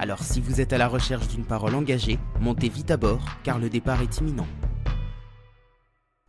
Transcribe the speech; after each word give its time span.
Alors 0.00 0.22
si 0.22 0.40
vous 0.40 0.60
êtes 0.60 0.72
à 0.72 0.78
la 0.78 0.86
recherche 0.86 1.26
d'une 1.26 1.44
parole 1.44 1.74
engagée, 1.74 2.20
montez 2.40 2.68
vite 2.68 2.92
à 2.92 2.96
bord 2.96 3.24
car 3.42 3.58
le 3.58 3.68
départ 3.68 4.00
est 4.00 4.18
imminent. 4.18 4.46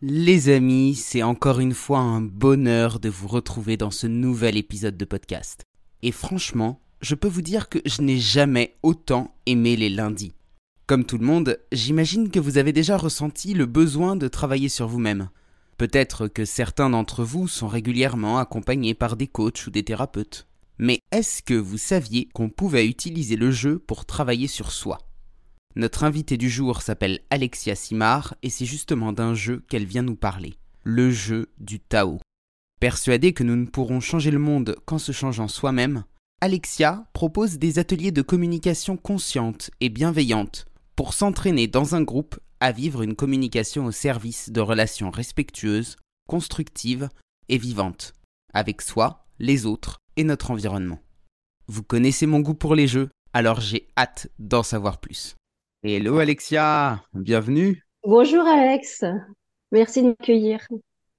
Les 0.01 0.49
amis, 0.49 0.95
c'est 0.95 1.21
encore 1.21 1.59
une 1.59 1.75
fois 1.75 1.99
un 1.99 2.21
bonheur 2.21 2.99
de 2.99 3.09
vous 3.09 3.27
retrouver 3.27 3.77
dans 3.77 3.91
ce 3.91 4.07
nouvel 4.07 4.57
épisode 4.57 4.97
de 4.97 5.05
podcast. 5.05 5.65
Et 6.01 6.11
franchement, 6.11 6.79
je 7.01 7.13
peux 7.13 7.27
vous 7.27 7.43
dire 7.43 7.69
que 7.69 7.79
je 7.85 8.01
n'ai 8.01 8.17
jamais 8.17 8.75
autant 8.81 9.35
aimé 9.45 9.75
les 9.75 9.89
lundis. 9.89 10.33
Comme 10.87 11.05
tout 11.05 11.19
le 11.19 11.25
monde, 11.25 11.59
j'imagine 11.71 12.31
que 12.31 12.39
vous 12.39 12.57
avez 12.57 12.73
déjà 12.73 12.97
ressenti 12.97 13.53
le 13.53 13.67
besoin 13.67 14.15
de 14.15 14.27
travailler 14.27 14.69
sur 14.69 14.87
vous-même. 14.87 15.29
Peut-être 15.77 16.27
que 16.27 16.43
certains 16.43 16.89
d'entre 16.89 17.23
vous 17.23 17.47
sont 17.47 17.67
régulièrement 17.67 18.39
accompagnés 18.39 18.95
par 18.95 19.15
des 19.15 19.27
coachs 19.27 19.67
ou 19.67 19.69
des 19.69 19.83
thérapeutes. 19.83 20.48
Mais 20.81 21.01
est-ce 21.11 21.43
que 21.43 21.53
vous 21.53 21.77
saviez 21.77 22.29
qu'on 22.33 22.49
pouvait 22.49 22.87
utiliser 22.87 23.35
le 23.35 23.51
jeu 23.51 23.79
pour 23.79 24.05
travailler 24.05 24.47
sur 24.47 24.71
soi? 24.71 24.97
Notre 25.75 26.05
invitée 26.05 26.37
du 26.37 26.49
jour 26.49 26.81
s'appelle 26.81 27.19
Alexia 27.29 27.75
Simard 27.75 28.33
et 28.43 28.49
c'est 28.49 28.65
justement 28.65 29.11
d'un 29.11 29.33
jeu 29.33 29.61
qu'elle 29.69 29.85
vient 29.85 30.03
nous 30.03 30.15
parler, 30.15 30.55
le 30.83 31.11
jeu 31.11 31.51
du 31.57 31.81
Tao. 31.81 32.19
Persuadée 32.79 33.33
que 33.33 33.43
nous 33.43 33.57
ne 33.57 33.65
pourrons 33.65 33.99
changer 33.99 34.31
le 34.31 34.39
monde 34.39 34.77
qu'en 34.85 34.99
se 34.99 35.11
changeant 35.11 35.49
soi-même, 35.49 36.05
Alexia 36.39 37.05
propose 37.11 37.57
des 37.57 37.77
ateliers 37.77 38.13
de 38.13 38.21
communication 38.21 38.95
consciente 38.95 39.71
et 39.81 39.89
bienveillante 39.89 40.65
pour 40.95 41.13
s'entraîner 41.13 41.67
dans 41.67 41.93
un 41.93 42.01
groupe 42.01 42.39
à 42.61 42.71
vivre 42.71 43.01
une 43.01 43.15
communication 43.15 43.85
au 43.85 43.91
service 43.91 44.49
de 44.49 44.61
relations 44.61 45.11
respectueuses, 45.11 45.97
constructives 46.29 47.09
et 47.49 47.57
vivantes, 47.57 48.13
avec 48.53 48.81
soi, 48.81 49.25
les 49.39 49.65
autres 49.65 49.99
et 50.15 50.23
notre 50.23 50.51
environnement. 50.51 50.99
Vous 51.67 51.83
connaissez 51.83 52.25
mon 52.25 52.39
goût 52.39 52.55
pour 52.55 52.75
les 52.75 52.87
jeux, 52.87 53.09
alors 53.33 53.61
j'ai 53.61 53.87
hâte 53.97 54.27
d'en 54.39 54.63
savoir 54.63 54.99
plus. 54.99 55.35
Hello 55.83 56.17
Alexia, 56.19 57.03
bienvenue. 57.13 57.83
Bonjour 58.03 58.45
Alex, 58.45 59.05
merci 59.71 60.01
de 60.01 60.07
m'accueillir. 60.09 60.59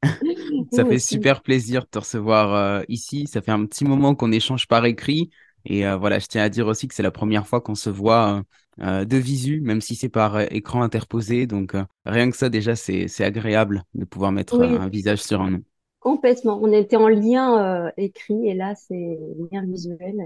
Ça 0.73 0.85
fait 0.85 0.99
super 0.99 1.43
plaisir 1.43 1.83
de 1.83 1.89
te 1.89 1.99
recevoir 1.99 2.55
euh, 2.55 2.83
ici. 2.89 3.27
Ça 3.27 3.43
fait 3.43 3.53
un 3.53 3.65
petit 3.67 3.85
moment 3.85 4.15
qu'on 4.15 4.33
échange 4.33 4.67
par 4.67 4.85
écrit. 4.87 5.31
Et 5.65 5.87
euh, 5.87 5.97
voilà, 5.97 6.19
je 6.19 6.27
tiens 6.27 6.43
à 6.43 6.49
dire 6.49 6.67
aussi 6.67 6.89
que 6.89 6.95
c'est 6.95 7.03
la 7.03 7.11
première 7.11 7.47
fois 7.47 7.61
qu'on 7.61 7.75
se 7.75 7.91
voit 7.91 8.43
euh, 8.81 9.05
de 9.05 9.17
visu, 9.17 9.61
même 9.61 9.81
si 9.81 9.95
c'est 9.95 10.09
par 10.09 10.41
écran 10.41 10.83
interposé. 10.83 11.47
Donc 11.47 11.75
rien 12.07 12.31
que 12.31 12.37
ça, 12.37 12.49
déjà, 12.49 12.77
c'est 12.77 13.25
agréable 13.25 13.85
de 13.95 14.05
pouvoir 14.05 14.33
mettre 14.33 14.61
un 14.61 14.89
visage 14.89 15.23
sur 15.23 15.43
un 15.43 15.51
nom. 15.51 15.63
Complètement. 16.01 16.59
On 16.63 16.73
était 16.73 16.97
en 16.97 17.09
lien 17.09 17.93
écrit 17.97 18.49
et 18.49 18.55
là, 18.55 18.75
c'est 18.75 19.19
lien 19.53 19.65
visuel. 19.65 20.17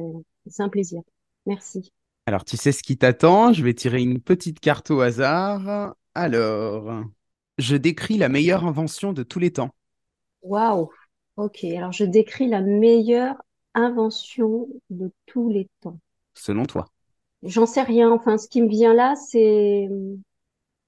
C'est 0.47 0.63
un 0.63 0.69
plaisir. 0.69 1.03
Merci. 1.47 1.93
Alors, 2.27 2.45
tu 2.45 2.57
sais 2.57 2.73
ce 2.73 2.83
qui 2.83 2.97
t'attend? 2.97 3.53
Je 3.53 3.63
vais 3.63 3.75
tirer 3.75 4.01
une 4.01 4.21
petite 4.21 4.61
carte 4.61 4.91
au 4.91 5.01
hasard. 5.01 5.95
Alors, 6.15 7.05
je 7.59 7.77
décris 7.77 8.17
la 8.17 8.29
meilleure 8.29 8.65
invention 8.65 9.13
de 9.13 9.23
tous 9.23 9.39
les 9.39 9.51
temps. 9.51 9.71
Waouh. 10.43 10.91
Ok. 11.37 11.65
Alors, 11.65 11.93
je 11.93 12.05
décris 12.05 12.49
la 12.49 12.61
meilleure 12.61 13.37
invention 13.75 14.69
de 14.91 15.11
tous 15.27 15.51
les 15.51 15.69
temps. 15.81 15.99
Selon 16.35 16.67
toi. 16.67 16.87
J'en 17.43 17.67
sais 17.67 17.83
rien. 17.83 18.11
Enfin, 18.11 18.39
ce 18.39 18.49
qui 18.49 18.63
me 18.63 18.69
vient 18.69 18.95
là, 18.95 19.15
c'est 19.17 19.89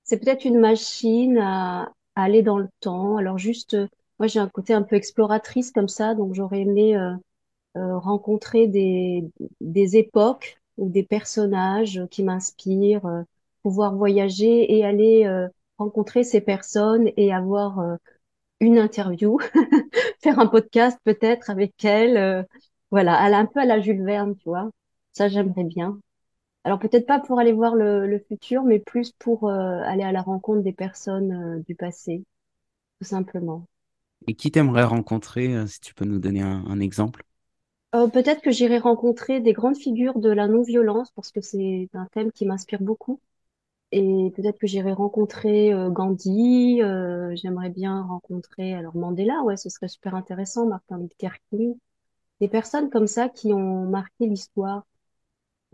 c'est 0.05 0.19
peut-être 0.19 0.45
une 0.45 0.61
machine 0.61 1.39
à, 1.39 1.93
aller 2.15 2.43
dans 2.43 2.59
le 2.59 2.69
temps. 2.81 3.17
Alors, 3.17 3.39
juste, 3.39 3.77
moi, 4.19 4.27
j'ai 4.28 4.38
un 4.41 4.49
côté 4.49 4.72
un 4.75 4.82
peu 4.82 4.97
exploratrice 4.97 5.72
comme 5.72 5.88
ça, 5.88 6.15
donc 6.15 6.34
j'aurais 6.34 6.60
aimé 6.62 6.97
euh, 6.97 7.15
euh, 7.77 7.99
rencontrer 7.99 8.66
des 8.69 9.25
des 9.60 9.97
époques 9.97 10.59
ou 10.78 10.88
des 10.91 11.03
personnages 11.04 12.03
qui 12.10 12.22
m'inspirent, 12.25 13.06
euh, 13.06 13.22
pouvoir 13.62 13.97
voyager 13.97 14.75
et 14.77 14.84
aller 14.84 15.27
euh, 15.27 15.49
rencontrer 15.78 16.25
ces 16.25 16.41
personnes 16.41 17.10
et 17.16 17.32
avoir 17.34 17.81
euh, 17.81 17.97
une 18.60 18.78
interview, 18.78 19.38
faire 20.22 20.38
un 20.41 20.47
podcast 20.47 20.98
peut-être 21.04 21.50
avec 21.50 21.84
elle. 21.84 22.47
voilà, 22.91 23.27
elle 23.27 23.34
un 23.34 23.47
peu 23.47 23.60
à 23.60 23.65
la 23.66 23.81
Jules 23.81 24.04
Verne, 24.04 24.37
tu 24.37 24.44
vois. 24.48 24.71
Ça, 25.12 25.28
j'aimerais 25.28 25.65
bien. 25.65 25.98
Alors 26.65 26.78
peut-être 26.81 27.06
pas 27.06 27.21
pour 27.21 27.38
aller 27.41 27.53
voir 27.53 27.75
le, 27.77 28.06
le 28.06 28.19
futur, 28.21 28.65
mais 28.65 28.78
plus 28.81 29.12
pour 29.12 29.50
aller 29.50 30.04
à 30.04 30.12
la 30.12 30.22
rencontre 30.22 30.62
des 30.62 30.72
personnes 30.75 31.62
du 31.66 31.75
passé, 31.75 32.25
tout 33.00 33.06
simplement. 33.09 33.66
Et 34.27 34.35
qui 34.35 34.51
t'aimerais 34.51 34.85
rencontrer, 34.85 35.67
si 35.67 35.81
tu 35.81 35.95
peux 35.95 36.05
nous 36.05 36.19
donner 36.19 36.43
un 36.43 36.81
exemple? 36.81 37.23
Euh, 37.95 38.09
peut-être 38.09 38.43
que 38.43 38.51
j'irai 38.51 38.79
rencontrer 38.79 39.41
des 39.41 39.53
grandes 39.53 39.77
figures 39.77 40.19
de 40.19 40.29
la 40.31 40.49
non-violence 40.49 41.11
parce 41.13 41.31
que 41.33 41.41
c'est 41.41 41.89
un 41.95 42.07
thème 42.13 42.33
qui 42.33 42.45
m'inspire 42.45 42.81
beaucoup. 42.83 43.21
Et 43.93 44.33
peut-être 44.37 44.59
que 44.59 44.67
j'irai 44.67 44.93
rencontrer 44.93 45.73
euh, 45.73 45.91
Gandhi. 45.91 46.83
Euh, 46.83 47.35
j'aimerais 47.37 47.71
bien 47.71 48.03
rencontrer 48.03 48.75
alors 48.75 48.97
Mandela. 48.97 49.43
Ouais, 49.45 49.57
ce 49.57 49.71
serait 49.71 49.89
super 49.89 50.15
intéressant. 50.15 50.67
Martin 50.67 50.99
Luther 50.99 51.33
King. 51.51 51.77
Des 52.41 52.49
personnes 52.49 52.91
comme 52.91 53.07
ça 53.07 53.29
qui 53.29 53.53
ont 53.53 53.87
marqué 53.87 54.27
l'histoire 54.27 54.85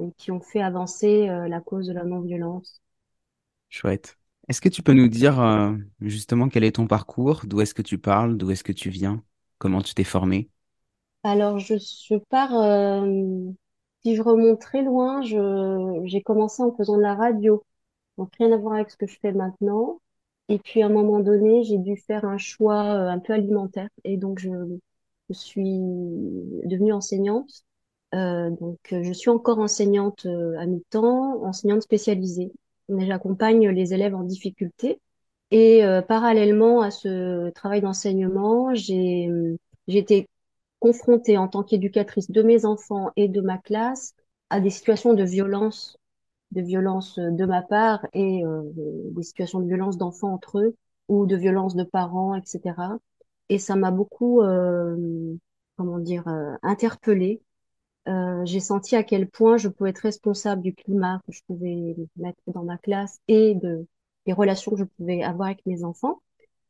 et 0.00 0.12
qui 0.18 0.30
ont 0.32 0.40
fait 0.40 0.62
avancer 0.62 1.26
la 1.26 1.60
cause 1.60 1.88
de 1.88 1.92
la 1.92 2.04
non-violence. 2.04 2.80
Chouette. 3.68 4.16
Est-ce 4.48 4.60
que 4.60 4.68
tu 4.68 4.82
peux 4.82 4.92
nous 4.92 5.08
dire 5.08 5.76
justement 6.00 6.48
quel 6.48 6.64
est 6.64 6.76
ton 6.76 6.86
parcours? 6.86 7.42
D'où 7.44 7.60
est-ce 7.60 7.74
que 7.74 7.82
tu 7.82 7.98
parles? 7.98 8.36
D'où 8.36 8.50
est-ce 8.50 8.64
que 8.64 8.72
tu 8.72 8.90
viens? 8.90 9.22
Comment 9.58 9.82
tu 9.82 9.94
t'es 9.94 10.04
formé? 10.04 10.50
Alors, 11.24 11.58
je, 11.58 12.16
pars, 12.28 12.52
euh, 12.54 13.50
si 14.02 14.16
je 14.16 14.22
remonte 14.22 14.60
très 14.60 14.82
loin, 14.82 15.22
j'ai 15.22 16.22
commencé 16.22 16.62
en 16.62 16.74
faisant 16.74 16.96
de 16.96 17.02
la 17.02 17.14
radio. 17.14 17.64
Donc, 18.18 18.34
rien 18.38 18.52
à 18.52 18.56
voir 18.56 18.74
avec 18.74 18.90
ce 18.90 18.96
que 18.96 19.06
je 19.06 19.18
fais 19.20 19.32
maintenant. 19.32 20.00
Et 20.48 20.58
puis, 20.58 20.82
à 20.82 20.86
un 20.86 20.88
moment 20.90 21.20
donné, 21.20 21.62
j'ai 21.64 21.78
dû 21.78 21.96
faire 21.96 22.24
un 22.24 22.38
choix 22.38 22.84
euh, 22.84 23.08
un 23.08 23.18
peu 23.20 23.32
alimentaire. 23.32 23.88
Et 24.04 24.16
donc, 24.16 24.38
je, 24.40 24.50
suis 25.30 25.78
devenue 26.66 26.92
enseignante. 26.92 27.64
Euh, 28.14 28.50
donc, 28.50 28.78
je 28.90 29.12
suis 29.12 29.30
encore 29.30 29.58
enseignante 29.60 30.26
euh, 30.26 30.58
à 30.58 30.66
mi-temps, 30.66 31.42
enseignante 31.44 31.82
spécialisée. 31.82 32.52
J'accompagne 32.98 33.68
les 33.70 33.94
élèves 33.94 34.14
en 34.14 34.22
difficulté. 34.22 35.00
Et 35.50 35.84
euh, 35.84 36.02
parallèlement 36.02 36.80
à 36.80 36.90
ce 36.90 37.50
travail 37.50 37.80
d'enseignement, 37.82 38.74
j'ai, 38.74 39.28
été 39.86 40.28
confrontée 40.80 41.36
en 41.38 41.48
tant 41.48 41.62
qu'éducatrice 41.62 42.30
de 42.30 42.42
mes 42.42 42.64
enfants 42.64 43.10
et 43.16 43.28
de 43.28 43.40
ma 43.40 43.58
classe 43.58 44.14
à 44.50 44.60
des 44.60 44.70
situations 44.70 45.14
de 45.14 45.24
violence, 45.24 45.96
de 46.52 46.62
violence 46.62 47.18
de 47.18 47.44
ma 47.44 47.62
part 47.62 48.06
et 48.14 48.44
euh, 48.44 48.62
des 49.12 49.22
situations 49.22 49.60
de 49.60 49.66
violence 49.66 49.98
d'enfants 49.98 50.32
entre 50.32 50.58
eux 50.58 50.76
ou 51.08 51.26
de 51.26 51.36
violence 51.36 51.76
de 51.76 51.84
parents, 51.84 52.34
etc. 52.34 52.74
Et 53.48 53.58
ça 53.58 53.76
m'a 53.76 53.90
beaucoup, 53.90 54.42
euh, 54.42 54.96
comment 55.76 55.98
dire, 55.98 56.26
euh, 56.28 56.54
interpellée. 56.62 57.42
Euh, 58.08 58.44
j'ai 58.44 58.60
senti 58.60 58.96
à 58.96 59.04
quel 59.04 59.28
point 59.28 59.56
je 59.56 59.68
pouvais 59.68 59.90
être 59.90 59.98
responsable 60.00 60.62
du 60.62 60.74
climat 60.74 61.20
que 61.26 61.32
je 61.32 61.40
pouvais 61.46 61.94
mettre 62.16 62.40
dans 62.48 62.64
ma 62.64 62.78
classe 62.78 63.20
et 63.28 63.54
de 63.54 63.86
des 64.26 64.32
relations 64.32 64.72
que 64.72 64.78
je 64.78 64.84
pouvais 64.84 65.22
avoir 65.22 65.48
avec 65.48 65.64
mes 65.66 65.84
enfants. 65.84 66.20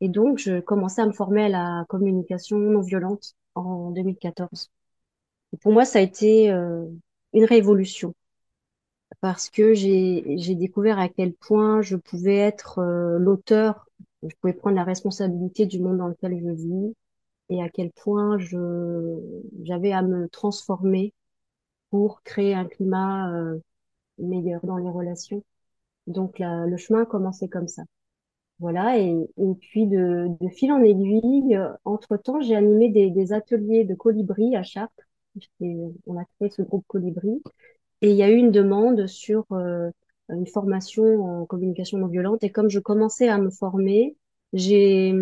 Et 0.01 0.09
donc, 0.09 0.39
je 0.39 0.61
commençais 0.61 1.03
à 1.03 1.07
me 1.07 1.13
former 1.13 1.45
à 1.45 1.49
la 1.49 1.85
communication 1.89 2.59
non 2.59 2.81
violente 2.81 3.35
en 3.55 3.91
2014. 3.91 4.71
pour 5.61 5.73
moi, 5.73 5.85
ça 5.85 5.99
a 5.99 6.03
été 6.03 6.51
euh, 6.51 6.87
une 7.33 7.45
révolution 7.45 8.15
parce 9.21 9.51
que 9.51 9.75
j'ai 9.75 10.55
découvert 10.55 10.99
à 10.99 11.09
quel 11.09 11.35
point 11.35 11.83
je 11.83 11.97
pouvais 11.97 12.37
être 12.37 12.79
euh, 12.81 13.19
l'auteur, 13.19 13.87
je 14.23 14.35
pouvais 14.41 14.53
prendre 14.55 14.77
la 14.77 14.85
responsabilité 14.85 15.67
du 15.67 15.81
monde 15.81 15.99
dans 15.99 16.09
lequel 16.09 16.39
je 16.41 16.51
vis 16.51 16.95
et 17.51 17.63
à 17.63 17.69
quel 17.69 17.91
point 17.93 18.39
j'avais 19.63 19.93
à 19.93 20.03
me 20.03 20.29
transformer 20.29 21.13
pour 21.93 22.23
créer 22.25 22.55
un 22.55 22.65
climat 22.67 23.33
euh, 23.33 23.59
meilleur 24.19 24.65
dans 24.67 24.79
les 24.79 24.91
relations. 24.91 25.45
Donc 26.09 26.37
le 26.41 26.77
chemin 26.79 27.03
a 27.03 27.07
commencé 27.07 27.49
comme 27.49 27.69
ça. 27.69 27.83
Voilà, 28.61 28.99
et, 28.99 29.15
puis 29.61 29.87
de, 29.87 30.29
de, 30.41 30.49
fil 30.49 30.73
en 30.73 30.83
aiguille, 30.83 31.59
entre-temps, 31.85 32.41
j'ai 32.41 32.57
animé 32.57 32.91
des, 32.91 33.11
des, 33.11 33.33
ateliers 33.33 33.85
de 33.85 33.95
colibri 33.95 34.57
à 34.57 34.63
Chartres. 34.63 34.95
On 35.61 36.17
a 36.19 36.25
créé 36.37 36.51
ce 36.51 36.63
groupe 36.63 36.85
colibri. 36.87 37.43
Et 38.03 38.11
il 38.11 38.17
y 38.17 38.23
a 38.23 38.31
eu 38.31 38.37
une 38.37 38.51
demande 38.51 39.07
sur 39.07 39.45
euh, 39.53 39.91
une 40.29 40.47
formation 40.47 41.43
en 41.43 41.47
communication 41.47 41.99
non 41.99 42.09
violente. 42.09 42.43
Et 42.45 42.51
comme 42.51 42.71
je 42.71 42.81
commençais 42.81 43.29
à 43.29 43.39
me 43.39 43.51
former, 43.51 44.17
j'ai, 44.53 45.15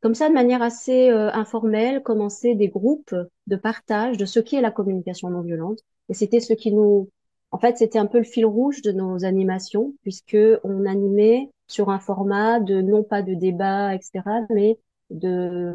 comme 0.00 0.14
ça, 0.14 0.28
de 0.28 0.34
manière 0.34 0.62
assez 0.62 1.10
euh, 1.10 1.30
informelle, 1.32 2.02
commencé 2.02 2.54
des 2.54 2.68
groupes 2.68 3.14
de 3.46 3.56
partage 3.56 4.16
de 4.16 4.24
ce 4.24 4.40
qu'est 4.40 4.60
la 4.60 4.70
communication 4.70 5.30
non 5.30 5.42
violente. 5.42 5.80
Et 6.08 6.14
c'était 6.14 6.40
ce 6.40 6.52
qui 6.54 6.72
nous, 6.72 7.10
en 7.50 7.58
fait, 7.58 7.78
c'était 7.78 7.98
un 7.98 8.06
peu 8.06 8.18
le 8.18 8.24
fil 8.24 8.46
rouge 8.46 8.82
de 8.82 8.92
nos 8.92 9.24
animations, 9.24 9.94
puisque 10.02 10.36
on 10.64 10.86
animait 10.86 11.50
sur 11.66 11.90
un 11.90 11.98
format 11.98 12.60
de 12.60 12.80
non 12.80 13.02
pas 13.02 13.22
de 13.22 13.34
débat, 13.34 13.94
etc., 13.94 14.44
mais 14.50 14.78
de, 15.10 15.72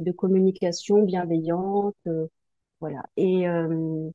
de 0.00 0.12
communication 0.12 1.02
bienveillante, 1.02 1.96
euh, 2.06 2.26
voilà. 2.80 3.04
Et 3.16 3.48
euh, 3.48 4.10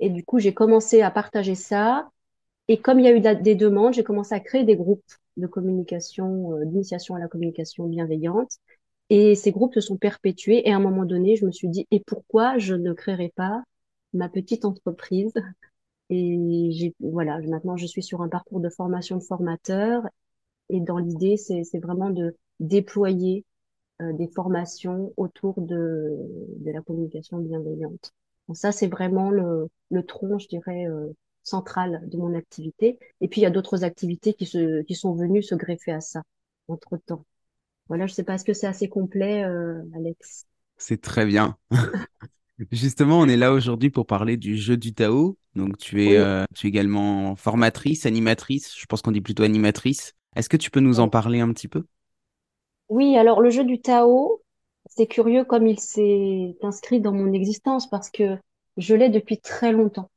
et 0.00 0.10
du 0.10 0.24
coup, 0.24 0.38
j'ai 0.38 0.54
commencé 0.54 1.02
à 1.02 1.10
partager 1.10 1.54
ça. 1.54 2.10
Et 2.68 2.78
comme 2.80 3.00
il 3.00 3.06
y 3.06 3.08
a 3.08 3.12
eu 3.16 3.42
des 3.42 3.54
demandes, 3.54 3.94
j'ai 3.94 4.04
commencé 4.04 4.34
à 4.34 4.40
créer 4.40 4.64
des 4.64 4.76
groupes 4.76 5.04
de 5.36 5.46
communication, 5.46 6.54
euh, 6.54 6.64
d'initiation 6.64 7.14
à 7.14 7.18
la 7.18 7.28
communication 7.28 7.86
bienveillante. 7.86 8.58
Et 9.10 9.34
ces 9.34 9.52
groupes 9.52 9.74
se 9.74 9.80
sont 9.80 9.96
perpétués. 9.96 10.68
Et 10.68 10.72
à 10.72 10.76
un 10.76 10.80
moment 10.80 11.04
donné, 11.04 11.36
je 11.36 11.46
me 11.46 11.52
suis 11.52 11.68
dit, 11.68 11.86
et 11.90 12.00
pourquoi 12.00 12.58
je 12.58 12.74
ne 12.74 12.92
créerais 12.92 13.32
pas 13.34 13.62
ma 14.14 14.28
petite 14.28 14.64
entreprise 14.64 15.32
Et 16.10 16.70
j'ai, 16.72 16.94
voilà, 17.00 17.40
maintenant 17.42 17.76
je 17.76 17.86
suis 17.86 18.02
sur 18.02 18.22
un 18.22 18.28
parcours 18.28 18.60
de 18.60 18.70
formation 18.70 19.16
de 19.18 19.22
formateur. 19.24 20.02
Et 20.70 20.80
dans 20.80 20.98
l'idée, 20.98 21.36
c'est, 21.36 21.64
c'est 21.64 21.78
vraiment 21.80 22.10
de 22.10 22.36
déployer 22.60 23.44
euh, 24.02 24.12
des 24.14 24.28
formations 24.28 25.12
autour 25.16 25.60
de, 25.62 26.16
de 26.58 26.70
la 26.72 26.82
communication 26.82 27.38
bienveillante. 27.38 28.12
Donc 28.48 28.56
ça, 28.56 28.72
c'est 28.72 28.88
vraiment 28.88 29.30
le, 29.30 29.68
le 29.90 30.04
tronc, 30.04 30.38
je 30.38 30.48
dirais, 30.48 30.86
euh, 30.88 31.08
central 31.44 32.02
de 32.08 32.16
mon 32.18 32.34
activité. 32.34 32.98
Et 33.20 33.28
puis, 33.28 33.40
il 33.40 33.44
y 33.44 33.46
a 33.46 33.50
d'autres 33.50 33.84
activités 33.84 34.34
qui, 34.34 34.46
se, 34.46 34.82
qui 34.82 34.94
sont 34.94 35.14
venues 35.14 35.42
se 35.42 35.54
greffer 35.54 35.92
à 35.92 36.00
ça, 36.00 36.22
entre-temps. 36.68 37.24
Voilà, 37.88 38.06
je 38.06 38.14
sais 38.14 38.24
pas, 38.24 38.34
est-ce 38.36 38.44
que 38.46 38.54
c'est 38.54 38.66
assez 38.68 38.88
complet, 38.88 39.44
euh, 39.44 39.82
Alex? 39.96 40.46
C'est 40.78 41.00
très 41.02 41.26
bien. 41.26 41.58
Justement, 42.72 43.20
on 43.20 43.26
est 43.26 43.36
là 43.36 43.52
aujourd'hui 43.52 43.90
pour 43.90 44.06
parler 44.06 44.36
du 44.36 44.56
jeu 44.56 44.76
du 44.76 44.92
Tao. 44.92 45.38
Donc, 45.54 45.78
tu 45.78 46.04
es, 46.04 46.16
Oui, 46.16 46.18
euh, 46.18 46.44
tu 46.56 46.66
es 46.66 46.70
également 46.70 47.36
formatrice, 47.36 48.04
animatrice. 48.04 48.74
Je 48.76 48.86
pense 48.86 49.00
qu'on 49.02 49.12
dit 49.12 49.20
plutôt 49.20 49.44
animatrice. 49.44 50.14
Est-ce 50.34 50.48
que 50.48 50.56
tu 50.56 50.70
peux 50.70 50.80
nous 50.80 50.98
en 51.00 51.08
parler 51.08 51.40
un 51.40 51.52
petit 51.52 51.68
peu? 51.68 51.84
Oui, 52.88 53.16
alors 53.16 53.40
le 53.40 53.50
jeu 53.50 53.64
du 53.64 53.80
Tao, 53.80 54.42
c'est 54.86 55.06
curieux 55.06 55.44
comme 55.44 55.66
il 55.66 55.78
s'est 55.78 56.56
inscrit 56.62 57.00
dans 57.00 57.12
mon 57.12 57.32
existence 57.32 57.88
parce 57.88 58.10
que 58.10 58.38
je 58.76 58.94
l'ai 58.94 59.10
depuis 59.10 59.38
très 59.38 59.72
longtemps 59.72 60.10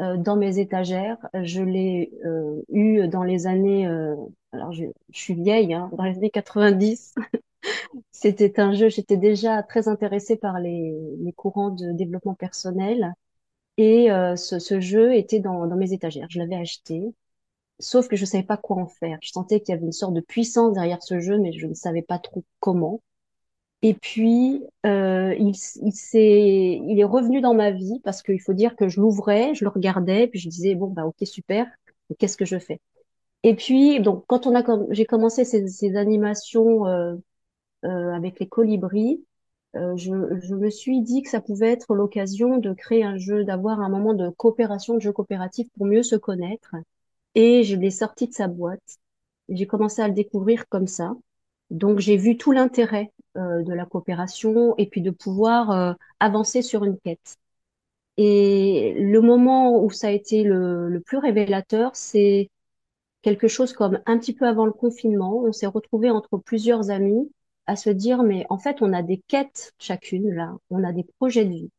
euh, 0.00 0.16
dans 0.18 0.36
mes 0.36 0.58
étagères. 0.58 1.18
Je 1.42 1.62
l'ai 1.62 2.12
euh, 2.26 2.62
eu 2.70 3.08
dans 3.08 3.24
les 3.24 3.46
années, 3.46 3.86
euh, 3.88 4.16
alors 4.52 4.72
je, 4.72 4.86
je 5.12 5.18
suis 5.20 5.34
vieille, 5.34 5.74
hein, 5.74 5.90
dans 5.96 6.04
les 6.04 6.16
années 6.16 6.30
90. 6.30 7.14
C'était 8.10 8.60
un 8.60 8.72
jeu, 8.74 8.88
j'étais 8.88 9.16
déjà 9.16 9.62
très 9.62 9.88
intéressée 9.88 10.36
par 10.36 10.58
les, 10.60 10.94
courants 11.36 11.70
de 11.70 11.92
développement 11.92 12.34
personnel 12.34 13.14
et 13.76 14.10
euh, 14.10 14.36
ce, 14.36 14.80
jeu 14.80 15.14
était 15.14 15.40
dans, 15.40 15.66
mes 15.76 15.92
étagères. 15.92 16.28
Je 16.30 16.38
l'avais 16.38 16.56
acheté, 16.56 17.02
sauf 17.80 18.08
que 18.08 18.16
je 18.16 18.24
savais 18.24 18.44
pas 18.44 18.56
quoi 18.56 18.76
en 18.76 18.86
faire. 18.86 19.18
Je 19.22 19.30
sentais 19.30 19.60
qu'il 19.60 19.74
y 19.74 19.76
avait 19.76 19.86
une 19.86 19.92
sorte 19.92 20.14
de 20.14 20.20
puissance 20.20 20.74
derrière 20.74 21.02
ce 21.02 21.20
jeu, 21.20 21.38
mais 21.38 21.52
je 21.52 21.66
ne 21.66 21.74
savais 21.74 22.02
pas 22.02 22.18
trop 22.18 22.44
comment. 22.60 23.00
Et 23.82 23.94
puis, 23.94 24.64
euh, 24.86 25.34
il, 25.38 25.50
est 27.00 27.04
revenu 27.04 27.40
dans 27.42 27.54
ma 27.54 27.70
vie 27.70 28.00
parce 28.02 28.22
qu'il 28.22 28.40
faut 28.40 28.54
dire 28.54 28.76
que 28.76 28.88
je 28.88 29.00
l'ouvrais, 29.00 29.54
je 29.54 29.64
le 29.64 29.70
regardais, 29.70 30.26
puis 30.28 30.40
je 30.40 30.48
disais, 30.48 30.74
bon, 30.74 30.88
bah, 30.88 31.04
ok, 31.04 31.16
super, 31.26 31.66
qu'est-ce 32.18 32.38
que 32.38 32.46
je 32.46 32.58
fais? 32.58 32.80
Et 33.42 33.54
puis, 33.54 34.00
donc, 34.00 34.24
quand 34.26 34.46
on 34.46 34.54
j'ai 34.90 35.04
commencé 35.04 35.44
ces, 35.44 35.96
animations 35.96 36.86
euh, 36.86 37.16
avec 37.84 38.40
les 38.40 38.48
colibris, 38.48 39.24
euh, 39.76 39.96
je, 39.96 40.12
me 40.54 40.70
suis 40.70 41.00
dit 41.02 41.22
que 41.22 41.30
ça 41.30 41.40
pouvait 41.40 41.70
être 41.70 41.94
l'occasion 41.94 42.58
de 42.58 42.72
créer 42.72 43.02
un 43.02 43.16
jeu, 43.18 43.44
d'avoir 43.44 43.80
un 43.80 43.88
moment 43.88 44.14
de 44.14 44.30
coopération, 44.30 44.94
de 44.94 45.00
jeu 45.00 45.12
coopératif 45.12 45.68
pour 45.76 45.86
mieux 45.86 46.02
se 46.02 46.16
connaître. 46.16 46.76
Et 47.34 47.64
je 47.64 47.76
l'ai 47.76 47.90
sorti 47.90 48.28
de 48.28 48.32
sa 48.34 48.48
boîte. 48.48 48.98
J'ai 49.48 49.66
commencé 49.66 50.02
à 50.02 50.08
le 50.08 50.14
découvrir 50.14 50.68
comme 50.68 50.86
ça. 50.86 51.14
Donc, 51.70 51.98
j'ai 51.98 52.16
vu 52.16 52.36
tout 52.36 52.52
l'intérêt 52.52 53.12
euh, 53.36 53.62
de 53.62 53.72
la 53.72 53.86
coopération 53.86 54.76
et 54.78 54.86
puis 54.88 55.02
de 55.02 55.10
pouvoir 55.10 55.70
euh, 55.72 55.92
avancer 56.20 56.62
sur 56.62 56.84
une 56.84 56.98
quête. 56.98 57.36
Et 58.16 58.94
le 58.98 59.20
moment 59.20 59.82
où 59.82 59.90
ça 59.90 60.08
a 60.08 60.10
été 60.10 60.44
le, 60.44 60.88
le 60.88 61.00
plus 61.00 61.18
révélateur, 61.18 61.96
c'est 61.96 62.50
quelque 63.22 63.48
chose 63.48 63.72
comme 63.72 64.00
un 64.06 64.18
petit 64.18 64.34
peu 64.34 64.46
avant 64.46 64.66
le 64.66 64.72
confinement. 64.72 65.38
On 65.44 65.52
s'est 65.52 65.66
retrouvés 65.66 66.10
entre 66.10 66.38
plusieurs 66.38 66.90
amis 66.90 67.30
à 67.66 67.76
se 67.76 67.90
dire, 67.90 68.22
mais 68.22 68.46
en 68.50 68.58
fait, 68.58 68.82
on 68.82 68.92
a 68.92 69.02
des 69.02 69.18
quêtes 69.28 69.74
chacune, 69.78 70.32
là, 70.32 70.54
on 70.70 70.84
a 70.84 70.92
des 70.92 71.04
projets 71.18 71.44
de 71.44 71.50
vie 71.50 71.70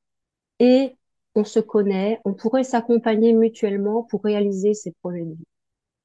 et 0.59 0.95
on 1.35 1.43
se 1.43 1.59
connaît, 1.59 2.19
on 2.25 2.33
pourrait 2.33 2.63
s'accompagner 2.63 3.33
mutuellement 3.33 4.03
pour 4.03 4.23
réaliser 4.23 4.73
ces 4.73 4.91
projets 5.01 5.25
de 5.25 5.31
vie. 5.33 5.45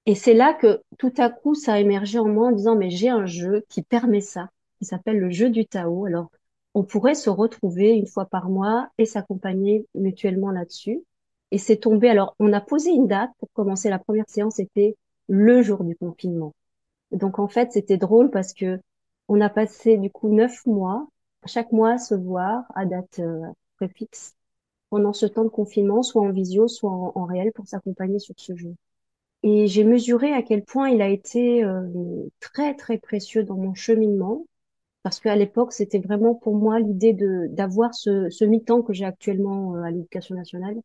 Et 0.07 0.15
c'est 0.15 0.35
là 0.35 0.55
que 0.55 0.83
tout 0.99 1.13
à 1.19 1.31
coup, 1.31 1.55
ça 1.55 1.75
a 1.75 1.79
émergé 1.81 2.19
en 2.19 2.27
moi 2.29 2.49
en 2.49 2.53
disant, 2.53 2.77
mais 2.77 2.91
j'ai 2.91 3.09
un 3.11 3.27
jeu 3.27 3.65
qui 3.69 3.83
permet 3.83 4.21
ça, 4.21 4.49
qui 4.79 4.85
s'appelle 4.85 5.19
le 5.19 5.31
jeu 5.31 5.51
du 5.51 5.67
Tao. 5.67 6.07
Alors, 6.07 6.31
on 6.75 6.85
pourrait 6.85 7.15
se 7.15 7.31
retrouver 7.31 7.91
une 7.91 8.07
fois 8.07 8.27
par 8.27 8.49
mois 8.49 8.89
et 8.99 9.05
s'accompagner 9.05 9.87
mutuellement 9.95 10.51
là-dessus. 10.51 11.03
Et 11.51 11.59
c'est 11.59 11.77
tombé. 11.79 12.09
Alors, 12.09 12.35
on 12.39 12.53
a 12.53 12.61
posé 12.61 12.91
une 12.91 13.09
date 13.09 13.31
pour 13.39 13.51
commencer 13.53 13.91
la 13.91 13.99
première 13.99 14.29
séance, 14.29 14.57
c'était 14.57 14.97
le 15.29 15.63
jour 15.63 15.85
du 15.85 15.97
confinement. 15.97 16.55
Donc, 17.13 17.39
en 17.39 17.49
fait, 17.49 17.73
c'était 17.73 17.97
drôle 17.97 18.31
parce 18.31 18.53
que 18.53 18.81
on 19.31 19.41
a 19.41 19.49
passé 19.49 19.97
du 19.97 20.11
coup 20.11 20.29
neuf 20.29 20.67
mois, 20.67 21.09
chaque 21.47 21.71
mois 21.71 21.93
à 21.93 21.99
se 21.99 22.15
voir 22.17 22.65
à 22.75 22.85
date 22.85 23.21
euh, 23.21 23.47
préfixe 23.77 24.35
pendant 24.91 25.13
ce 25.13 25.25
temps 25.27 25.45
de 25.45 25.49
confinement, 25.51 26.03
soit 26.03 26.23
en 26.23 26.33
visio, 26.33 26.67
soit 26.67 26.91
en, 26.91 27.25
réel 27.27 27.53
pour 27.53 27.69
s'accompagner 27.69 28.19
sur 28.19 28.35
ce 28.39 28.57
jeu. 28.57 28.75
Et 29.45 29.69
j'ai 29.69 29.85
mesuré 29.85 30.33
à 30.33 30.43
quel 30.43 30.65
point 30.65 30.91
il 30.91 31.01
a 31.01 31.09
été 31.09 31.63
euh, 31.65 31.87
très, 32.41 32.75
très 32.75 32.99
précieux 32.99 33.45
dans 33.45 33.57
mon 33.57 33.73
cheminement, 33.73 34.47
parce 35.05 35.21
qu'à 35.21 35.37
l'époque, 35.37 35.73
c'était 35.73 36.01
vraiment 36.01 36.35
pour 36.35 36.57
moi 36.57 36.81
l'idée 36.81 37.13
de 37.15 37.47
d'avoir 37.53 37.95
ce, 37.95 38.31
ce 38.31 38.45
mi-temps 38.45 38.83
que 38.83 38.93
j'ai 38.93 39.05
actuellement 39.05 39.77
euh, 39.77 39.83
à 39.83 39.91
l'Éducation 39.93 40.35
nationale. 40.35 40.77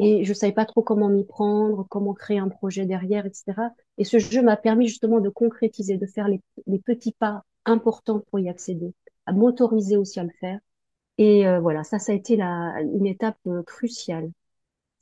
Et 0.00 0.24
je 0.24 0.32
savais 0.34 0.52
pas 0.52 0.66
trop 0.66 0.82
comment 0.82 1.08
m'y 1.08 1.24
prendre, 1.24 1.86
comment 1.88 2.14
créer 2.14 2.38
un 2.38 2.48
projet 2.48 2.84
derrière, 2.86 3.26
etc. 3.26 3.54
Et 3.98 4.04
ce 4.04 4.18
jeu 4.18 4.42
m'a 4.42 4.56
permis 4.56 4.88
justement 4.88 5.20
de 5.20 5.30
concrétiser, 5.30 5.98
de 5.98 6.06
faire 6.06 6.28
les, 6.28 6.40
les 6.66 6.80
petits 6.80 7.12
pas 7.12 7.44
importants 7.66 8.20
pour 8.30 8.40
y 8.40 8.48
accéder, 8.48 8.94
à 9.26 9.32
m'autoriser 9.32 9.96
aussi 9.96 10.20
à 10.20 10.24
le 10.24 10.30
faire. 10.40 10.58
Et 11.18 11.46
euh, 11.48 11.60
voilà, 11.60 11.84
ça, 11.84 11.98
ça 11.98 12.12
a 12.12 12.14
été 12.14 12.36
la, 12.36 12.74
une 12.82 13.06
étape 13.06 13.38
euh, 13.46 13.62
cruciale. 13.64 14.30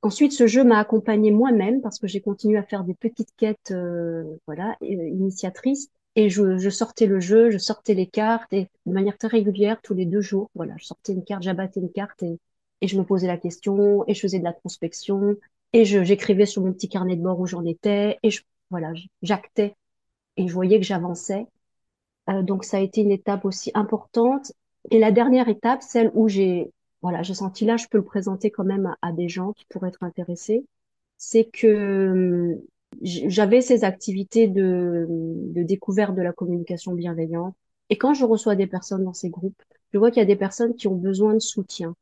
Ensuite, 0.03 0.33
ce 0.33 0.47
jeu 0.47 0.65
m'a 0.65 0.79
accompagnée 0.79 1.31
moi-même 1.31 1.81
parce 1.81 1.99
que 1.99 2.07
j'ai 2.07 2.21
continué 2.21 2.59
à 2.59 2.63
faire 2.63 2.85
des 2.85 2.95
petites 2.95 3.31
quêtes, 3.37 3.71
euh, 3.71 4.25
voilà, 4.47 4.77
euh, 4.83 4.87
initiatrices. 4.87 5.89
Et 6.17 6.29
je, 6.31 6.59
je 6.59 6.71
sortais 6.71 7.07
le 7.07 7.21
jeu, 7.21 7.51
je 7.51 7.59
sortais 7.59 7.95
les 7.95 8.07
cartes 8.07 8.53
et 8.53 8.69
de 8.87 8.93
manière 8.93 9.19
très 9.19 9.29
régulière, 9.29 9.81
tous 9.83 9.95
les 9.95 10.07
deux 10.07 10.21
jours, 10.21 10.51
voilà, 10.55 10.75
je 10.79 10.85
sortais 10.85 11.13
une 11.13 11.25
carte, 11.25 11.43
j'abattais 11.43 11.81
une 11.81 11.91
carte 11.91 12.23
et, 12.23 12.39
et 12.83 12.87
je 12.89 12.97
me 12.99 13.05
posais 13.05 13.27
la 13.27 13.39
question 13.39 14.05
et 14.07 14.15
je 14.15 14.21
faisais 14.21 14.39
de 14.39 14.45
la 14.45 14.53
prospection 14.53 15.37
et 15.73 15.85
j'écrivais 15.85 16.47
sur 16.47 16.63
mon 16.63 16.73
petit 16.73 16.89
carnet 16.89 17.17
de 17.17 17.23
bord 17.23 17.41
où 17.41 17.47
j'en 17.47 17.65
étais 17.65 18.19
et 18.23 18.31
je, 18.31 18.43
voilà, 18.71 18.93
j'actais 19.23 19.75
et 20.37 20.49
je 20.49 20.55
voyais 20.55 20.79
que 20.81 20.87
j'avançais. 20.87 21.47
Euh, 22.31 22.43
donc 22.43 22.65
ça 22.65 22.79
a 22.79 22.81
été 22.81 23.03
une 23.03 23.11
étape 23.11 23.45
aussi 23.45 23.71
importante. 23.75 24.53
Et 24.91 24.99
la 24.99 25.13
dernière 25.13 25.49
étape, 25.49 25.83
celle 25.83 26.11
où 26.15 26.29
j'ai 26.29 26.73
voilà, 27.03 27.23
j'ai 27.23 27.35
senti 27.35 27.67
là, 27.67 27.77
je 27.77 27.87
peux 27.87 27.99
le 27.99 28.05
présenter 28.05 28.51
quand 28.51 28.65
même 28.65 28.95
à, 29.03 29.13
des 29.13 29.29
gens 29.29 29.53
qui 29.53 29.67
pourraient 29.67 29.89
être 29.89 30.03
intéressés, 30.03 30.65
c'est 31.19 31.45
que 31.45 32.55
hum, 32.55 32.63
j'avais 33.03 33.61
ces 33.61 33.85
activités 33.85 34.49
de, 34.49 35.07
de 35.09 35.63
découverte 35.63 36.15
de 36.15 36.23
la 36.23 36.33
communication 36.33 36.95
bienveillante. 36.95 37.55
Et 37.91 37.99
quand 37.99 38.15
je 38.15 38.25
reçois 38.25 38.57
des 38.57 38.67
personnes 38.67 39.05
dans 39.05 39.13
ces 39.13 39.29
groupes, 39.29 39.63
je 39.93 39.99
vois 39.99 40.11
qu'il 40.11 40.21
y 40.21 40.23
a 40.23 40.27
des 40.27 40.37
personnes 40.37 40.75
qui 40.77 40.89
ont 40.89 40.97
besoin 40.97 41.35
de 41.35 41.41
soutien, 41.41 41.95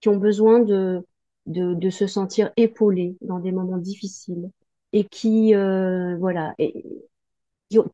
qui 0.00 0.08
ont 0.08 0.18
besoin 0.18 0.60
de, 0.60 1.04
de, 1.46 1.74
de 1.74 1.90
se 1.90 2.06
sentir 2.06 2.52
épaulées 2.56 3.16
dans 3.22 3.40
des 3.40 3.52
moments 3.52 3.78
difficiles 3.78 4.50
et 4.92 5.04
qui, 5.04 5.54
euh, 5.56 6.16
voilà, 6.18 6.54
et, 6.58 6.84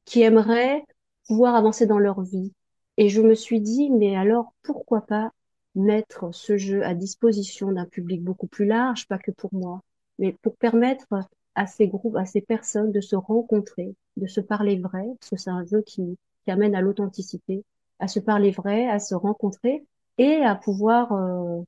qui 0.04 0.22
aimeraient 0.22 0.84
pouvoir 1.30 1.54
avancer 1.54 1.86
dans 1.86 2.00
leur 2.00 2.22
vie. 2.22 2.52
Et 2.96 3.08
je 3.08 3.22
me 3.22 3.36
suis 3.36 3.60
dit, 3.60 3.88
mais 3.88 4.16
alors 4.16 4.52
pourquoi 4.64 5.02
pas 5.02 5.32
mettre 5.76 6.34
ce 6.34 6.56
jeu 6.56 6.84
à 6.84 6.92
disposition 6.92 7.70
d'un 7.70 7.86
public 7.86 8.20
beaucoup 8.20 8.48
plus 8.48 8.66
large, 8.66 9.06
pas 9.06 9.16
que 9.18 9.30
pour 9.30 9.54
moi, 9.54 9.80
mais 10.18 10.36
pour 10.42 10.56
permettre 10.56 11.06
à 11.54 11.68
ces 11.68 11.86
groupes, 11.86 12.16
à 12.16 12.26
ces 12.26 12.40
personnes 12.40 12.90
de 12.90 13.00
se 13.00 13.14
rencontrer, 13.14 13.94
de 14.16 14.26
se 14.26 14.40
parler 14.40 14.80
vrai, 14.80 15.04
parce 15.20 15.30
que 15.30 15.36
c'est 15.36 15.50
un 15.50 15.64
jeu 15.64 15.82
qui, 15.82 16.18
qui 16.44 16.50
amène 16.50 16.74
à 16.74 16.80
l'authenticité, 16.80 17.64
à 18.00 18.08
se 18.08 18.18
parler 18.18 18.50
vrai, 18.50 18.88
à 18.88 18.98
se 18.98 19.14
rencontrer 19.14 19.86
et 20.18 20.42
à 20.42 20.56
pouvoir 20.56 21.12
euh, 21.12 21.62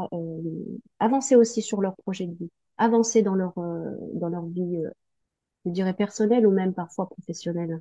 euh, 0.00 0.78
avancer 1.00 1.36
aussi 1.36 1.60
sur 1.60 1.82
leur 1.82 1.96
projet 1.96 2.26
de 2.26 2.34
vie, 2.34 2.50
avancer 2.78 3.20
dans 3.20 3.34
leur, 3.34 3.58
euh, 3.58 3.90
dans 4.14 4.30
leur 4.30 4.46
vie 4.46 4.78
euh, 4.78 4.90
je 5.66 5.70
dirais 5.70 5.94
personnel 5.94 6.46
ou 6.46 6.50
même 6.50 6.74
parfois 6.74 7.08
professionnel. 7.08 7.80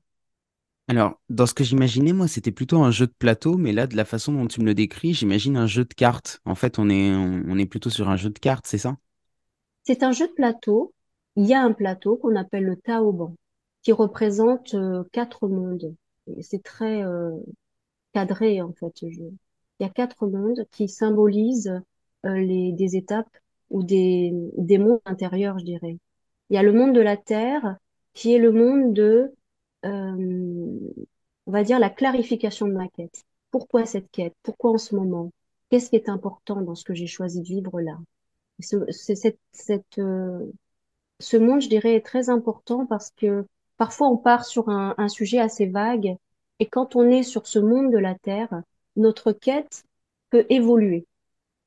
Alors, 0.90 1.22
dans 1.30 1.46
ce 1.46 1.54
que 1.54 1.64
j'imaginais, 1.64 2.12
moi, 2.12 2.28
c'était 2.28 2.52
plutôt 2.52 2.80
un 2.80 2.92
jeu 2.92 3.08
de 3.08 3.14
plateau, 3.18 3.58
mais 3.58 3.72
là, 3.72 3.88
de 3.88 3.96
la 3.96 4.04
façon 4.04 4.34
dont 4.34 4.48
tu 4.48 4.60
me 4.60 4.66
le 4.66 4.74
décris, 4.74 5.14
j'imagine 5.14 5.56
un 5.56 5.68
jeu 5.68 5.86
de 5.86 5.94
cartes. 5.94 6.42
En 6.46 6.56
fait, 6.56 6.78
on 6.78 6.90
est, 6.90 7.16
on, 7.16 7.58
est 7.58 7.66
plutôt 7.66 7.90
sur 7.90 8.10
un 8.10 8.18
jeu 8.18 8.30
de 8.30 8.40
cartes, 8.40 8.68
c'est 8.68 8.78
ça? 8.78 8.98
C'est 9.84 10.04
un 10.04 10.12
jeu 10.12 10.28
de 10.28 10.34
plateau. 10.34 10.94
Il 11.38 11.46
y 11.46 11.54
a 11.54 11.62
un 11.62 11.72
plateau 11.72 12.18
qu'on 12.18 12.36
appelle 12.36 12.66
le 12.66 12.76
Taoban, 12.76 13.36
qui 13.82 13.94
représente 13.94 14.74
euh, 14.74 15.04
quatre 15.14 15.48
mondes. 15.48 15.96
C'est 16.42 16.64
très 16.64 17.04
euh, 17.04 17.32
cadré 18.14 18.62
en 18.62 18.74
fait 18.74 18.92
ce. 18.96 19.06
Il 19.08 19.84
y 19.84 19.86
a 19.86 19.90
quatre 19.90 20.28
mondes 20.28 20.66
qui 20.72 20.88
symbolisent 20.90 21.82
euh, 22.26 22.36
les, 22.36 22.74
des 22.74 22.96
étapes 22.98 23.36
ou 23.70 23.84
des, 23.84 24.32
des 24.58 24.78
mondes 24.78 25.02
intérieurs, 25.06 25.58
je 25.60 25.66
dirais. 25.66 25.98
Il 26.50 26.56
y 26.56 26.58
a 26.58 26.64
le 26.64 26.74
monde 26.74 26.94
de 26.94 27.02
la 27.02 27.18
Terre, 27.18 27.78
qui 28.14 28.34
est 28.34 28.38
le 28.40 28.52
monde 28.52 28.94
de, 28.94 29.34
on 29.84 31.52
va 31.52 31.64
dire, 31.64 31.80
la 31.80 31.90
clarification 31.90 32.68
de 32.68 32.74
ma 32.74 32.88
quête. 32.90 33.24
Pourquoi 33.52 33.86
cette 33.86 34.10
quête? 34.12 34.34
Pourquoi 34.44 34.72
en 34.72 34.78
ce 34.78 34.96
moment? 34.96 35.32
Qu'est-ce 35.70 35.90
qui 35.90 35.96
est 35.96 36.10
important 36.10 36.62
dans 36.62 36.76
ce 36.76 36.84
que 36.84 36.94
j'ai 36.94 37.08
choisi 37.08 37.42
de 37.42 37.48
vivre 37.48 37.82
là? 37.82 37.98
Ce, 38.60 38.78
cette, 38.92 40.00
euh, 40.00 40.52
ce 41.20 41.38
monde, 41.38 41.62
je 41.62 41.70
dirais, 41.70 41.96
est 41.96 42.06
très 42.06 42.30
important 42.30 42.86
parce 42.86 43.12
que 43.12 43.46
parfois 43.78 44.10
on 44.10 44.18
part 44.18 44.46
sur 44.46 44.70
un, 44.70 44.96
un 44.98 45.10
sujet 45.10 45.40
assez 45.40 45.66
vague 45.66 46.16
et 46.60 46.68
quand 46.68 46.96
on 46.96 47.10
est 47.10 47.24
sur 47.24 47.48
ce 47.48 47.60
monde 47.60 47.92
de 47.92 47.98
la 47.98 48.16
Terre, 48.16 48.62
notre 48.96 49.32
quête 49.32 49.84
peut 50.30 50.46
évoluer, 50.50 51.08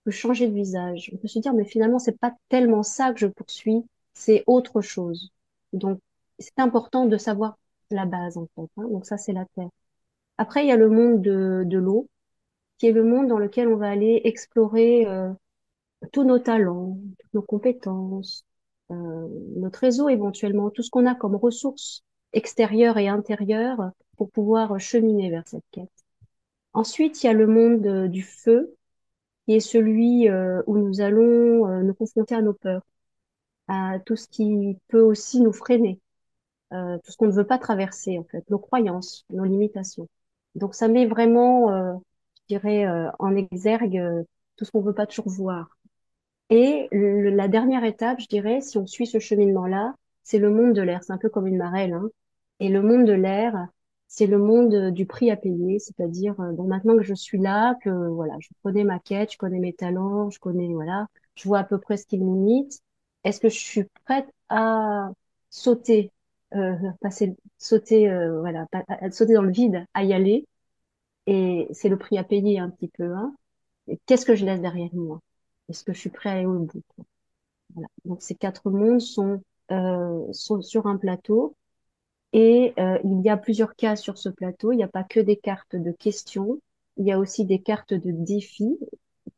peut 0.04 0.10
changer 0.10 0.48
de 0.48 0.54
visage. 0.54 1.10
On 1.14 1.16
peut 1.18 1.28
se 1.28 1.38
dire, 1.38 1.54
mais 1.54 1.64
finalement, 1.64 1.98
c'est 1.98 2.18
pas 2.18 2.34
tellement 2.48 2.82
ça 2.82 3.12
que 3.12 3.20
je 3.20 3.26
poursuis, 3.26 3.84
c'est 4.14 4.44
autre 4.46 4.80
chose. 4.80 5.30
Donc, 5.72 6.00
c'est 6.38 6.58
important 6.58 7.06
de 7.06 7.16
savoir 7.16 7.58
la 7.90 8.06
base, 8.06 8.36
en 8.36 8.46
fait. 8.56 8.68
hein. 8.78 8.88
Donc 8.90 9.06
ça, 9.06 9.16
c'est 9.18 9.32
la 9.32 9.44
Terre. 9.56 9.68
Après, 10.38 10.64
il 10.64 10.68
y 10.68 10.72
a 10.72 10.76
le 10.76 10.90
monde 10.90 11.22
de, 11.22 11.64
de 11.66 11.78
l'eau, 11.78 12.08
qui 12.78 12.88
est 12.88 12.92
le 12.92 13.04
monde 13.04 13.28
dans 13.28 13.38
lequel 13.38 13.68
on 13.68 13.76
va 13.76 13.90
aller 13.90 14.20
explorer 14.24 15.06
euh, 15.06 15.32
tous 16.12 16.24
nos 16.24 16.38
talents, 16.38 16.98
toutes 17.18 17.34
nos 17.34 17.42
compétences, 17.42 18.44
euh, 18.90 19.28
notre 19.56 19.80
réseau 19.80 20.08
éventuellement, 20.08 20.70
tout 20.70 20.82
ce 20.82 20.90
qu'on 20.90 21.06
a 21.06 21.14
comme 21.14 21.36
ressources 21.36 22.04
extérieures 22.32 22.98
et 22.98 23.08
intérieures 23.08 23.90
pour 24.16 24.30
pouvoir 24.30 24.78
cheminer 24.80 25.30
vers 25.30 25.46
cette 25.48 25.64
quête. 25.72 25.90
Ensuite, 26.74 27.22
il 27.22 27.26
y 27.26 27.30
a 27.30 27.32
le 27.32 27.46
monde 27.46 27.86
euh, 27.86 28.08
du 28.08 28.22
feu, 28.22 28.74
qui 29.46 29.54
est 29.54 29.60
celui 29.60 30.28
euh, 30.28 30.62
où 30.66 30.78
nous 30.78 31.00
allons 31.00 31.68
euh, 31.68 31.82
nous 31.82 31.94
confronter 31.94 32.34
à 32.34 32.42
nos 32.42 32.54
peurs, 32.54 32.82
à 33.68 33.98
tout 34.06 34.16
ce 34.16 34.28
qui 34.28 34.78
peut 34.88 35.02
aussi 35.02 35.40
nous 35.40 35.52
freiner, 35.52 36.00
euh, 36.72 36.98
tout 37.04 37.12
ce 37.12 37.16
qu'on 37.16 37.26
ne 37.26 37.32
veut 37.32 37.46
pas 37.46 37.58
traverser 37.58 38.18
en 38.18 38.24
fait, 38.24 38.48
nos 38.50 38.58
croyances, 38.58 39.24
nos 39.30 39.44
limitations. 39.44 40.08
Donc 40.54 40.74
ça 40.74 40.88
met 40.88 41.06
vraiment, 41.06 41.70
euh, 41.72 41.94
je 42.48 42.56
dirais, 42.56 42.86
euh, 42.86 43.10
en 43.18 43.34
exergue 43.36 43.98
euh, 43.98 44.22
tout 44.56 44.64
ce 44.64 44.70
qu'on 44.70 44.80
ne 44.80 44.86
veut 44.86 44.94
pas 44.94 45.06
toujours 45.06 45.28
voir. 45.30 45.68
Et 46.50 46.88
le- 46.92 47.30
la 47.30 47.48
dernière 47.48 47.84
étape, 47.84 48.20
je 48.20 48.26
dirais, 48.28 48.60
si 48.60 48.78
on 48.78 48.86
suit 48.86 49.06
ce 49.06 49.18
cheminement-là, 49.18 49.94
c'est 50.22 50.38
le 50.38 50.50
monde 50.50 50.74
de 50.74 50.82
l'air. 50.82 51.02
C'est 51.04 51.12
un 51.12 51.18
peu 51.18 51.28
comme 51.28 51.46
une 51.46 51.56
marelle, 51.58 51.92
hein. 51.94 52.08
Et 52.60 52.68
le 52.68 52.82
monde 52.82 53.04
de 53.06 53.12
l'air, 53.12 53.66
c'est 54.08 54.26
le 54.26 54.38
monde 54.38 54.72
euh, 54.74 54.90
du 54.90 55.06
prix 55.06 55.30
à 55.30 55.36
payer, 55.36 55.78
c'est-à-dire, 55.78 56.38
euh, 56.40 56.52
bon, 56.52 56.64
maintenant 56.64 56.96
que 56.96 57.02
je 57.02 57.14
suis 57.14 57.38
là, 57.38 57.74
que 57.82 57.90
voilà, 57.90 58.34
je 58.40 58.48
connais 58.62 58.84
ma 58.84 58.98
quête, 59.00 59.32
je 59.32 59.38
connais 59.38 59.58
mes 59.58 59.72
talents, 59.74 60.30
je 60.30 60.38
connais, 60.38 60.72
voilà, 60.72 61.06
je 61.34 61.44
vois 61.48 61.58
à 61.60 61.64
peu 61.64 61.78
près 61.78 61.96
ce 61.96 62.06
qui 62.06 62.18
me 62.18 62.24
limite. 62.24 62.80
Est-ce 63.24 63.40
que 63.40 63.48
je 63.48 63.58
suis 63.58 63.84
prête 64.04 64.28
à 64.48 65.10
sauter, 65.50 66.12
passer, 67.00 67.36
sauter, 67.58 68.08
euh, 68.10 68.40
voilà, 68.40 68.66
dans 68.72 69.42
le 69.42 69.50
vide, 69.50 69.86
à 69.94 70.04
y 70.04 70.12
aller? 70.12 70.46
Et 71.26 71.68
c'est 71.72 71.88
le 71.88 71.98
prix 71.98 72.18
à 72.18 72.24
payer 72.24 72.58
un 72.58 72.70
petit 72.70 72.88
peu, 72.88 73.12
hein. 73.14 73.34
Qu'est-ce 74.06 74.26
que 74.26 74.34
je 74.34 74.44
laisse 74.44 74.60
derrière 74.60 74.94
moi? 74.94 75.20
Est-ce 75.68 75.84
que 75.84 75.92
je 75.92 76.00
suis 76.00 76.10
prêt 76.10 76.30
à 76.30 76.32
aller 76.34 76.46
au 76.46 76.60
bout? 76.60 76.82
Donc 78.04 78.22
ces 78.22 78.34
quatre 78.34 78.70
mondes 78.70 79.00
sont, 79.00 79.42
euh, 79.70 80.32
sont 80.32 80.62
sur 80.62 80.86
un 80.86 80.96
plateau 80.96 81.56
et 82.32 82.74
euh, 82.78 82.98
il 83.04 83.20
y 83.22 83.28
a 83.28 83.36
plusieurs 83.36 83.76
cas 83.76 83.96
sur 83.96 84.18
ce 84.18 84.28
plateau. 84.28 84.72
Il 84.72 84.76
n'y 84.76 84.84
a 84.84 84.88
pas 84.88 85.04
que 85.04 85.20
des 85.20 85.36
cartes 85.36 85.76
de 85.76 85.92
questions, 85.92 86.60
il 86.96 87.06
y 87.06 87.12
a 87.12 87.18
aussi 87.18 87.44
des 87.44 87.60
cartes 87.60 87.94
de 87.94 88.10
défis 88.12 88.78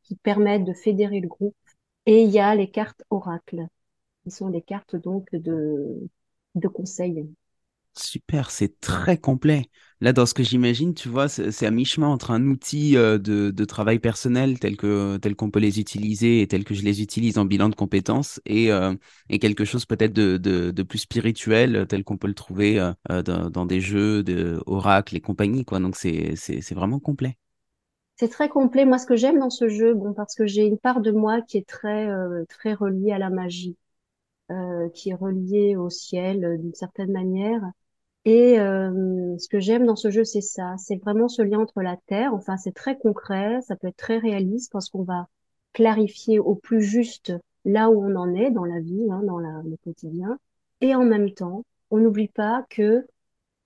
qui 0.03 0.17
permettent 0.17 0.65
de 0.65 0.73
fédérer 0.73 1.21
le 1.21 1.29
groupe 1.29 1.57
et 2.07 2.23
il 2.23 2.31
y 2.31 2.41
a 2.41 2.55
les 2.55 2.71
cartes 2.71 3.03
oracles 3.11 3.67
qui 4.25 4.31
sont 4.31 4.51
des 4.51 4.63
cartes 4.63 4.97
donc 4.97 5.35
de, 5.35 6.09
de 6.61 6.69
conseils. 6.69 7.29
Super, 7.97 8.51
c'est 8.53 8.81
très 8.81 9.19
complet. 9.19 9.65
Là, 10.01 10.13
dans 10.13 10.25
ce 10.25 10.33
que 10.33 10.45
j'imagine, 10.45 10.95
tu 10.95 11.09
vois, 11.09 11.29
c'est 11.29 11.67
à 11.67 11.71
mi-chemin 11.73 12.07
entre 12.07 12.31
un 12.31 12.47
outil 12.47 12.97
euh, 12.97 13.19
de, 13.19 13.51
de 13.51 13.65
travail 13.65 13.99
personnel 13.99 14.61
tel 14.61 14.77
que 14.77 15.17
tel 15.17 15.35
qu'on 15.35 15.51
peut 15.51 15.59
les 15.59 15.81
utiliser 15.81 16.41
et 16.41 16.47
tel 16.47 16.63
que 16.63 16.75
je 16.75 16.83
les 16.83 17.03
utilise 17.03 17.39
en 17.39 17.45
bilan 17.45 17.69
de 17.69 17.75
compétences 17.75 18.41
et, 18.47 18.71
euh, 18.71 18.95
et 19.31 19.41
quelque 19.41 19.65
chose 19.65 19.85
peut-être 19.87 20.13
de, 20.13 20.37
de, 20.37 20.71
de 20.71 20.83
plus 20.85 21.01
spirituel 21.01 21.75
euh, 21.75 21.85
tel 21.87 22.05
qu'on 22.05 22.17
peut 22.19 22.29
le 22.29 22.35
trouver 22.35 22.79
euh, 23.11 23.23
dans, 23.25 23.51
dans 23.51 23.67
des 23.67 23.81
jeux 23.81 24.23
de 24.23 24.63
oracles 24.67 25.17
et 25.17 25.21
compagnie, 25.21 25.65
quoi. 25.65 25.81
Donc 25.81 25.97
c'est 25.97 26.35
vraiment 26.75 27.01
complet. 27.01 27.37
C'est 28.17 28.29
très 28.29 28.49
complet. 28.51 28.85
Moi, 28.85 28.99
ce 28.99 29.07
que 29.07 29.17
j'aime 29.17 29.39
dans 29.39 29.49
ce 29.51 29.69
jeu, 29.69 29.95
bon, 29.95 30.13
parce 30.13 30.35
que 30.35 30.47
j'ai 30.47 30.67
une 30.67 30.79
part 30.79 31.01
de 31.01 31.11
moi 31.11 31.41
qui 31.43 31.57
est 31.59 31.67
très, 31.69 32.09
euh, 32.09 32.45
très 32.49 32.75
reliée 32.75 33.13
à 33.13 33.19
la 33.19 33.31
magie, 33.31 33.77
euh, 34.51 34.89
qui 34.91 35.11
est 35.11 35.15
reliée 35.15 35.77
au 35.77 35.91
ciel 35.91 36.43
euh, 36.43 36.57
d'une 36.57 36.75
certaine 36.75 37.13
manière. 37.13 37.61
Et 38.25 38.59
euh, 38.59 39.37
ce 39.39 39.47
que 39.49 39.61
j'aime 39.61 39.85
dans 39.85 39.97
ce 39.97 40.11
jeu, 40.11 40.25
c'est 40.25 40.41
ça. 40.41 40.75
C'est 40.79 40.97
vraiment 40.97 41.29
ce 41.29 41.43
lien 41.43 41.61
entre 41.61 41.83
la 41.83 41.99
terre. 42.07 42.33
Enfin, 42.35 42.57
c'est 42.57 42.73
très 42.75 42.97
concret. 42.99 43.61
Ça 43.63 43.77
peut 43.77 43.89
être 43.89 43.97
très 43.97 44.19
réaliste 44.19 44.73
parce 44.73 44.89
qu'on 44.89 45.03
va 45.03 45.29
clarifier 45.75 46.39
au 46.39 46.55
plus 46.55 46.81
juste 46.83 47.35
là 47.67 47.91
où 47.91 48.03
on 48.03 48.17
en 48.17 48.35
est 48.35 48.51
dans 48.51 48.65
la 48.65 48.81
vie, 48.81 49.07
hein, 49.11 49.23
dans 49.25 49.39
le 49.39 49.77
quotidien. 49.85 50.39
Et 50.81 50.95
en 50.95 51.05
même 51.05 51.33
temps, 51.33 51.65
on 51.91 51.99
n'oublie 51.99 52.29
pas 52.29 52.65
que 52.71 53.07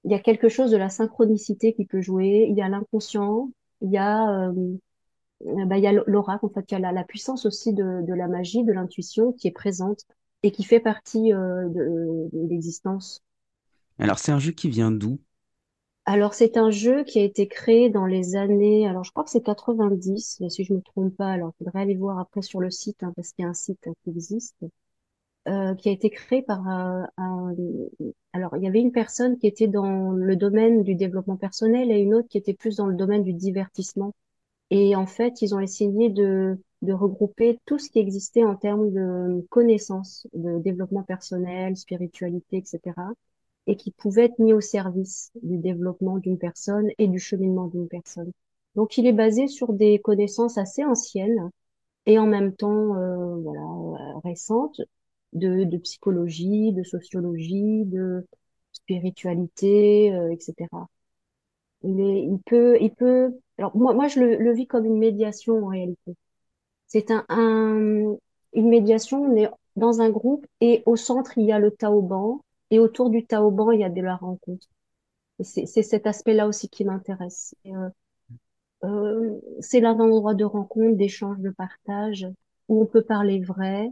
il 0.04 0.10
y 0.10 0.14
a 0.14 0.18
quelque 0.18 0.48
chose 0.48 0.72
de 0.72 0.76
la 0.76 0.88
synchronicité 0.88 1.74
qui 1.74 1.84
peut 1.86 2.00
jouer. 2.00 2.46
Il 2.50 2.56
y 2.56 2.62
a 2.62 2.68
l'inconscient. 2.68 3.50
Il 3.82 3.90
y 3.92 3.98
a, 3.98 4.48
euh, 4.48 4.52
bah, 5.66 5.78
il 5.78 5.84
y 5.84 5.86
a 5.86 5.92
l'oracle. 5.92 6.46
En 6.46 6.48
fait, 6.50 6.64
il 6.70 6.74
y 6.80 6.84
a 6.84 6.92
la, 6.92 7.04
puissance 7.04 7.46
aussi 7.46 7.72
de 7.72 8.14
la 8.14 8.28
magie, 8.28 8.64
de 8.64 8.72
l'intuition 8.72 9.32
qui 9.32 9.48
est 9.48 9.52
présente 9.52 10.04
et 10.42 10.52
qui 10.52 10.64
fait 10.64 10.80
partie 10.80 11.32
euh, 11.32 11.68
de, 11.68 12.28
de 12.32 12.48
l'existence. 12.48 13.22
Alors 13.98 14.18
c'est 14.18 14.32
un 14.32 14.38
jeu 14.38 14.52
qui 14.52 14.68
vient 14.68 14.90
d'où? 14.90 15.18
Alors, 16.04 16.34
c'est 16.34 16.56
un 16.56 16.70
jeu 16.70 17.04
qui 17.04 17.18
a 17.20 17.24
été 17.24 17.46
créé 17.48 17.88
dans 17.90 18.06
les 18.06 18.34
années, 18.36 18.86
alors 18.88 19.04
je 19.04 19.10
crois 19.12 19.22
que 19.24 19.30
c'est 19.30 19.40
90, 19.42 20.38
mais 20.40 20.48
si 20.50 20.64
je 20.64 20.72
me 20.74 20.80
trompe 20.80 21.16
pas, 21.16 21.28
alors 21.30 21.52
il 21.60 21.64
faudrait 21.64 21.82
aller 21.82 21.94
voir 21.96 22.18
après 22.18 22.42
sur 22.42 22.60
le 22.60 22.70
site, 22.70 23.02
hein, 23.04 23.12
parce 23.16 23.32
qu'il 23.32 23.44
y 23.44 23.46
a 23.46 23.50
un 23.50 23.54
site 23.54 23.86
hein, 23.86 23.92
qui 24.02 24.10
existe, 24.10 24.56
euh, 25.48 25.74
qui 25.76 25.88
a 25.90 25.92
été 25.92 26.10
créé 26.10 26.42
par 26.42 26.66
un, 26.68 27.08
un- 27.18 27.54
alors 28.34 28.56
il 28.58 28.64
y 28.64 28.68
avait 28.68 28.80
une 28.82 28.92
personne 28.92 29.38
qui 29.38 29.46
était 29.48 29.68
dans 29.68 30.12
le 30.12 30.36
domaine 30.36 30.82
du 30.84 30.94
développement 30.96 31.36
personnel 31.38 31.90
et 31.92 31.98
une 32.00 32.14
autre 32.14 32.28
qui 32.28 32.38
était 32.38 32.54
plus 32.54 32.76
dans 32.76 32.86
le 32.86 32.96
domaine 32.96 33.24
du 33.24 33.32
divertissement. 33.34 34.12
Et 34.72 34.96
en 34.96 35.06
fait, 35.06 35.40
ils 35.42 35.54
ont 35.54 35.60
essayé 35.60 36.10
de, 36.10 36.60
de 36.82 36.92
regrouper 36.94 37.60
tout 37.66 37.78
ce 37.78 37.90
qui 37.90 38.00
existait 38.00 38.44
en 38.44 38.56
termes 38.56 38.90
de 38.92 39.46
connaissances, 39.50 40.26
de 40.34 40.58
développement 40.58 41.04
personnel, 41.04 41.76
spiritualité, 41.76 42.56
etc 42.58 42.92
et 43.66 43.76
qui 43.76 43.92
pouvait 43.92 44.24
être 44.26 44.38
mis 44.38 44.52
au 44.52 44.60
service 44.60 45.30
du 45.42 45.58
développement 45.58 46.18
d'une 46.18 46.38
personne 46.38 46.90
et 46.98 47.08
du 47.08 47.18
cheminement 47.18 47.68
d'une 47.68 47.88
personne. 47.88 48.32
Donc, 48.74 48.98
il 48.98 49.06
est 49.06 49.12
basé 49.12 49.46
sur 49.48 49.72
des 49.72 49.98
connaissances 50.00 50.58
assez 50.58 50.84
anciennes 50.84 51.50
et 52.06 52.18
en 52.18 52.26
même 52.26 52.54
temps, 52.56 52.96
euh, 52.96 53.36
voilà, 53.36 53.60
euh, 53.62 54.18
récentes 54.24 54.80
de, 55.34 55.64
de 55.64 55.78
psychologie, 55.78 56.72
de 56.72 56.82
sociologie, 56.84 57.84
de 57.86 58.26
spiritualité, 58.72 60.14
euh, 60.14 60.32
etc. 60.32 60.88
Il 61.82 62.00
est, 62.00 62.22
il 62.24 62.38
peut, 62.46 62.76
il 62.80 62.92
peut. 62.94 63.32
Alors 63.62 63.76
moi, 63.76 63.94
moi, 63.94 64.08
je 64.08 64.20
le, 64.20 64.36
le 64.38 64.52
vis 64.54 64.68
comme 64.68 64.86
une 64.86 64.98
médiation 64.98 65.64
en 65.64 65.68
réalité. 65.68 66.16
C'est 66.88 67.10
un, 67.12 67.24
un- 67.30 68.16
une 68.54 68.70
médiation, 68.70 69.22
on 69.24 69.36
est 69.36 69.50
dans 69.76 70.00
un 70.02 70.10
groupe 70.10 70.46
et 70.60 70.82
au 70.86 70.96
centre, 70.96 71.38
il 71.38 71.46
y 71.46 71.52
a 71.52 71.58
le 71.60 71.70
Taoban 71.72 72.40
et 72.70 72.78
autour 72.80 73.10
du 73.10 73.26
Taoban, 73.26 73.72
il 73.72 73.80
y 73.80 73.84
a 73.84 73.90
de 73.90 74.02
la 74.02 74.16
rencontre. 74.16 74.68
C'est 75.42 75.66
cet 75.84 76.06
aspect-là 76.08 76.48
aussi 76.48 76.68
qui 76.70 76.84
m'intéresse. 76.84 77.54
Euh, 77.66 77.90
euh, 78.84 79.40
c'est 79.60 79.80
là 79.80 79.90
un 79.90 80.00
endroit 80.00 80.34
de 80.34 80.44
rencontre, 80.44 80.96
d'échange, 80.96 81.38
de 81.40 81.50
partage, 81.50 82.26
où 82.68 82.82
on 82.82 82.86
peut 82.86 83.02
parler 83.04 83.40
vrai. 83.40 83.88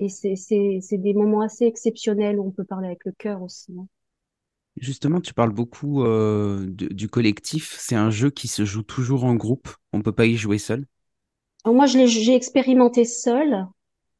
Et 0.00 0.08
c'est 0.10 0.98
des 0.98 1.14
moments 1.14 1.42
assez 1.42 1.66
exceptionnels 1.66 2.38
où 2.40 2.46
on 2.48 2.52
peut 2.52 2.64
parler 2.64 2.88
avec 2.88 3.04
le 3.06 3.12
cœur 3.12 3.42
aussi. 3.42 3.74
hein. 3.78 3.86
Justement, 4.76 5.20
tu 5.20 5.34
parles 5.34 5.52
beaucoup 5.52 6.04
euh, 6.04 6.66
du 6.68 7.08
collectif. 7.08 7.76
C'est 7.78 7.94
un 7.94 8.10
jeu 8.10 8.30
qui 8.30 8.48
se 8.48 8.64
joue 8.64 8.82
toujours 8.82 9.24
en 9.24 9.34
groupe. 9.34 9.68
On 9.92 10.02
peut 10.02 10.12
pas 10.12 10.26
y 10.26 10.36
jouer 10.36 10.58
seul. 10.58 10.84
Moi, 11.64 11.86
je 11.86 11.98
l'ai, 11.98 12.08
j'ai 12.08 12.34
expérimenté 12.34 13.04
seule 13.04 13.66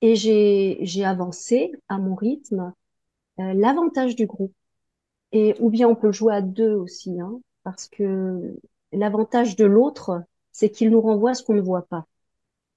et 0.00 0.14
j'ai 0.14 0.78
j'ai 0.82 1.04
avancé 1.04 1.72
à 1.88 1.98
mon 1.98 2.14
rythme. 2.14 2.72
l'avantage 3.38 4.16
du 4.16 4.26
groupe. 4.26 4.52
Et, 5.32 5.54
ou 5.58 5.68
bien 5.70 5.88
on 5.88 5.96
peut 5.96 6.12
jouer 6.12 6.34
à 6.34 6.42
deux 6.42 6.74
aussi, 6.74 7.20
hein, 7.20 7.40
parce 7.64 7.88
que 7.88 8.54
l'avantage 8.92 9.56
de 9.56 9.64
l'autre, 9.64 10.22
c'est 10.52 10.70
qu'il 10.70 10.90
nous 10.90 11.00
renvoie 11.00 11.34
ce 11.34 11.42
qu'on 11.42 11.54
ne 11.54 11.60
voit 11.60 11.86
pas. 11.86 12.06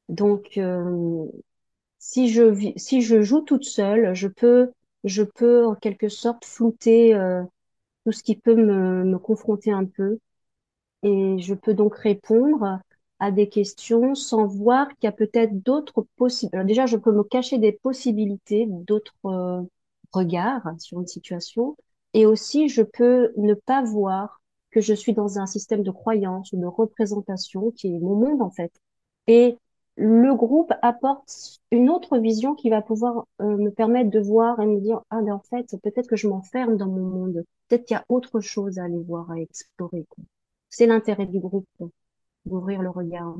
Donc, 0.09 0.59
si 1.99 2.29
je 2.29 2.71
si 2.77 3.01
je 3.01 3.21
joue 3.21 3.41
toute 3.41 3.63
seule, 3.63 4.13
je 4.15 4.27
peux 4.27 4.71
je 5.03 5.23
peux 5.23 5.65
en 5.65 5.75
quelque 5.75 6.09
sorte 6.09 6.45
flouter 6.45 7.13
euh, 7.13 7.43
tout 8.07 8.13
ce 8.13 8.23
qui 8.23 8.37
peut 8.37 8.55
me, 8.55 9.03
me 9.03 9.19
confronter 9.19 9.69
un 9.73 9.83
peu 9.83 10.19
et 11.03 11.37
je 11.39 11.53
peux 11.53 11.73
donc 11.73 11.93
répondre 11.97 12.79
à 13.19 13.31
des 13.31 13.49
questions 13.49 14.15
sans 14.15 14.45
voir 14.45 14.87
qu'il 14.87 15.03
y 15.03 15.07
a 15.07 15.11
peut-être 15.11 15.61
d'autres 15.61 16.07
possibilités. 16.15 16.63
Déjà, 16.63 16.85
je 16.85 16.95
peux 16.95 17.11
me 17.11 17.25
cacher 17.25 17.57
des 17.57 17.73
possibilités, 17.73 18.65
d'autres 18.69 19.13
euh, 19.25 19.61
regards 20.13 20.71
sur 20.79 21.01
une 21.01 21.07
situation 21.07 21.75
et 22.13 22.25
aussi 22.25 22.69
je 22.69 22.81
peux 22.81 23.33
ne 23.35 23.53
pas 23.55 23.83
voir 23.83 24.41
que 24.71 24.79
je 24.79 24.93
suis 24.93 25.13
dans 25.13 25.37
un 25.37 25.45
système 25.45 25.83
de 25.83 25.91
croyance 25.91 26.53
ou 26.53 26.61
de 26.61 26.65
représentation 26.65 27.71
qui 27.71 27.93
est 27.93 27.99
mon 27.99 28.15
monde 28.15 28.41
en 28.41 28.51
fait. 28.51 28.71
Et 29.27 29.57
le 29.97 30.35
groupe 30.35 30.71
apporte 30.83 31.59
une 31.71 31.89
autre 31.89 32.19
vision 32.19 32.53
qui 32.53 32.69
va 32.69 32.83
pouvoir 32.83 33.25
euh, 33.41 33.57
me 33.57 33.71
permettre 33.71 34.11
de 34.11 34.19
voir 34.19 34.59
et 34.59 34.67
me 34.67 34.79
dire 34.79 35.01
ah 35.09 35.21
mais 35.21 35.31
en 35.31 35.39
fait 35.39 35.75
peut-être 35.81 36.07
que 36.07 36.15
je 36.15 36.27
m'enferme 36.27 36.77
dans 36.77 36.87
mon 36.87 37.03
monde. 37.03 37.43
Peut-être 37.67 37.85
qu'il 37.85 37.95
y 37.95 37.97
a 37.97 38.05
autre 38.07 38.39
chose 38.39 38.77
à 38.77 38.83
aller 38.83 39.01
voir 39.01 39.29
à 39.31 39.39
explorer 39.39 40.05
c'est 40.69 40.85
l'intérêt 40.85 41.25
du 41.25 41.39
groupe 41.39 41.67
d'ouvrir 42.45 42.81
le 42.81 42.89
regard 42.91 43.35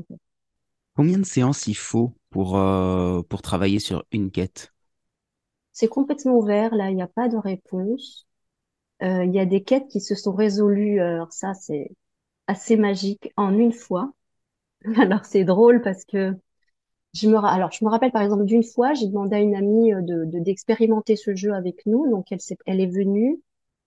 combien 0.96 1.18
de 1.18 1.24
séances 1.24 1.68
il 1.68 1.76
faut 1.76 2.12
pour 2.30 2.58
euh, 2.58 3.22
pour 3.22 3.40
travailler 3.40 3.78
sur 3.78 4.04
une 4.10 4.32
quête? 4.32 4.72
C'est 5.72 5.86
complètement 5.86 6.36
ouvert 6.36 6.74
là 6.74 6.90
il 6.90 6.96
n'y 6.96 7.02
a 7.02 7.06
pas 7.06 7.28
de 7.28 7.36
réponse. 7.36 8.26
Euh, 9.02 9.24
il 9.24 9.32
y 9.32 9.38
a 9.38 9.46
des 9.46 9.62
quêtes 9.62 9.86
qui 9.86 10.00
se 10.00 10.16
sont 10.16 10.32
résolues 10.32 11.00
alors 11.00 11.32
ça 11.32 11.54
c'est 11.54 11.92
assez 12.48 12.76
magique 12.76 13.32
en 13.36 13.56
une 13.56 13.72
fois. 13.72 14.12
Alors 14.96 15.24
c'est 15.24 15.44
drôle 15.44 15.82
parce 15.82 16.04
que 16.04 16.34
je 17.14 17.28
me, 17.28 17.38
alors, 17.38 17.72
je 17.72 17.84
me 17.84 17.90
rappelle 17.90 18.12
par 18.12 18.22
exemple 18.22 18.44
d'une 18.44 18.62
fois, 18.62 18.94
j'ai 18.94 19.06
demandé 19.06 19.36
à 19.36 19.40
une 19.40 19.54
amie 19.54 19.92
euh, 19.92 20.02
de, 20.02 20.24
d'expérimenter 20.38 21.16
ce 21.16 21.34
jeu 21.34 21.52
avec 21.54 21.86
nous. 21.86 22.08
Donc, 22.10 22.30
elle, 22.32 22.38
elle 22.66 22.80
est 22.80 22.86
venue 22.86 23.40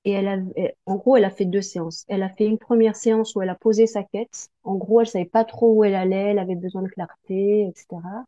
et 0.05 0.11
elle 0.11 0.27
a, 0.27 0.37
en 0.85 0.95
gros, 0.95 1.17
elle 1.17 1.25
a 1.25 1.29
fait 1.29 1.45
deux 1.45 1.61
séances. 1.61 2.05
Elle 2.07 2.23
a 2.23 2.29
fait 2.29 2.45
une 2.45 2.57
première 2.57 2.95
séance 2.95 3.35
où 3.35 3.41
elle 3.41 3.49
a 3.49 3.55
posé 3.55 3.87
sa 3.87 4.03
quête. 4.03 4.49
En 4.63 4.75
gros, 4.75 5.01
elle 5.01 5.07
savait 5.07 5.25
pas 5.25 5.45
trop 5.45 5.73
où 5.73 5.83
elle 5.83 5.95
allait, 5.95 6.31
elle 6.31 6.39
avait 6.39 6.55
besoin 6.55 6.81
de 6.81 6.87
clarté, 6.87 7.67
etc. 7.67 8.25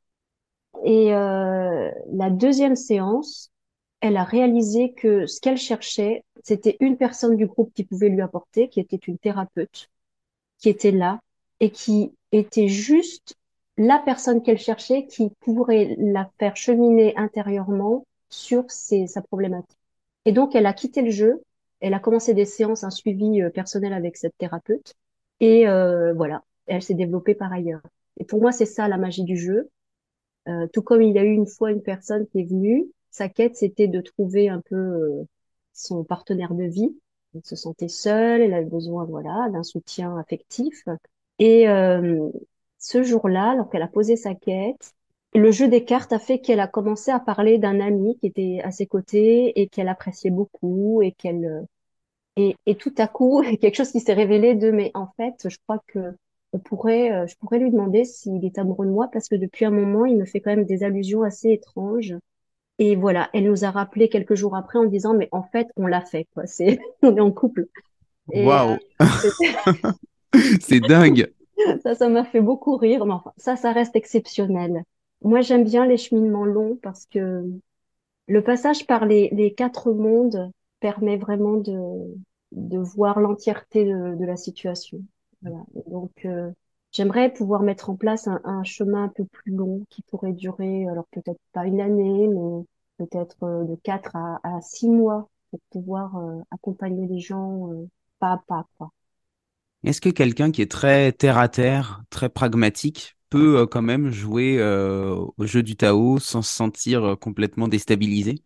Et 0.84 1.14
euh, 1.14 1.92
la 2.12 2.30
deuxième 2.30 2.76
séance, 2.76 3.52
elle 4.02 4.18
a 4.18 4.24
réalisé 4.24 4.94
que 4.94 5.26
ce 5.28 5.40
qu'elle 5.40 5.58
cherchait, 5.58 6.24
c'était 6.44 6.78
une 6.80 6.98
personne 6.98 7.38
du 7.38 7.48
groupe 7.48 7.74
qui 7.74 7.84
pouvait 7.86 8.10
lui 8.10 8.22
apporter, 8.22 8.70
qui 8.70 8.80
était 8.80 8.98
une 8.98 9.18
thérapeute, 9.18 9.90
qui 10.60 10.70
était 10.70 10.92
là 10.92 11.20
et 11.60 11.72
qui 11.72 12.14
était 12.32 12.68
juste 12.68 13.36
la 13.78 14.00
personne 14.00 14.42
qu'elle 14.44 14.60
cherchait 14.60 15.06
qui 15.08 15.32
pourrait 15.42 15.96
la 15.98 16.30
faire 16.40 16.56
cheminer 16.56 17.16
intérieurement 17.18 18.06
sur 18.30 18.66
sa 18.70 19.22
problématique. 19.22 19.78
Et 20.26 20.32
donc, 20.32 20.56
elle 20.56 20.66
a 20.66 20.74
quitté 20.74 21.02
le 21.02 21.12
jeu, 21.12 21.44
elle 21.80 21.94
a 21.94 22.00
commencé 22.00 22.34
des 22.34 22.46
séances, 22.46 22.84
un 22.84 22.90
suivi 22.90 23.42
euh, 23.42 23.50
personnel 23.50 23.94
avec 23.94 24.18
cette 24.18 24.38
thérapeute, 24.38 24.96
et 25.40 25.68
euh, 25.68 26.14
voilà, 26.14 26.44
elle 26.68 26.82
s'est 26.82 26.94
développée 26.94 27.36
par 27.36 27.52
ailleurs. 27.52 27.82
Et 28.20 28.26
pour 28.26 28.42
moi, 28.42 28.52
c'est 28.52 28.66
ça 28.66 28.88
la 28.88 28.98
magie 28.98 29.24
du 29.24 29.38
jeu. 29.38 29.70
Euh, 30.48 30.68
tout 30.74 30.82
comme 30.82 31.02
il 31.02 31.14
y 31.14 31.20
a 31.20 31.24
eu 31.24 31.32
une 31.32 31.48
fois 31.48 31.72
une 31.72 31.82
personne 31.82 32.28
qui 32.28 32.40
est 32.42 32.46
venue, 32.46 32.88
sa 33.12 33.30
quête, 33.30 33.56
c'était 33.56 33.88
de 33.88 34.02
trouver 34.02 34.50
un 34.50 34.62
peu 34.62 34.76
euh, 34.76 35.24
son 35.74 36.04
partenaire 36.04 36.54
de 36.54 36.64
vie. 36.64 36.98
Elle 37.36 37.46
se 37.46 37.56
sentait 37.56 37.88
seule, 37.88 38.42
elle 38.42 38.54
avait 38.54 38.66
besoin, 38.66 39.06
voilà, 39.06 39.50
d'un 39.52 39.64
soutien 39.64 40.18
affectif. 40.18 40.84
Et 41.40 41.68
euh, 41.70 42.30
ce 42.84 43.02
jour-là, 43.02 43.56
donc 43.56 43.70
elle 43.74 43.82
a 43.82 43.88
posé 43.88 44.18
sa 44.18 44.36
quête, 44.36 44.94
le 45.34 45.52
jeu 45.52 45.70
des 45.70 45.86
cartes 45.86 46.12
a 46.12 46.20
fait 46.20 46.40
qu'elle 46.40 46.60
a 46.60 46.68
commencé 46.68 47.12
à 47.12 47.20
parler 47.20 47.58
d'un 47.58 47.80
ami 47.80 48.18
qui 48.20 48.28
était 48.28 48.60
à 48.62 48.72
ses 48.72 48.86
côtés 48.86 49.60
et 49.60 49.68
qu'elle 49.68 49.88
appréciait 49.88 50.32
beaucoup 50.32 51.02
et 51.02 51.14
qu'elle 51.14 51.46
euh, 51.46 51.62
et, 52.36 52.58
et, 52.66 52.76
tout 52.76 52.94
à 52.98 53.08
coup 53.08 53.42
quelque 53.62 53.76
chose 53.76 53.92
qui 53.92 54.02
s'est 54.02 54.14
révélé 54.14 54.54
de 54.54 54.70
mais 54.70 54.92
en 54.96 55.08
fait 55.16 55.48
je 55.48 55.58
crois 55.66 55.82
que 55.88 56.14
on 56.52 56.60
pourrait 56.60 57.12
euh, 57.14 57.26
je 57.26 57.38
pourrais 57.38 57.58
lui 57.58 57.72
demander 57.72 58.04
s'il 58.04 58.44
est 58.44 58.58
amoureux 58.58 58.86
de 58.86 58.92
moi 58.92 59.08
parce 59.14 59.30
que 59.30 59.36
depuis 59.36 59.64
un 59.64 59.72
moment 59.72 60.06
il 60.06 60.18
me 60.18 60.26
fait 60.26 60.42
quand 60.42 60.54
même 60.54 60.66
des 60.66 60.84
allusions 60.84 61.24
assez 61.24 61.52
étranges. 61.52 62.16
Et 62.80 62.98
voilà 62.98 63.30
elle 63.34 63.46
nous 63.46 63.64
a 63.64 63.72
rappelé 63.72 64.10
quelques 64.10 64.36
jours 64.36 64.58
après 64.58 64.78
en 64.78 64.86
disant 64.86 65.14
mais 65.14 65.30
en 65.32 65.44
fait 65.44 65.70
on 65.78 65.88
l'a 65.88 66.02
fait 66.02 66.28
quoi. 66.34 66.46
C'est 66.48 66.80
on 67.02 67.16
est 67.16 67.22
en 67.22 67.32
couple. 67.32 67.68
Waouh. 68.28 68.78
euh, 69.02 69.06
c'est 70.60 70.82
dingue 70.82 71.32
ça, 71.84 71.96
ça 71.96 72.10
m'a 72.10 72.26
fait 72.26 72.42
beaucoup 72.42 72.78
rire. 72.78 73.06
Mais 73.06 73.14
enfin, 73.14 73.34
ça, 73.38 73.56
ça 73.56 73.72
reste 73.72 73.96
exceptionnel. 73.96 74.84
Moi, 75.22 75.42
j'aime 75.42 75.64
bien 75.64 75.86
les 75.86 75.98
cheminements 75.98 76.46
longs 76.46 76.78
parce 76.82 77.06
que 77.06 77.46
le 78.28 78.44
passage 78.44 78.88
par 78.88 79.06
les, 79.06 79.54
quatre 79.56 79.92
mondes 79.92 80.52
permet 80.80 81.18
vraiment 81.18 81.58
de, 81.58 82.16
de 82.52 82.78
voir 82.78 83.20
l'entièreté 83.20 83.86
de, 83.86 84.26
la 84.26 84.38
situation. 84.38 85.00
Donc, 85.88 86.26
euh, 86.26 86.52
j'aimerais 86.92 87.32
pouvoir 87.32 87.64
mettre 87.64 87.90
en 87.90 87.96
place 87.96 88.28
un, 88.28 88.64
chemin 88.64 89.06
un 89.06 89.10
peu 89.10 89.26
plus 89.26 89.54
long 89.54 89.86
qui 89.90 90.02
pourrait 90.04 90.34
durer, 90.34 90.88
alors 90.88 91.06
peut-être 91.12 91.40
pas 91.52 91.66
une 91.66 91.82
année, 91.82 92.28
mais 92.28 92.64
peut-être 92.98 93.44
euh, 93.44 93.64
de 93.66 93.76
quatre 93.76 94.16
à, 94.16 94.40
à 94.44 94.62
six 94.62 94.90
mois 94.90 95.30
pour 95.52 95.60
pouvoir 95.70 96.18
euh, 96.18 96.42
accompagner 96.52 97.08
les 97.08 97.20
gens 97.20 97.70
pas 98.20 98.34
à 98.34 98.44
pas. 98.48 98.68
Quoi. 98.78 98.92
Est-ce 99.84 100.00
que 100.00 100.10
quelqu'un 100.10 100.52
qui 100.52 100.62
est 100.62 100.72
très 100.72 101.12
terre 101.12 101.38
à 101.38 101.50
terre, 101.50 102.04
très 102.10 102.30
pragmatique, 102.30 103.18
peut 103.30 103.58
euh, 103.58 103.66
quand 103.66 103.82
même 103.82 104.12
jouer 104.12 104.58
euh, 104.60 105.16
au 105.38 105.46
jeu 105.46 105.64
du 105.64 105.76
Tao 105.76 106.20
sans 106.20 106.42
se 106.42 106.56
sentir 106.56 107.04
euh, 107.04 107.16
complètement 107.16 107.68
déstabilisé? 107.68 108.44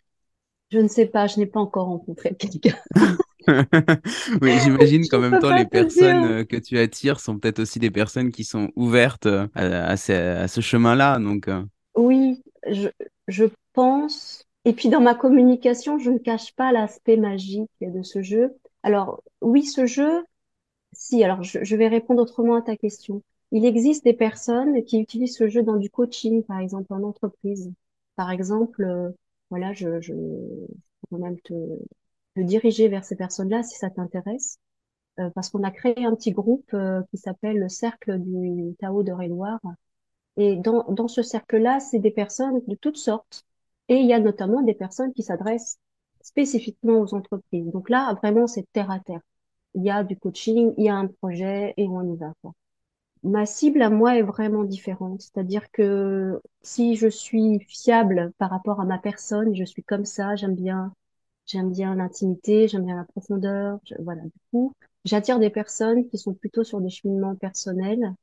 Je 0.71 0.80
ne 0.80 0.88
sais 0.88 1.06
pas, 1.06 1.28
je 1.28 1.39
n'ai 1.39 1.45
pas 1.45 1.60
encore 1.60 1.88
rencontré 1.88 2.36
quelqu'un. 2.36 2.76
oui, 4.41 4.52
j'imagine 4.63 5.08
qu'en 5.10 5.19
même 5.19 5.39
temps, 5.39 5.56
les 5.56 5.65
personnes 5.65 6.45
que 6.45 6.56
tu 6.56 6.80
attires 6.80 7.19
sont 7.19 7.38
peut-être 7.38 7.60
aussi 7.60 7.80
des 7.80 7.91
personnes 7.91 8.32
qui 8.32 8.43
sont 8.43 8.71
ouvertes 8.76 9.28
à, 9.54 9.95
ce, 9.97 10.60
chemin-là. 10.62 11.19
Donc, 11.19 11.50
Oui, 11.95 12.41
je, 12.69 12.89
je 13.28 13.45
pense. 13.73 14.45
Et 14.65 14.73
puis 14.73 14.89
dans 14.89 15.00
ma 15.00 15.15
communication, 15.15 16.00
je 16.00 16.10
ne 16.10 16.17
cache 16.17 16.54
pas 16.56 16.71
l'aspect 16.71 17.15
magique 17.15 17.69
de 17.80 18.04
ce 18.04 18.21
jeu. 18.21 18.54
Alors 18.84 19.23
oui, 19.41 19.63
ce 19.63 19.86
jeu, 19.86 20.26
si, 20.97 21.23
alors 21.23 21.43
je, 21.43 21.75
vais 21.75 21.88
répondre 21.88 22.21
autrement 22.21 22.55
à 22.55 22.62
ta 22.62 22.75
question. 22.75 23.21
Il 23.51 23.65
existe 23.65 24.03
des 24.03 24.13
personnes 24.13 24.83
qui 24.83 24.99
utilisent 24.99 25.38
ce 25.38 25.47
jeu 25.47 25.63
dans 25.63 25.77
du 25.77 25.89
coaching, 25.89 26.43
par 26.43 26.60
exemple 26.60 26.93
en 26.93 27.03
entreprise. 27.03 27.71
Par 28.15 28.31
exemple, 28.31 28.83
euh, 28.83 29.12
voilà, 29.49 29.73
je, 29.73 30.01
je, 30.01 30.13
peux 31.10 31.17
même 31.17 31.39
te, 31.41 31.53
te 32.36 32.41
diriger 32.41 32.88
vers 32.89 33.05
ces 33.05 33.15
personnes-là 33.15 33.63
si 33.63 33.77
ça 33.77 33.89
t'intéresse, 33.89 34.60
euh, 35.19 35.29
parce 35.31 35.49
qu'on 35.49 35.63
a 35.63 35.71
créé 35.71 36.05
un 36.05 36.15
petit 36.15 36.31
groupe 36.31 36.73
euh, 36.73 37.01
qui 37.12 37.17
s'appelle 37.17 37.60
le 37.60 37.69
Cercle 37.69 38.19
du 38.19 38.75
Tao 38.79 39.03
de 39.03 39.12
Réloir. 39.12 39.60
Et 40.38 40.55
dans, 40.57 40.83
dans 40.91 41.07
ce 41.07 41.23
cercle-là, 41.23 41.79
c'est 41.79 41.99
des 41.99 42.12
personnes 42.12 42.62
de 42.67 42.75
toutes 42.75 42.97
sortes. 42.97 43.45
Et 43.89 43.97
il 43.97 44.07
y 44.07 44.13
a 44.13 44.19
notamment 44.19 44.62
des 44.62 44.75
personnes 44.75 45.13
qui 45.13 45.23
s'adressent 45.23 45.79
spécifiquement 46.21 46.99
aux 46.99 47.13
entreprises. 47.13 47.71
Donc 47.71 47.89
là, 47.89 48.13
vraiment, 48.15 48.47
c'est 48.47 48.65
terre 48.73 48.91
à 48.91 48.99
terre 48.99 49.21
il 49.78 49.84
y 49.86 49.92
a 49.92 50.04
du 50.04 50.18
coaching, 50.18 50.74
il 50.78 50.86
y 50.86 50.90
a 50.90 50.96
un 50.98 51.08
projet 51.08 51.76
et 51.78 51.88
on 51.88 52.04
y 52.13 52.18
va. 52.18 52.34
Quoi. 52.44 52.54
Ma 53.24 53.46
cible 53.46 53.82
à 53.82 53.90
moi 53.90 54.18
est 54.18 54.22
vraiment 54.24 54.63
différente. 54.63 55.22
C'est-à-dire 55.22 55.72
que 55.72 56.42
si 56.62 56.96
je 56.96 57.08
suis 57.08 57.60
fiable 57.68 58.34
par 58.38 58.50
rapport 58.52 58.82
à 58.82 58.86
ma 58.86 58.98
personne, 59.00 59.56
je 59.56 59.63
suis 59.66 59.84
comme 59.84 60.06
ça, 60.06 60.36
j'aime 60.36 60.56
bien, 60.56 60.94
j'aime 61.48 61.72
bien 61.72 61.96
l'intimité, 61.96 62.68
j'aime 62.68 62.86
bien 62.86 62.98
la 62.98 63.06
profondeur. 63.06 63.80
voilà. 64.00 64.24
Du 64.24 64.32
coup, 64.52 64.74
j'attire 65.06 65.40
des 65.40 65.50
personnes 65.50 66.08
qui 66.10 66.18
sont 66.18 66.34
plutôt 66.34 66.63
sur 66.63 66.82
des 66.82 66.90
cheminements 66.90 67.36
personnels 67.36 68.13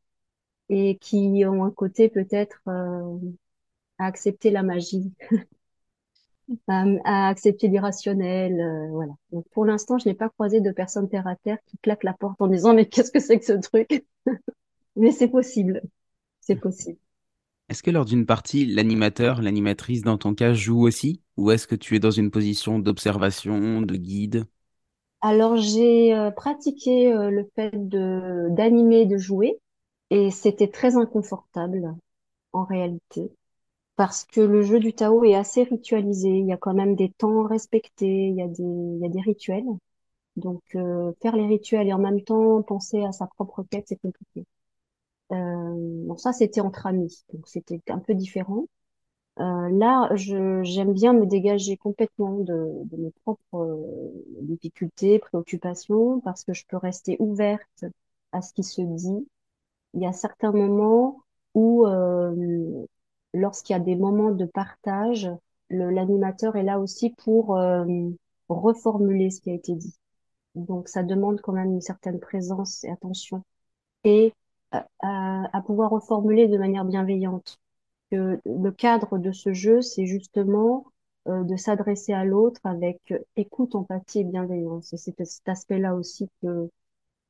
et 0.69 0.99
qui 0.99 1.45
ont 1.47 1.64
un 1.64 1.71
côté 1.71 2.09
peut-être 2.09 2.61
euh, 2.69 3.19
à 3.99 4.07
accepter 4.07 4.51
la 4.51 4.62
magie 4.62 5.12
à, 6.68 7.28
accepter 7.28 7.68
l'irrationnel. 7.68 8.61
Euh, 8.61 8.88
voilà. 8.90 9.12
Donc 9.33 9.46
pour 9.50 9.64
l'instant, 9.64 9.98
je 9.98 10.09
n'ai 10.09 10.14
pas 10.14 10.28
croisé 10.28 10.61
de 10.61 10.70
personnes 10.70 11.09
terre 11.09 11.26
à 11.26 11.37
terre 11.37 11.59
qui 11.66 11.78
claquent 11.78 12.04
la 12.04 12.14
porte 12.14 12.40
en 12.40 12.46
disant 12.46 12.74
mais 12.74 12.87
qu'est-ce 12.87 13.11
que 13.11 13.20
c'est 13.20 13.38
que 13.38 13.44
ce 13.44 13.52
truc? 13.52 14.04
Mais 14.96 15.11
c'est 15.11 15.28
possible, 15.28 15.83
c'est 16.40 16.54
possible. 16.54 16.98
Est-ce 17.68 17.83
que 17.83 17.90
lors 17.90 18.04
d'une 18.04 18.26
partie, 18.26 18.64
l'animateur, 18.64 19.42
l'animatrice 19.42 20.02
dans 20.02 20.18
ton 20.18 20.35
cas 20.35 20.52
joue 20.52 20.87
aussi? 20.87 21.20
Ou 21.37 21.50
est-ce 21.50 21.66
que 21.66 21.74
tu 21.74 21.96
es 21.96 21.98
dans 21.98 22.12
une 22.12 22.30
position 22.30 22.78
d'observation, 22.78 23.83
de 23.83 23.96
guide? 23.96 24.44
Alors 25.20 25.57
j'ai 25.57 26.14
euh, 26.14 26.30
pratiqué 26.30 27.12
euh, 27.12 27.30
le 27.30 27.50
fait 27.57 27.72
de 27.74 28.48
d'animer, 28.50 29.07
de 29.07 29.16
jouer, 29.16 29.59
et 30.11 30.30
c'était 30.30 30.68
très 30.68 30.96
inconfortable 30.96 31.94
en 32.52 32.64
réalité 32.64 33.33
parce 33.96 34.24
que 34.24 34.40
le 34.40 34.62
jeu 34.62 34.80
du 34.80 34.92
Tao 34.94 35.24
est 35.24 35.35
assez 35.35 35.62
ritualisé. 35.64 36.28
Il 36.30 36.46
y 36.46 36.52
a 36.52 36.57
quand 36.57 36.74
même 36.74 36.96
des 36.96 37.11
temps 37.11 37.44
respectés, 37.44 38.28
il 38.28 38.37
y 38.37 38.42
a 38.42 38.48
des, 38.48 38.62
il 38.62 38.98
y 39.00 39.07
a 39.07 39.09
des 39.09 39.20
rituels. 39.20 39.64
Donc, 40.37 40.62
euh, 40.76 41.12
faire 41.22 41.37
les 41.37 41.46
rituels 41.46 41.88
et 41.88 41.94
en 41.94 41.98
même 42.00 42.22
temps 42.22 42.62
penser 42.62 43.04
à 43.04 43.12
sa 43.12 43.26
propre 43.28 43.64
quête, 43.70 43.87
c'est 43.88 43.96
compliqué. 44.00 44.46
Euh, 45.33 45.37
bon, 46.07 46.16
ça, 46.16 46.33
c'était 46.33 46.61
entre 46.61 46.87
amis, 46.87 47.24
donc 47.33 47.46
c'était 47.48 47.80
un 47.88 47.98
peu 47.98 48.14
différent. 48.14 48.66
Euh, 49.40 49.70
là, 49.70 50.11
j'aime 50.14 50.92
bien 50.92 51.12
me 51.12 51.26
dégager 51.26 51.76
complètement 51.76 52.38
de, 52.40 52.54
de 52.85 52.96
mes 52.96 53.11
propres 53.24 53.42
euh, 53.57 54.12
difficultés, 54.42 55.18
préoccupations, 55.18 56.20
parce 56.20 56.44
que 56.44 56.52
je 56.52 56.64
peux 56.68 56.76
rester 56.76 57.16
ouverte 57.20 57.85
à 58.33 58.42
ce 58.42 58.52
qui 58.54 58.62
se 58.64 58.83
dit. 58.83 59.28
Il 59.94 60.02
y 60.02 60.07
a 60.07 60.12
certains 60.12 60.52
moments 60.52 61.22
où, 61.54 61.87
euh, 61.87 62.87
lorsqu'il 63.35 63.75
y 63.75 63.77
a 63.77 63.83
des 63.83 63.97
moments 63.97 64.31
de 64.31 64.47
partage, 64.47 65.31
l'animateur 65.68 66.57
est 66.57 66.62
là 66.62 66.81
aussi 66.81 67.11
pour 67.11 67.57
euh, 67.59 67.85
reformuler 68.49 69.31
ce 69.31 69.42
qui 69.42 69.51
a 69.51 69.55
été 69.55 69.75
dit. 69.75 69.94
Donc, 70.55 70.88
ça 70.88 71.03
demande 71.03 71.40
quand 71.42 71.53
même 71.53 71.73
une 71.73 71.81
certaine 71.83 72.20
présence 72.20 72.85
et 72.85 72.90
attention 72.90 73.42
et 74.05 74.33
à, 74.73 74.87
à, 75.53 75.62
pouvoir 75.62 75.90
reformuler 75.90 76.49
de 76.49 76.59
manière 76.59 76.85
bienveillante 76.85 77.59
le 78.44 78.70
cadre 78.70 79.18
de 79.18 79.33
ce 79.33 79.53
jeu, 79.53 79.83
c'est 79.83 80.07
justement 80.07 80.87
euh, 81.29 81.42
de 81.44 81.57
s'adresser 81.57 82.12
à 82.12 82.25
l'autre 82.25 82.61
avec 82.64 82.99
euh, 83.11 83.18
écoute, 83.37 83.75
empathie 83.75 84.20
et 84.20 84.25
bienveillance. 84.25 84.94
C'est 84.97 85.14
cet 85.25 85.49
aspect-là 85.49 85.94
aussi 85.94 86.29
que, 86.42 86.68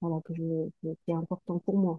voilà, 0.01 0.21
que 0.25 0.35
je, 0.35 0.43
qui 0.83 1.11
est 1.11 1.15
important 1.15 1.59
pour 1.61 1.79
moi. 1.79 1.99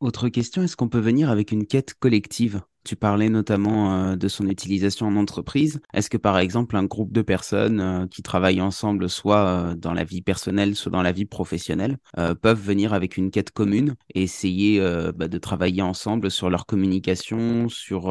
Autre 0.00 0.28
question, 0.28 0.62
est-ce 0.62 0.76
qu'on 0.76 0.88
peut 0.88 1.00
venir 1.00 1.30
avec 1.30 1.50
une 1.50 1.66
quête 1.66 1.94
collective? 1.94 2.62
Tu 2.88 2.96
parlais 2.96 3.28
notamment 3.28 3.92
euh, 3.92 4.16
de 4.16 4.28
son 4.28 4.48
utilisation 4.48 5.08
en 5.08 5.16
entreprise. 5.16 5.78
Est-ce 5.92 6.08
que 6.08 6.16
par 6.16 6.38
exemple 6.38 6.74
un 6.74 6.84
groupe 6.84 7.12
de 7.12 7.20
personnes 7.20 7.80
euh, 7.80 8.06
qui 8.06 8.22
travaillent 8.22 8.62
ensemble, 8.62 9.10
soit 9.10 9.44
euh, 9.44 9.74
dans 9.74 9.92
la 9.92 10.04
vie 10.04 10.22
personnelle, 10.22 10.74
soit 10.74 10.90
dans 10.90 11.02
la 11.02 11.12
vie 11.12 11.26
professionnelle, 11.26 11.98
peuvent 12.40 12.58
venir 12.58 12.94
avec 12.94 13.18
une 13.18 13.30
quête 13.30 13.50
commune 13.50 13.94
et 14.14 14.22
essayer 14.22 14.80
bah, 15.14 15.28
de 15.28 15.36
travailler 15.36 15.82
ensemble 15.82 16.30
sur 16.30 16.48
leur 16.48 16.64
communication, 16.64 17.68
sur, 17.68 18.04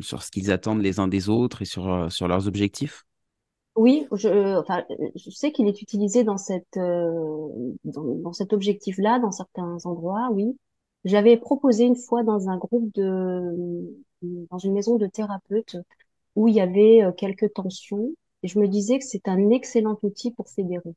sur 0.00 0.22
ce 0.24 0.30
qu'ils 0.32 0.50
attendent 0.50 0.82
les 0.82 0.98
uns 0.98 1.06
des 1.06 1.28
autres 1.28 1.62
et 1.62 1.64
sur, 1.64 2.10
sur 2.10 2.26
leurs 2.26 2.48
objectifs? 2.48 3.04
Oui, 3.76 4.08
je, 4.12 4.60
je 5.14 5.30
sais 5.30 5.52
qu'il 5.52 5.68
est 5.68 5.82
utilisé 5.82 6.24
dans 6.24 6.36
cette, 6.36 6.76
dans 6.76 8.32
cet 8.32 8.52
objectif-là, 8.52 9.20
dans 9.20 9.32
certains 9.32 9.78
endroits, 9.84 10.30
oui. 10.32 10.56
J'avais 11.04 11.36
proposé 11.36 11.84
une 11.84 11.96
fois 11.96 12.22
dans 12.22 12.48
un 12.48 12.56
groupe 12.56 12.92
de, 12.94 13.94
dans 14.22 14.58
une 14.58 14.72
maison 14.72 14.96
de 14.96 15.06
thérapeutes 15.06 15.76
où 16.34 16.48
il 16.48 16.54
y 16.54 16.60
avait 16.60 17.02
euh, 17.02 17.12
quelques 17.12 17.52
tensions 17.52 18.10
et 18.42 18.48
je 18.48 18.58
me 18.58 18.68
disais 18.68 18.98
que 18.98 19.04
c'est 19.04 19.28
un 19.28 19.50
excellent 19.50 19.98
outil 20.02 20.30
pour 20.30 20.48
fédérer. 20.48 20.94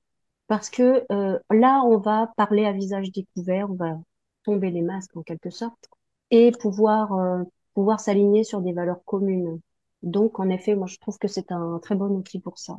Parce 0.48 0.70
que 0.70 1.04
euh, 1.12 1.38
là, 1.52 1.82
on 1.86 1.98
va 1.98 2.32
parler 2.38 2.66
à 2.66 2.72
visage 2.72 3.12
découvert, 3.12 3.70
on 3.70 3.76
va 3.76 4.00
tomber 4.44 4.72
les 4.72 4.82
masques 4.82 5.16
en 5.16 5.24
quelque 5.24 5.50
sorte 5.50 5.90
et 6.32 6.52
pouvoir, 6.52 7.14
euh, 7.14 7.44
pouvoir 7.74 8.00
s'aligner 8.00 8.44
sur 8.44 8.62
des 8.62 8.72
valeurs 8.72 9.04
communes. 9.06 9.60
Donc, 10.04 10.40
en 10.40 10.50
effet, 10.50 10.76
moi, 10.76 10.88
je 10.88 10.98
trouve 10.98 11.18
que 11.18 11.28
c'est 11.28 11.52
un 11.52 11.80
très 11.82 11.96
bon 11.96 12.08
outil 12.08 12.40
pour 12.40 12.58
ça. 12.60 12.78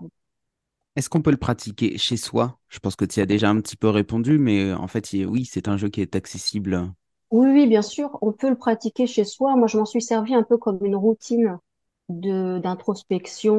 Est-ce 0.96 1.10
qu'on 1.10 1.22
peut 1.22 1.30
le 1.30 1.36
pratiquer 1.36 1.98
chez 1.98 2.16
soi? 2.16 2.58
Je 2.68 2.78
pense 2.78 2.96
que 2.96 3.04
tu 3.04 3.20
as 3.20 3.26
déjà 3.26 3.50
un 3.50 3.60
petit 3.60 3.76
peu 3.76 3.88
répondu, 3.88 4.38
mais 4.38 4.72
en 4.72 4.88
fait, 4.88 5.12
oui, 5.26 5.44
c'est 5.44 5.68
un 5.68 5.76
jeu 5.76 5.88
qui 5.88 6.00
est 6.00 6.16
accessible. 6.16 6.90
Oui, 7.30 7.48
oui, 7.50 7.66
bien 7.66 7.82
sûr, 7.82 8.16
on 8.22 8.32
peut 8.32 8.48
le 8.48 8.56
pratiquer 8.56 9.06
chez 9.06 9.24
soi. 9.24 9.54
Moi, 9.56 9.66
je 9.68 9.76
m'en 9.78 9.84
suis 9.84 10.00
servi 10.02 10.34
un 10.34 10.42
peu 10.42 10.56
comme 10.56 10.78
une 10.84 10.96
routine 10.96 11.58
de 12.08 12.58
d'introspection, 12.58 13.56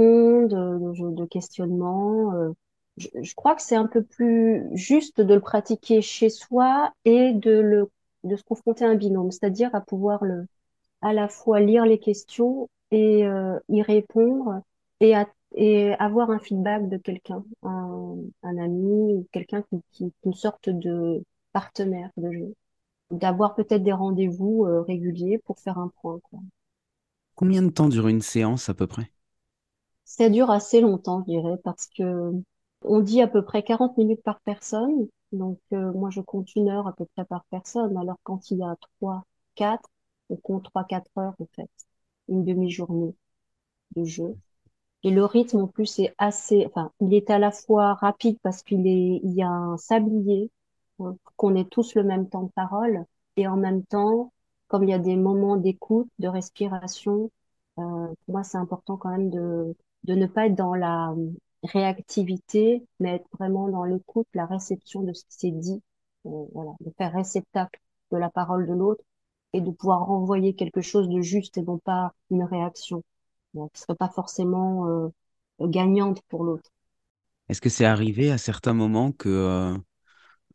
de, 0.47 1.11
de, 1.15 1.25
questionnement. 1.25 2.33
euh. 2.33 2.51
Je, 2.97 3.07
je 3.21 3.35
crois 3.35 3.55
que 3.55 3.61
c'est 3.61 3.75
un 3.75 3.85
peu 3.87 4.03
plus 4.03 4.63
juste 4.73 5.21
de 5.21 5.33
le 5.35 5.39
pratiquer 5.39 6.01
chez 6.01 6.29
soi 6.29 6.91
et 7.05 7.33
de 7.33 7.51
le 7.51 7.89
de 8.23 8.35
se 8.35 8.43
confronter 8.43 8.85
à 8.85 8.89
un 8.89 8.95
binôme, 8.95 9.31
c'est-à-dire 9.31 9.73
à 9.75 9.81
pouvoir 9.81 10.25
le 10.25 10.47
à 11.01 11.13
la 11.13 11.27
fois 11.29 11.59
lire 11.61 11.85
les 11.85 11.99
questions 11.99 12.69
et 12.91 13.25
euh, 13.27 13.59
y 13.69 13.81
répondre 13.83 14.61
et, 15.01 15.15
à- 15.15 15.29
et 15.55 15.93
avoir 15.99 16.31
un 16.31 16.39
feedback 16.39 16.89
de 16.89 16.97
quelqu'un, 16.97 17.43
un, 17.63 18.15
un 18.43 18.57
ami 18.59 19.13
ou 19.15 19.27
quelqu'un 19.33 19.63
qui, 19.63 19.81
qui, 19.91 20.13
une 20.25 20.33
sorte 20.35 20.69
de 20.69 21.23
partenaire 21.53 22.11
de 22.17 22.31
jeu. 22.33 22.55
D'avoir 23.11 23.55
peut-être 23.55 23.83
des 23.83 23.93
rendez-vous 23.93 24.65
euh, 24.65 24.81
réguliers 24.81 25.37
pour 25.39 25.59
faire 25.59 25.77
un 25.77 25.91
point, 26.01 26.19
quoi. 26.23 26.39
Combien 27.33 27.63
de 27.63 27.71
temps 27.71 27.89
dure 27.89 28.07
une 28.07 28.21
séance 28.21 28.69
à 28.69 28.75
peu 28.75 28.85
près? 28.85 29.11
Ça 30.05 30.29
dure 30.29 30.49
assez 30.51 30.81
longtemps, 30.81 31.21
je 31.21 31.31
dirais, 31.33 31.57
parce 31.63 31.87
que 31.87 32.31
on 32.83 32.99
dit 33.01 33.21
à 33.21 33.27
peu 33.27 33.43
près 33.43 33.63
40 33.63 33.97
minutes 33.97 34.23
par 34.23 34.39
personne. 34.41 35.07
Donc, 35.31 35.59
euh, 35.73 35.91
moi, 35.93 36.09
je 36.09 36.21
compte 36.21 36.53
une 36.55 36.69
heure 36.69 36.87
à 36.87 36.93
peu 36.93 37.05
près 37.15 37.25
par 37.25 37.45
personne. 37.51 37.95
Alors, 37.97 38.17
quand 38.23 38.49
il 38.51 38.57
y 38.59 38.63
a 38.63 38.75
trois, 38.99 39.23
quatre, 39.55 39.87
on 40.29 40.35
compte 40.37 40.63
trois, 40.65 40.83
quatre 40.85 41.09
heures, 41.17 41.35
en 41.39 41.47
fait. 41.55 41.69
Une 42.29 42.43
demi-journée 42.45 43.15
de 43.95 44.05
jeu. 44.05 44.37
Et 45.03 45.11
le 45.11 45.25
rythme, 45.25 45.59
en 45.61 45.67
plus, 45.67 45.99
est 45.99 46.13
assez, 46.19 46.65
enfin, 46.67 46.91
il 47.01 47.13
est 47.13 47.29
à 47.31 47.39
la 47.39 47.51
fois 47.51 47.95
rapide 47.95 48.37
parce 48.43 48.63
qu'il 48.63 48.87
est, 48.87 49.21
il 49.23 49.33
y 49.33 49.43
a 49.43 49.49
un 49.49 49.77
sablier, 49.77 50.51
euh, 51.01 51.13
qu'on 51.37 51.55
ait 51.55 51.65
tous 51.65 51.95
le 51.95 52.03
même 52.03 52.29
temps 52.29 52.43
de 52.43 52.51
parole. 52.51 53.05
Et 53.37 53.47
en 53.47 53.57
même 53.57 53.83
temps, 53.85 54.31
comme 54.67 54.83
il 54.83 54.89
y 54.89 54.93
a 54.93 54.99
des 54.99 55.15
moments 55.15 55.57
d'écoute, 55.57 56.09
de 56.19 56.27
respiration, 56.27 57.31
euh, 57.79 57.81
pour 57.81 58.17
moi, 58.27 58.43
c'est 58.43 58.57
important 58.57 58.97
quand 58.97 59.09
même 59.09 59.29
de, 59.29 59.75
de 60.03 60.15
ne 60.15 60.25
pas 60.27 60.47
être 60.47 60.55
dans 60.55 60.75
la 60.75 61.11
euh, 61.11 61.31
réactivité, 61.63 62.85
mais 62.99 63.15
être 63.15 63.27
vraiment 63.37 63.69
dans 63.69 63.83
l'écoute, 63.83 64.27
la 64.33 64.45
réception 64.45 65.01
de 65.03 65.13
ce 65.13 65.23
qui 65.25 65.37
s'est 65.37 65.51
dit, 65.51 65.81
euh, 66.25 66.45
voilà, 66.53 66.71
de 66.81 66.91
faire 66.97 67.13
réceptacle 67.13 67.79
de 68.11 68.17
la 68.17 68.29
parole 68.29 68.67
de 68.67 68.73
l'autre 68.73 69.03
et 69.53 69.61
de 69.61 69.71
pouvoir 69.71 70.05
renvoyer 70.05 70.53
quelque 70.53 70.81
chose 70.81 71.09
de 71.09 71.21
juste 71.21 71.57
et 71.57 71.63
non 71.63 71.77
pas 71.79 72.13
une 72.29 72.43
réaction 72.43 73.03
qui 73.73 73.81
serait 73.81 73.95
pas 73.95 74.09
forcément 74.09 74.87
euh, 74.87 75.09
gagnante 75.61 76.21
pour 76.29 76.43
l'autre. 76.43 76.69
Est-ce 77.49 77.61
que 77.61 77.69
c'est 77.69 77.85
arrivé 77.85 78.31
à 78.31 78.37
certains 78.37 78.73
moments 78.73 79.11
que, 79.11 79.75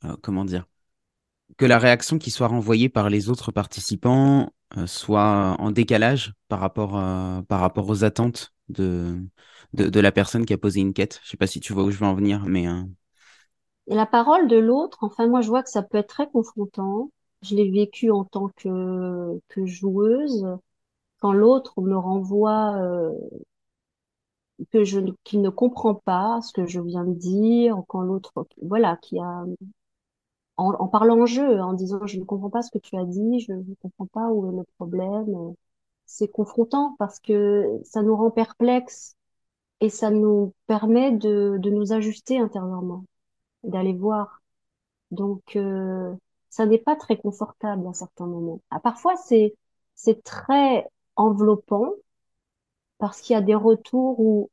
euh, 0.04 0.08
euh, 0.12 0.16
comment 0.22 0.44
dire, 0.44 0.66
que 1.56 1.66
la 1.66 1.78
réaction 1.78 2.18
qui 2.18 2.30
soit 2.30 2.48
renvoyée 2.48 2.88
par 2.88 3.10
les 3.10 3.28
autres 3.28 3.52
participants 3.52 4.52
euh, 4.76 4.86
soit 4.86 5.56
en 5.58 5.70
décalage 5.70 6.34
par 6.48 6.60
rapport, 6.60 6.98
euh, 6.98 7.42
par 7.42 7.60
rapport 7.60 7.88
aux 7.88 8.04
attentes 8.04 8.52
de, 8.68 9.18
de, 9.72 10.00
la 10.00 10.10
personne 10.10 10.46
qui 10.46 10.52
a 10.52 10.58
posé 10.58 10.80
une 10.80 10.92
quête? 10.92 11.20
Je 11.22 11.30
sais 11.30 11.36
pas 11.36 11.46
si 11.46 11.60
tu 11.60 11.72
vois 11.72 11.84
où 11.84 11.90
je 11.90 11.98
veux 11.98 12.06
en 12.06 12.14
venir, 12.14 12.44
mais 12.46 12.66
euh, 12.66 12.82
Et 13.86 13.94
la 13.94 14.06
parole 14.06 14.48
de 14.48 14.56
l'autre, 14.56 14.98
enfin 15.02 15.26
moi 15.28 15.42
je 15.42 15.48
vois 15.48 15.62
que 15.62 15.70
ça 15.70 15.82
peut 15.82 15.98
être 15.98 16.08
très 16.08 16.28
confrontant. 16.28 17.10
Je 17.42 17.54
l'ai 17.54 17.70
vécu 17.70 18.10
en 18.10 18.24
tant 18.24 18.48
que, 18.56 19.38
que 19.48 19.66
joueuse, 19.66 20.46
quand 21.20 21.32
l'autre 21.32 21.80
me 21.82 21.96
renvoie 21.96 22.76
euh, 22.78 23.10
que 24.72 24.84
je 24.84 25.00
qu'il 25.24 25.42
ne 25.42 25.50
comprend 25.50 25.94
pas 25.94 26.40
ce 26.40 26.52
que 26.52 26.66
je 26.66 26.80
viens 26.80 27.04
de 27.04 27.14
dire, 27.14 27.82
quand 27.88 28.00
l'autre 28.00 28.46
voilà 28.62 28.96
qui 28.96 29.18
a 29.18 29.44
en, 30.56 30.72
en 30.74 30.88
parlant 30.88 31.20
en 31.20 31.26
jeu, 31.26 31.60
en 31.60 31.72
disant 31.74 32.06
je 32.06 32.18
ne 32.18 32.24
comprends 32.24 32.50
pas 32.50 32.62
ce 32.62 32.70
que 32.70 32.78
tu 32.78 32.96
as 32.96 33.04
dit, 33.04 33.40
je 33.40 33.52
ne 33.52 33.74
comprends 33.82 34.06
pas 34.06 34.28
où 34.30 34.48
est 34.52 34.56
le 34.56 34.64
problème. 34.78 35.54
C'est 36.06 36.28
confrontant 36.28 36.96
parce 36.98 37.20
que 37.20 37.80
ça 37.84 38.02
nous 38.02 38.16
rend 38.16 38.30
perplexes 38.30 39.16
et 39.80 39.90
ça 39.90 40.10
nous 40.10 40.54
permet 40.66 41.12
de, 41.12 41.58
de 41.60 41.70
nous 41.70 41.92
ajuster 41.92 42.38
intérieurement, 42.38 43.04
d'aller 43.64 43.94
voir. 43.94 44.42
Donc, 45.12 45.56
euh, 45.56 46.14
ça 46.50 46.66
n'est 46.66 46.78
pas 46.78 46.96
très 46.96 47.16
confortable 47.18 47.86
à 47.88 47.92
certains 47.94 48.26
moments. 48.26 48.60
Ah, 48.70 48.80
parfois, 48.80 49.16
c'est, 49.16 49.56
c'est 49.94 50.22
très 50.24 50.86
enveloppant 51.16 51.92
parce 52.98 53.20
qu'il 53.20 53.34
y 53.34 53.36
a 53.36 53.40
des 53.42 53.54
retours 53.54 54.18
où 54.20 54.50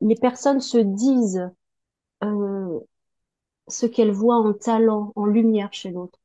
les 0.00 0.16
personnes 0.16 0.60
se 0.60 0.78
disent 0.78 1.50
euh, 2.24 2.80
ce 3.68 3.86
qu'elles 3.86 4.12
voient 4.12 4.36
en 4.38 4.52
talent, 4.54 5.12
en 5.16 5.26
lumière 5.26 5.72
chez 5.72 5.90
l'autre. 5.90 6.18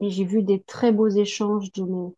Et 0.00 0.10
j'ai 0.10 0.24
vu 0.24 0.42
des 0.42 0.62
très 0.62 0.92
beaux 0.92 1.08
échanges 1.08 1.72
de 1.72 1.84
mes, 1.84 2.14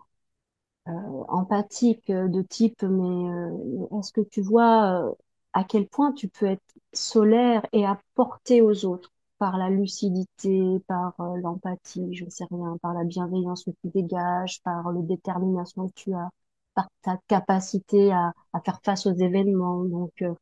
euh, 0.89 0.93
empathique 1.29 2.11
euh, 2.11 2.29
de 2.29 2.43
type, 2.43 2.83
mais 2.83 3.31
euh, 3.31 3.99
est-ce 4.01 4.13
que 4.13 4.21
tu 4.21 4.43
vois 4.43 5.07
euh, 5.11 5.13
à 5.53 5.65
quel 5.65 5.87
point 5.89 6.13
tu 6.13 6.29
peux 6.29 6.47
être 6.47 6.63
solaire 6.93 7.67
et 7.73 7.87
apporter 7.87 8.63
aux 8.63 8.85
autres 8.85 9.11
par 9.39 9.57
la 9.59 9.71
lucidité, 9.71 10.81
par 10.87 11.15
euh, 11.21 11.37
l'empathie, 11.43 12.15
je 12.15 12.25
ne 12.25 12.31
sais 12.31 12.45
rien, 12.51 12.77
par 12.83 12.95
la 12.95 13.05
bienveillance 13.05 13.65
que 13.65 13.71
tu 13.83 13.89
dégages, 13.91 14.61
par 14.63 14.93
la 14.93 15.01
détermination 15.03 15.89
que 15.89 15.95
tu 15.95 16.15
as, 16.15 16.31
par 16.75 16.89
ta 17.03 17.19
capacité 17.29 18.13
à, 18.13 18.33
à 18.53 18.61
faire 18.61 18.81
face 18.85 19.07
aux 19.07 19.15
événements. 19.15 19.85
Donc, 19.85 20.23
euh, 20.23 20.35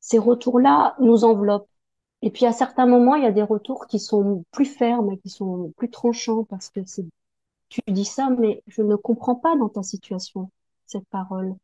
ces 0.00 0.18
retours-là 0.18 0.96
nous 1.00 1.24
enveloppent. 1.24 1.68
Et 2.22 2.30
puis, 2.30 2.46
à 2.46 2.52
certains 2.52 2.86
moments, 2.86 3.14
il 3.14 3.24
y 3.24 3.26
a 3.26 3.32
des 3.32 3.42
retours 3.42 3.86
qui 3.86 3.98
sont 4.00 4.44
plus 4.50 4.66
fermes, 4.66 5.18
qui 5.18 5.30
sont 5.30 5.72
plus 5.76 5.90
tranchants 5.90 6.44
parce 6.44 6.68
que 6.70 6.80
c'est 6.84 7.06
tu 7.68 7.80
dis 7.88 8.04
ça, 8.04 8.30
mais 8.30 8.62
je 8.66 8.82
ne 8.82 8.96
comprends 8.96 9.34
pas 9.34 9.56
dans 9.56 9.68
ta 9.68 9.82
situation, 9.82 10.50
cette 10.86 11.06
parole. 11.08 11.54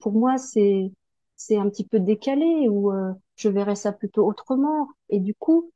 pour 0.00 0.12
moi, 0.12 0.38
c'est 0.38 0.92
c'est 1.36 1.56
un 1.58 1.68
petit 1.68 1.84
peu 1.84 2.00
décalé 2.00 2.68
ou 2.68 2.92
je 3.36 3.48
verrais 3.48 3.76
ça 3.76 3.92
plutôt 3.92 4.26
autrement. 4.26 4.88
Et 5.10 5.20
du 5.20 5.34
coup, 5.34 5.70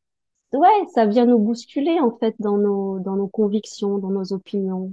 ouais, 0.52 0.86
ça 0.94 1.06
vient 1.06 1.26
nous 1.26 1.38
bousculer 1.38 2.00
en 2.00 2.12
fait 2.18 2.34
dans 2.40 2.58
nos 2.58 3.00
dans 3.00 3.16
nos 3.16 3.28
convictions, 3.28 3.98
dans 3.98 4.10
nos 4.10 4.32
opinions. 4.32 4.92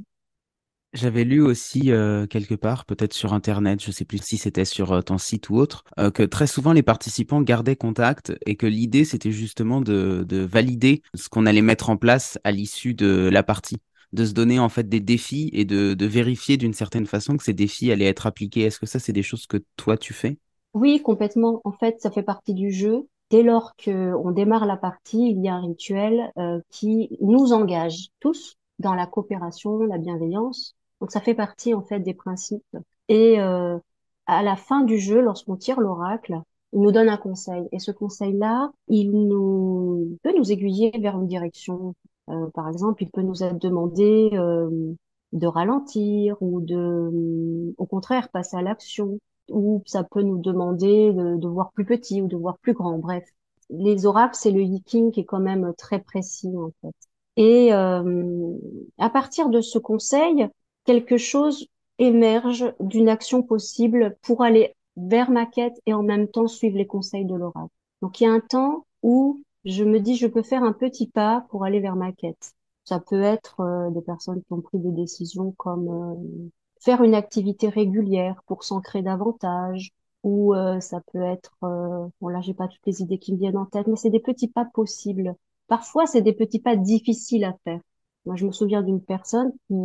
J'avais 0.94 1.26
lu 1.26 1.42
aussi 1.42 1.92
euh, 1.92 2.26
quelque 2.28 2.56
part, 2.56 2.86
peut-être 2.86 3.14
sur 3.14 3.34
Internet, 3.34 3.84
je 3.84 3.92
sais 3.92 4.06
plus 4.06 4.20
si 4.24 4.38
c'était 4.38 4.66
sur 4.66 4.94
euh, 4.94 5.02
ton 5.02 5.18
site 5.18 5.50
ou 5.50 5.58
autre, 5.58 5.84
euh, 6.00 6.12
que 6.12 6.24
très 6.24 6.48
souvent 6.48 6.72
les 6.72 6.82
participants 6.82 7.42
gardaient 7.42 7.76
contact 7.76 8.34
et 8.46 8.56
que 8.56 8.66
l'idée 8.66 9.04
c'était 9.04 9.32
justement 9.32 9.82
de, 9.82 10.24
de 10.28 10.38
valider 10.38 11.04
ce 11.14 11.28
qu'on 11.28 11.46
allait 11.46 11.62
mettre 11.62 11.90
en 11.90 11.98
place 11.98 12.40
à 12.46 12.52
l'issue 12.52 12.94
de 12.94 13.30
la 13.32 13.44
partie, 13.44 13.78
de 14.14 14.26
se 14.26 14.32
donner 14.32 14.60
en 14.60 14.70
fait 14.70 14.88
des 14.88 15.02
défis 15.02 15.50
et 15.52 15.66
de, 15.66 15.94
de 15.94 16.06
vérifier 16.06 16.56
d'une 16.56 16.74
certaine 16.74 17.06
façon 17.06 17.36
que 17.36 17.44
ces 17.44 17.54
défis 17.54 17.92
allaient 17.92 18.06
être 18.06 18.26
appliqués. 18.26 18.62
Est-ce 18.62 18.80
que 18.80 18.86
ça 18.86 19.00
c'est 19.00 19.14
des 19.14 19.24
choses 19.24 19.46
que 19.46 19.58
toi 19.76 19.98
tu 19.98 20.14
fais? 20.14 20.38
Oui, 20.74 21.02
complètement. 21.02 21.62
En 21.66 21.74
fait, 21.74 22.00
ça 22.00 22.12
fait 22.12 22.24
partie 22.24 22.54
du 22.54 22.72
jeu. 22.72 23.08
Dès 23.30 23.44
lors 23.44 23.76
que 23.76 24.14
on 24.16 24.32
démarre 24.32 24.66
la 24.66 24.78
partie, 24.78 25.32
il 25.32 25.44
y 25.44 25.50
a 25.50 25.56
un 25.56 25.62
rituel 25.62 26.32
qui 26.70 27.10
nous 27.20 27.52
engage 27.52 28.08
tous 28.22 28.56
dans 28.80 28.94
la 28.94 29.06
coopération, 29.06 29.80
la 29.80 29.98
bienveillance 29.98 30.77
donc 31.02 31.12
ça 31.12 31.22
fait 31.22 31.36
partie 31.36 31.74
en 31.74 31.82
fait 31.82 32.00
des 32.00 32.14
principes. 32.14 32.78
Et 33.10 33.40
euh, 33.40 33.78
à 34.26 34.44
la 34.44 34.56
fin 34.56 34.84
du 34.84 34.98
jeu, 34.98 35.22
lorsqu'on 35.22 35.56
tire 35.56 35.80
l'oracle, 35.80 36.42
il 36.74 36.82
nous 36.82 36.92
donne 36.92 37.10
un 37.10 37.18
conseil. 37.18 37.68
Et 37.72 37.80
ce 37.80 37.92
conseil-là, 37.92 38.72
il 38.88 39.12
nous 39.12 40.18
peut 40.24 40.34
nous 40.38 40.52
aiguiller 40.52 40.92
vers 41.00 41.18
une 41.20 41.28
direction. 41.28 41.96
Euh, 42.30 42.48
par 42.54 42.68
exemple, 42.68 43.04
il 43.04 43.10
peut 43.10 43.22
nous 43.22 43.36
demandé 43.60 44.30
euh, 44.34 44.94
de 45.34 45.48
ralentir 45.48 46.36
ou 46.42 46.62
de, 46.62 47.74
au 47.78 47.86
contraire, 47.86 48.30
passer 48.30 48.58
à 48.58 48.62
l'action. 48.62 49.20
Ou 49.50 49.82
ça 49.86 50.04
peut 50.04 50.24
nous 50.24 50.40
demander 50.40 51.14
de, 51.14 51.38
de, 51.38 51.48
voir 51.48 51.72
plus 51.72 51.86
petit 51.86 52.22
ou 52.22 52.28
de 52.28 52.36
voir 52.36 52.58
plus 52.58 52.74
grand. 52.74 52.98
Bref, 52.98 53.24
les 53.70 54.06
oracles, 54.06 54.36
c'est 54.36 54.52
le 54.52 54.62
yiking 54.62 55.12
qui 55.12 55.22
est 55.22 55.26
quand 55.26 55.40
même 55.40 55.74
très 55.78 56.00
précis 56.00 56.52
en 56.58 56.72
fait. 56.82 56.96
Et 57.38 57.72
euh, 57.74 58.54
à 58.98 59.10
partir 59.10 59.50
de 59.50 59.62
ce 59.62 59.78
conseil, 59.78 60.48
quelque 60.88 61.18
chose 61.18 61.68
émerge 62.00 62.74
d'une 62.80 63.10
action 63.10 63.44
possible 63.44 64.18
pour 64.24 64.42
aller 64.42 64.74
vers 64.96 65.30
ma 65.30 65.46
quête 65.46 65.80
et 65.86 65.94
en 65.94 66.02
même 66.02 66.28
temps 66.30 66.48
suivre 66.48 66.78
les 66.78 66.88
conseils 66.88 67.26
de 67.26 67.36
l'oracle. 67.36 67.74
Donc 68.02 68.20
il 68.20 68.24
y 68.24 68.28
a 68.28 68.32
un 68.32 68.40
temps 68.40 68.86
où 69.04 69.44
je 69.66 69.84
me 69.84 70.00
dis 70.00 70.16
je 70.16 70.28
peux 70.28 70.44
faire 70.44 70.64
un 70.64 70.74
petit 70.74 71.08
pas 71.08 71.46
pour 71.50 71.66
aller 71.66 71.82
vers 71.82 71.96
ma 71.96 72.14
quête. 72.14 72.54
Ça 72.86 73.00
peut 73.02 73.22
être 73.22 73.60
euh, 73.60 73.90
des 73.92 74.02
personnes 74.02 74.42
qui 74.42 74.54
ont 74.54 74.62
pris 74.62 74.80
des 74.80 74.92
décisions 74.92 75.52
comme 75.58 75.90
euh, 75.90 76.50
faire 76.82 77.04
une 77.04 77.16
activité 77.16 77.68
régulière 77.68 78.42
pour 78.48 78.64
s'ancrer 78.64 79.02
davantage, 79.02 79.92
ou 80.24 80.56
euh, 80.56 80.80
ça 80.80 81.02
peut 81.12 81.22
être 81.22 81.58
bon 81.62 82.28
là 82.30 82.42
j'ai 82.42 82.54
pas 82.54 82.68
toutes 82.68 82.86
les 82.86 83.02
idées 83.02 83.20
qui 83.20 83.34
me 83.34 83.40
viennent 83.40 83.58
en 83.58 83.66
tête, 83.66 83.88
mais 83.88 83.98
c'est 83.98 84.10
des 84.10 84.20
petits 84.22 84.48
pas 84.48 84.66
possibles. 84.66 85.36
Parfois 85.68 86.06
c'est 86.06 86.22
des 86.22 86.34
petits 86.34 86.60
pas 86.60 86.78
difficiles 86.78 87.44
à 87.44 87.54
faire. 87.66 87.82
Moi 88.26 88.36
je 88.38 88.46
me 88.46 88.52
souviens 88.52 88.82
d'une 88.84 89.02
personne 89.02 89.52
qui 89.68 89.76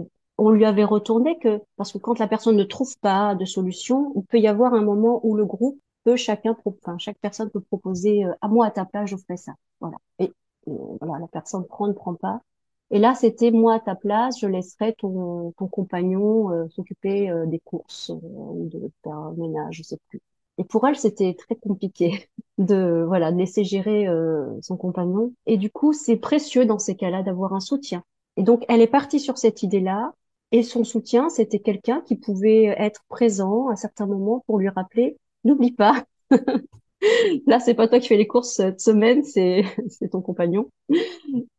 on 0.45 0.51
lui 0.51 0.65
avait 0.65 0.85
retourné 0.85 1.39
que, 1.39 1.63
parce 1.77 1.93
que 1.93 1.99
quand 1.99 2.19
la 2.19 2.27
personne 2.27 2.57
ne 2.57 2.65
trouve 2.65 2.99
pas 2.99 3.37
de 3.37 3.45
solution, 3.45 4.13
il 4.17 4.25
peut 4.25 4.41
y 4.41 4.49
avoir 4.49 4.75
un 4.75 4.83
moment 4.83 5.21
où 5.25 5.37
le 5.37 5.45
groupe 5.45 5.79
peut 6.03 6.17
chacun, 6.17 6.57
enfin, 6.65 6.99
chaque 6.99 7.19
personne 7.19 7.49
peut 7.49 7.61
proposer, 7.61 8.25
euh, 8.25 8.33
à 8.41 8.49
moi 8.49 8.67
à 8.67 8.71
ta 8.73 8.85
place, 8.85 9.09
je 9.09 9.17
ferai 9.17 9.37
ça. 9.37 9.53
Voilà. 9.81 9.97
Et 10.19 10.33
euh, 10.67 10.73
voilà, 11.01 11.21
la 11.21 11.29
personne 11.29 11.65
prend, 11.65 11.87
ne 11.87 11.93
prend 11.93 12.15
pas. 12.15 12.41
Et 12.91 12.99
là, 12.99 13.15
c'était 13.15 13.53
moi 13.53 13.75
à 13.75 13.81
ta 13.81 13.95
place, 13.95 14.41
je 14.41 14.49
laisserai 14.49 14.95
ton, 14.95 15.53
ton 15.57 15.69
compagnon 15.69 16.51
euh, 16.51 16.69
s'occuper 16.71 17.33
des 17.47 17.61
courses 17.61 18.11
ou 18.11 18.69
de 18.69 18.91
faire 19.05 19.15
un 19.15 19.33
ménage, 19.35 19.77
je 19.77 19.83
sais 19.85 19.99
plus. 20.09 20.21
Et 20.59 20.65
pour 20.65 20.87
elle, 20.89 20.97
c'était 20.97 21.35
très 21.35 21.55
compliqué 21.55 22.29
de 22.59 23.05
voilà 23.07 23.31
de 23.31 23.39
laisser 23.39 23.63
gérer 23.65 24.07
son 24.61 24.77
compagnon. 24.77 25.33
Et 25.47 25.57
du 25.57 25.71
coup, 25.71 25.93
c'est 25.93 26.17
précieux 26.17 26.67
dans 26.67 26.79
ces 26.79 26.97
cas-là 26.97 27.23
d'avoir 27.23 27.55
un 27.55 27.61
soutien. 27.61 28.03
Et 28.37 28.43
donc, 28.43 28.65
elle 28.69 28.81
est 28.81 28.87
partie 28.87 29.21
sur 29.21 29.39
cette 29.39 29.63
idée-là. 29.63 30.13
Et 30.53 30.63
son 30.63 30.85
soutien, 30.85 31.31
c'était 31.31 31.61
quelqu'un 31.61 32.03
qui 32.03 32.17
pouvait 32.17 32.65
être 32.79 33.03
présent 33.09 33.69
à 33.69 33.77
certains 33.77 34.07
moments 34.07 34.45
pour 34.47 34.59
lui 34.59 34.69
rappeler, 34.69 35.17
n'oublie 35.45 35.73
pas. 35.73 36.05
Là, 37.47 37.59
c'est 37.59 37.75
pas 37.75 37.89
toi 37.89 37.99
qui 37.99 38.09
fais 38.09 38.17
les 38.17 38.27
courses 38.27 38.53
cette 38.53 38.81
semaine, 38.81 39.25
c'est 39.25 39.65
ton 40.11 40.21
compagnon. 40.21 40.69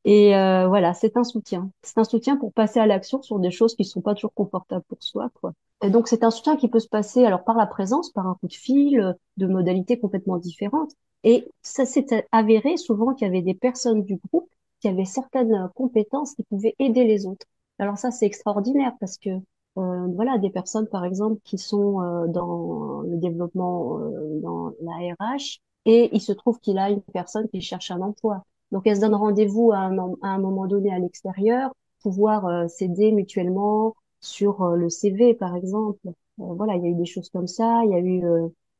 Et 0.05 0.35
euh, 0.35 0.67
voilà, 0.67 0.93
c'est 0.93 1.17
un 1.17 1.23
soutien. 1.23 1.69
C'est 1.81 1.97
un 1.97 2.03
soutien 2.03 2.37
pour 2.37 2.53
passer 2.53 2.79
à 2.79 2.85
l'action 2.85 3.21
sur 3.21 3.39
des 3.39 3.51
choses 3.51 3.75
qui 3.75 3.83
sont 3.83 4.01
pas 4.01 4.13
toujours 4.13 4.33
confortables 4.33 4.85
pour 4.87 5.01
soi, 5.01 5.29
quoi. 5.41 5.53
Et 5.83 5.89
donc 5.89 6.07
c'est 6.07 6.23
un 6.23 6.31
soutien 6.31 6.55
qui 6.55 6.69
peut 6.69 6.79
se 6.79 6.87
passer 6.87 7.25
alors 7.25 7.43
par 7.43 7.57
la 7.57 7.65
présence, 7.65 8.11
par 8.11 8.27
un 8.27 8.35
coup 8.35 8.47
de 8.47 8.53
fil, 8.53 9.15
de 9.37 9.47
modalités 9.47 9.99
complètement 9.99 10.37
différentes. 10.37 10.91
Et 11.25 11.45
ça 11.61 11.85
s'est 11.85 12.25
avéré 12.31 12.77
souvent 12.77 13.13
qu'il 13.13 13.27
y 13.27 13.29
avait 13.29 13.41
des 13.41 13.53
personnes 13.53 14.03
du 14.03 14.17
groupe 14.27 14.49
qui 14.81 14.87
avait 14.87 15.05
certaines 15.05 15.69
compétences 15.75 16.35
qui 16.35 16.43
pouvaient 16.43 16.75
aider 16.79 17.05
les 17.05 17.25
autres. 17.25 17.47
Alors 17.79 17.97
ça, 17.97 18.11
c'est 18.11 18.25
extraordinaire 18.25 18.93
parce 18.99 19.17
que 19.17 19.29
euh, 19.77 20.07
voilà, 20.15 20.37
des 20.37 20.49
personnes, 20.49 20.87
par 20.87 21.03
exemple, 21.05 21.39
qui 21.43 21.57
sont 21.57 22.01
euh, 22.01 22.27
dans 22.27 23.01
le 23.01 23.17
développement 23.17 23.99
euh, 23.99 24.39
dans 24.41 24.71
la 24.81 24.93
RH 25.15 25.59
et 25.85 26.09
il 26.15 26.21
se 26.21 26.31
trouve 26.31 26.59
qu'il 26.59 26.77
a 26.77 26.89
une 26.89 27.01
personne 27.01 27.47
qui 27.49 27.61
cherche 27.61 27.91
un 27.91 28.01
emploi. 28.01 28.45
Donc, 28.71 28.83
elle 28.85 28.95
se 28.97 29.01
donne 29.01 29.15
rendez-vous 29.15 29.71
à 29.71 29.89
un, 30.21 30.39
moment 30.39 30.67
donné 30.67 30.93
à 30.93 30.99
l'extérieur, 30.99 31.73
pouvoir 32.01 32.69
s'aider 32.69 33.11
mutuellement 33.11 33.93
sur 34.19 34.65
le 34.65 34.89
CV, 34.89 35.33
par 35.35 35.55
exemple. 35.55 35.99
voilà, 36.37 36.75
il 36.75 36.83
y 36.83 36.87
a 36.87 36.89
eu 36.89 36.95
des 36.95 37.05
choses 37.05 37.29
comme 37.29 37.47
ça. 37.47 37.81
Il 37.85 37.91
y 37.91 37.95
a 37.95 37.99
eu 37.99 38.23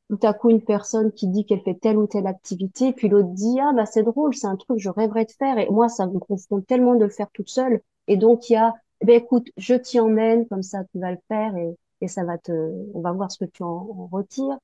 tout 0.08 0.18
à 0.22 0.34
coup 0.34 0.50
une 0.50 0.62
personne 0.62 1.12
qui 1.12 1.28
dit 1.28 1.44
qu'elle 1.46 1.60
fait 1.60 1.74
telle 1.74 1.98
ou 1.98 2.06
telle 2.06 2.26
activité, 2.26 2.92
puis 2.92 3.08
l'autre 3.08 3.28
dit 3.30 3.58
ah 3.60 3.72
bah 3.74 3.86
c'est 3.86 4.02
drôle, 4.02 4.34
c'est 4.34 4.46
un 4.46 4.56
truc 4.56 4.76
que 4.76 4.82
je 4.82 4.90
rêverais 4.90 5.24
de 5.24 5.32
faire 5.32 5.58
et 5.58 5.68
moi 5.70 5.88
ça 5.88 6.06
me 6.06 6.18
confronte 6.18 6.66
tellement 6.66 6.94
de 6.94 7.04
le 7.04 7.10
faire 7.10 7.30
toute 7.32 7.48
seule 7.48 7.80
et 8.08 8.16
donc 8.16 8.50
il 8.50 8.54
y 8.54 8.56
a 8.56 8.74
eh 9.00 9.06
ben 9.06 9.16
écoute 9.16 9.48
je 9.56 9.74
t'y 9.74 10.00
emmène 10.00 10.46
comme 10.48 10.62
ça 10.62 10.84
tu 10.92 10.98
vas 10.98 11.12
le 11.12 11.18
faire 11.28 11.56
et, 11.56 11.76
et 12.00 12.08
ça 12.08 12.24
va 12.24 12.38
te 12.38 12.52
on 12.94 13.00
va 13.00 13.12
voir 13.12 13.30
ce 13.30 13.44
que 13.44 13.50
tu 13.50 13.62
en, 13.62 14.08
retires. 14.12 14.58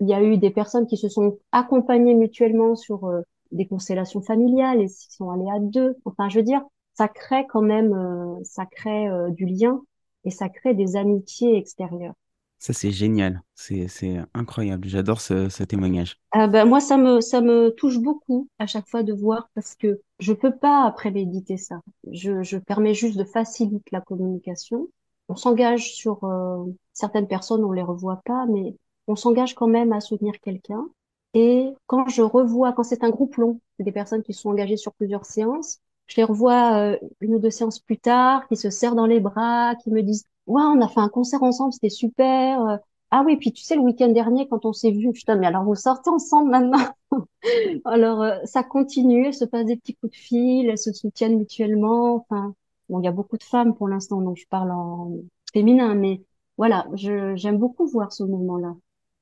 Il 0.00 0.08
y 0.08 0.14
a 0.14 0.22
eu 0.22 0.38
des 0.38 0.50
personnes 0.50 0.86
qui 0.86 0.96
se 0.96 1.08
sont 1.08 1.38
accompagnées 1.52 2.14
mutuellement 2.14 2.74
sur 2.76 3.04
euh, 3.06 3.22
des 3.52 3.66
constellations 3.66 4.22
familiales 4.22 4.80
et 4.80 4.86
qui 4.86 5.06
sont 5.10 5.30
allées 5.30 5.50
à 5.50 5.60
deux. 5.60 5.96
Enfin 6.04 6.28
je 6.28 6.38
veux 6.38 6.44
dire 6.44 6.62
ça 6.94 7.08
crée 7.08 7.46
quand 7.48 7.62
même 7.62 7.92
euh, 7.92 8.40
ça 8.44 8.66
crée 8.66 9.08
euh, 9.08 9.30
du 9.30 9.46
lien 9.46 9.82
et 10.24 10.30
ça 10.30 10.48
crée 10.48 10.74
des 10.74 10.96
amitiés 10.96 11.56
extérieures. 11.56 12.14
Ça, 12.58 12.72
c'est 12.72 12.92
génial. 12.92 13.42
C'est, 13.54 13.88
c'est 13.88 14.16
incroyable. 14.32 14.88
J'adore 14.88 15.20
ce, 15.20 15.50
ce 15.50 15.62
témoignage. 15.64 16.18
Ah 16.32 16.46
ben, 16.46 16.64
moi, 16.64 16.80
ça 16.80 16.96
me, 16.96 17.20
ça 17.20 17.42
me 17.42 17.68
touche 17.68 17.98
beaucoup 17.98 18.48
à 18.58 18.66
chaque 18.66 18.88
fois 18.88 19.02
de 19.02 19.12
voir 19.12 19.50
parce 19.54 19.74
que 19.74 20.00
je 20.18 20.32
peux 20.32 20.54
pas 20.56 20.90
préméditer 20.92 21.56
ça. 21.56 21.80
Je, 22.10 22.42
je 22.42 22.58
permets 22.58 22.94
juste 22.94 23.18
de 23.18 23.24
faciliter 23.24 23.90
la 23.92 24.00
communication. 24.00 24.88
On 25.28 25.36
s'engage 25.36 25.94
sur 25.94 26.24
euh, 26.24 26.64
certaines 26.92 27.28
personnes, 27.28 27.64
on 27.64 27.72
les 27.72 27.82
revoit 27.82 28.20
pas, 28.24 28.46
mais 28.46 28.76
on 29.06 29.16
s'engage 29.16 29.54
quand 29.54 29.66
même 29.66 29.92
à 29.92 30.00
soutenir 30.00 30.34
quelqu'un. 30.40 30.88
Et 31.34 31.72
quand 31.86 32.08
je 32.08 32.22
revois, 32.22 32.72
quand 32.72 32.84
c'est 32.84 33.02
un 33.04 33.10
groupe 33.10 33.36
long, 33.36 33.60
des 33.78 33.92
personnes 33.92 34.22
qui 34.22 34.32
sont 34.34 34.50
engagées 34.50 34.76
sur 34.76 34.94
plusieurs 34.94 35.26
séances, 35.26 35.80
je 36.06 36.16
les 36.16 36.24
revois 36.24 36.78
euh, 36.78 36.98
une 37.20 37.34
ou 37.34 37.38
deux 37.38 37.50
séances 37.50 37.80
plus 37.80 37.98
tard, 37.98 38.46
qui 38.48 38.56
se 38.56 38.70
serrent 38.70 38.94
dans 38.94 39.06
les 39.06 39.20
bras, 39.20 39.74
qui 39.82 39.90
me 39.90 40.02
disent 40.02 40.24
ouais, 40.46 40.62
on 40.62 40.80
a 40.80 40.88
fait 40.88 41.00
un 41.00 41.08
concert 41.08 41.42
ensemble, 41.42 41.72
c'était 41.72 41.88
super. 41.90 42.78
Ah 43.16 43.22
oui, 43.24 43.36
puis 43.36 43.52
tu 43.52 43.62
sais, 43.62 43.76
le 43.76 43.82
week-end 43.82 44.08
dernier, 44.08 44.48
quand 44.48 44.64
on 44.66 44.72
s'est 44.72 44.90
vu, 44.90 45.12
putain, 45.12 45.36
mais 45.36 45.46
alors 45.46 45.62
vous 45.64 45.76
sortez 45.76 46.10
ensemble 46.10 46.50
maintenant. 46.50 46.78
alors, 47.84 48.22
euh, 48.22 48.38
ça 48.44 48.64
continue, 48.64 49.26
elles 49.26 49.34
se 49.34 49.44
passent 49.44 49.66
des 49.66 49.76
petits 49.76 49.94
coups 49.94 50.12
de 50.12 50.16
fil, 50.16 50.68
elles 50.68 50.78
se 50.78 50.92
soutiennent 50.92 51.38
mutuellement. 51.38 52.16
Enfin, 52.16 52.54
bon, 52.88 53.00
il 53.00 53.04
y 53.04 53.08
a 53.08 53.12
beaucoup 53.12 53.38
de 53.38 53.44
femmes 53.44 53.74
pour 53.76 53.86
l'instant, 53.88 54.20
donc 54.20 54.36
je 54.36 54.46
parle 54.48 54.72
en 54.72 55.12
féminin, 55.52 55.94
mais 55.94 56.22
voilà, 56.58 56.86
j'aime 56.94 57.58
beaucoup 57.58 57.86
voir 57.86 58.12
ce 58.12 58.24
mouvement-là. 58.24 58.74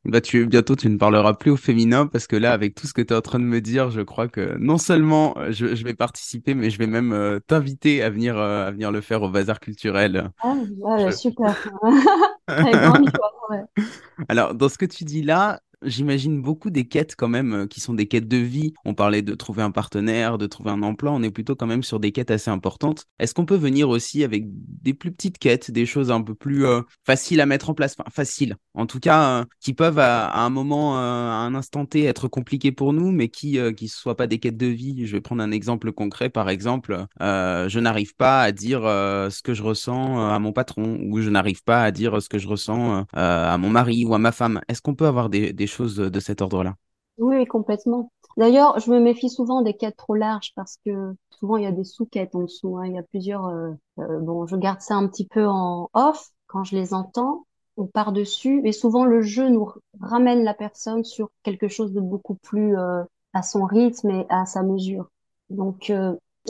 Bah, 0.04 0.20
tu, 0.20 0.46
bientôt, 0.46 0.74
tu 0.74 0.88
ne 0.90 0.96
parleras 0.96 1.34
plus 1.34 1.52
au 1.52 1.56
féminin 1.56 2.08
parce 2.08 2.26
que 2.26 2.34
là, 2.34 2.52
avec 2.52 2.74
tout 2.74 2.88
ce 2.88 2.92
que 2.92 3.02
tu 3.02 3.14
es 3.14 3.16
en 3.16 3.20
train 3.20 3.38
de 3.38 3.44
me 3.44 3.60
dire, 3.60 3.90
je 3.90 4.00
crois 4.00 4.26
que 4.26 4.56
non 4.58 4.76
seulement 4.76 5.38
euh, 5.38 5.52
je, 5.52 5.76
je 5.76 5.84
vais 5.84 5.94
participer, 5.94 6.54
mais 6.54 6.70
je 6.70 6.78
vais 6.78 6.88
même 6.88 7.12
euh, 7.12 7.38
t'inviter 7.38 8.02
à 8.02 8.10
venir, 8.10 8.36
euh, 8.36 8.66
à 8.66 8.70
venir 8.72 8.90
le 8.90 9.00
faire 9.00 9.22
au 9.22 9.28
bazar 9.28 9.60
culturel. 9.60 10.30
Ah, 10.42 10.54
ouais, 10.80 11.12
super. 11.12 11.56
Alors, 14.28 14.54
dans 14.54 14.68
ce 14.68 14.76
que 14.76 14.86
tu 14.86 15.04
dis 15.04 15.22
là, 15.22 15.60
j'imagine 15.84 16.40
beaucoup 16.40 16.70
des 16.70 16.84
quêtes 16.84 17.14
quand 17.16 17.28
même 17.28 17.54
euh, 17.54 17.66
qui 17.66 17.80
sont 17.80 17.94
des 17.94 18.06
quêtes 18.06 18.28
de 18.28 18.36
vie. 18.36 18.72
On 18.84 18.94
parlait 18.94 19.22
de 19.22 19.34
trouver 19.34 19.62
un 19.62 19.70
partenaire, 19.70 20.38
de 20.38 20.46
trouver 20.46 20.70
un 20.70 20.82
emploi, 20.82 21.12
on 21.12 21.22
est 21.22 21.30
plutôt 21.30 21.56
quand 21.56 21.66
même 21.66 21.82
sur 21.82 22.00
des 22.00 22.12
quêtes 22.12 22.30
assez 22.30 22.50
importantes. 22.50 23.06
Est-ce 23.18 23.34
qu'on 23.34 23.46
peut 23.46 23.56
venir 23.56 23.88
aussi 23.88 24.24
avec 24.24 24.44
des 24.46 24.94
plus 24.94 25.12
petites 25.12 25.38
quêtes, 25.38 25.70
des 25.70 25.86
choses 25.86 26.10
un 26.10 26.22
peu 26.22 26.34
plus 26.34 26.66
euh, 26.66 26.82
faciles 27.04 27.40
à 27.40 27.46
mettre 27.46 27.70
en 27.70 27.74
place, 27.74 27.94
enfin 27.98 28.10
faciles, 28.10 28.56
en 28.74 28.86
tout 28.86 29.00
cas 29.00 29.40
euh, 29.40 29.44
qui 29.60 29.74
peuvent 29.74 29.98
à, 29.98 30.44
un 30.44 30.50
moment, 30.50 30.96
à 30.96 31.00
un 31.00 31.54
instant 31.54 31.86
T 31.86 32.04
être 32.04 32.28
compliquées 32.28 32.72
pour 32.72 32.92
nous, 32.92 33.10
mais 33.10 33.28
qui 33.28 33.58
qui 33.76 33.88
soient 33.88 34.16
pas 34.16 34.26
des 34.26 34.38
quêtes 34.38 34.56
de 34.56 34.66
vie. 34.66 35.06
Je 35.06 35.12
vais 35.12 35.20
prendre 35.20 35.42
un 35.42 35.50
exemple 35.50 35.92
concret, 35.92 36.28
par 36.28 36.48
exemple, 36.48 37.06
je 37.20 37.78
n'arrive 37.78 38.14
pas 38.14 38.42
à 38.42 38.52
dire 38.52 38.82
ce 38.82 39.42
que 39.42 39.54
je 39.54 39.62
ressens 39.62 40.30
à 40.30 40.38
mon 40.38 40.52
patron 40.52 40.98
ou 41.02 41.20
je 41.20 41.30
n'arrive 41.30 41.62
pas 41.62 41.82
à 41.82 41.90
dire 41.90 42.20
ce 42.22 42.28
que 42.28 42.38
je 42.38 42.48
ressens 42.48 43.04
à 43.12 43.56
mon 43.58 43.70
mari 43.70 44.04
ou 44.04 44.14
à 44.14 44.18
ma 44.18 44.32
femme. 44.32 44.60
Est-ce 44.68 44.82
qu'on 44.82 44.94
peut 44.94 45.06
avoir 45.06 45.28
des, 45.28 45.52
des 45.52 45.66
choses 45.72 45.96
de 45.96 46.20
cet 46.20 46.42
ordre-là 46.42 46.76
Oui, 47.18 47.44
complètement. 47.46 48.10
D'ailleurs, 48.36 48.78
je 48.80 48.90
me 48.90 48.98
méfie 49.00 49.28
souvent 49.28 49.62
des 49.62 49.74
quêtes 49.74 49.96
trop 49.96 50.14
larges 50.14 50.52
parce 50.54 50.78
que 50.84 51.14
souvent 51.30 51.56
il 51.56 51.64
y 51.64 51.66
a 51.66 51.72
des 51.72 51.84
sous-quêtes 51.84 52.34
en 52.34 52.42
dessous. 52.42 52.78
Hein. 52.78 52.86
Il 52.86 52.94
y 52.94 52.98
a 52.98 53.02
plusieurs. 53.02 53.46
Euh, 53.46 53.70
euh, 53.98 54.18
bon, 54.20 54.46
je 54.46 54.56
garde 54.56 54.80
ça 54.80 54.94
un 54.94 55.06
petit 55.08 55.26
peu 55.26 55.46
en 55.46 55.90
off 55.92 56.30
quand 56.46 56.64
je 56.64 56.76
les 56.76 56.94
entends. 56.94 57.46
On 57.76 57.86
part 57.86 58.12
dessus, 58.12 58.60
mais 58.62 58.72
souvent 58.72 59.04
le 59.04 59.22
jeu 59.22 59.48
nous 59.48 59.70
ramène 60.00 60.44
la 60.44 60.54
personne 60.54 61.04
sur 61.04 61.30
quelque 61.42 61.68
chose 61.68 61.92
de 61.92 62.00
beaucoup 62.00 62.34
plus 62.36 62.76
euh, 62.76 63.02
à 63.32 63.42
son 63.42 63.64
rythme 63.64 64.10
et 64.10 64.26
à 64.28 64.44
sa 64.46 64.62
mesure. 64.62 65.10
Donc, 65.50 65.92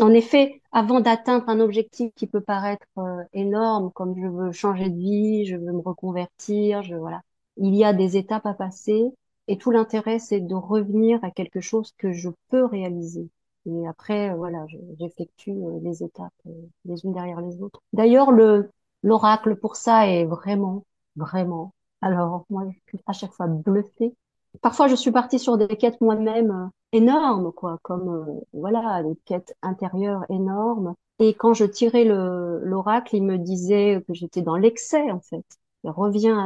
en 0.00 0.10
effet, 0.10 0.60
avant 0.72 1.00
d'atteindre 1.00 1.48
un 1.48 1.60
objectif 1.60 2.12
qui 2.14 2.26
peut 2.26 2.40
paraître 2.40 2.86
énorme, 3.32 3.90
comme 3.92 4.16
je 4.16 4.26
veux 4.26 4.52
changer 4.52 4.90
de 4.90 4.96
vie, 4.96 5.46
je 5.46 5.56
veux 5.56 5.72
me 5.72 5.80
reconvertir, 5.80 6.82
je 6.82 6.94
voilà, 6.94 7.20
il 7.56 7.74
y 7.74 7.84
a 7.84 7.92
des 7.92 8.16
étapes 8.16 8.46
à 8.46 8.54
passer 8.54 9.12
et 9.48 9.58
tout 9.58 9.70
l'intérêt, 9.70 10.18
c'est 10.18 10.40
de 10.40 10.54
revenir 10.54 11.22
à 11.24 11.30
quelque 11.30 11.60
chose 11.60 11.92
que 11.98 12.12
je 12.12 12.30
peux 12.48 12.64
réaliser. 12.64 13.28
Et 13.66 13.86
après, 13.86 14.30
euh, 14.30 14.36
voilà, 14.36 14.66
j'effectue 14.98 15.50
euh, 15.50 15.78
les 15.82 16.02
étapes 16.02 16.32
euh, 16.46 16.50
les 16.84 17.04
unes 17.04 17.12
derrière 17.12 17.40
les 17.40 17.60
autres. 17.62 17.80
D'ailleurs, 17.92 18.32
le 18.32 18.70
l'oracle 19.02 19.56
pour 19.56 19.76
ça 19.76 20.08
est 20.08 20.24
vraiment, 20.24 20.84
vraiment. 21.16 21.72
Alors, 22.00 22.44
moi, 22.50 22.64
je 22.70 22.78
suis 22.88 23.04
à 23.06 23.12
chaque 23.12 23.32
fois 23.32 23.46
bluffée. 23.48 24.14
Parfois, 24.60 24.88
je 24.88 24.94
suis 24.94 25.12
partie 25.12 25.38
sur 25.38 25.56
des 25.58 25.68
quêtes 25.68 26.00
moi-même 26.00 26.70
énormes, 26.92 27.52
quoi, 27.52 27.78
comme 27.82 28.40
voilà, 28.52 29.02
des 29.02 29.16
quêtes 29.24 29.56
intérieures 29.62 30.24
énormes. 30.28 30.94
Et 31.18 31.34
quand 31.34 31.54
je 31.54 31.64
tirais 31.64 32.04
le 32.04 32.60
l'oracle, 32.64 33.16
il 33.16 33.24
me 33.24 33.38
disait 33.38 34.04
que 34.06 34.14
j'étais 34.14 34.42
dans 34.42 34.56
l'excès, 34.56 35.10
en 35.10 35.20
fait 35.20 35.44
revient, 35.84 36.36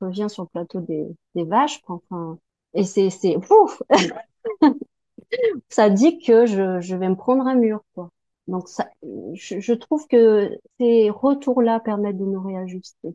revient 0.00 0.26
sur 0.28 0.44
le 0.44 0.48
plateau 0.48 0.80
des, 0.80 1.06
des 1.34 1.44
vaches, 1.44 1.80
enfin, 1.88 2.38
et 2.74 2.84
c'est, 2.84 3.10
c'est, 3.10 3.36
ouf, 3.36 3.82
ça 5.68 5.90
dit 5.90 6.18
que 6.18 6.46
je, 6.46 6.80
je 6.80 6.96
vais 6.96 7.08
me 7.08 7.16
prendre 7.16 7.46
un 7.46 7.54
mur, 7.54 7.80
quoi. 7.94 8.10
Donc 8.48 8.68
ça, 8.68 8.88
je, 9.34 9.60
je 9.60 9.72
trouve 9.72 10.06
que 10.08 10.50
ces 10.80 11.10
retours-là 11.10 11.80
permettent 11.80 12.18
de 12.18 12.24
nous 12.24 12.42
réajuster. 12.42 13.14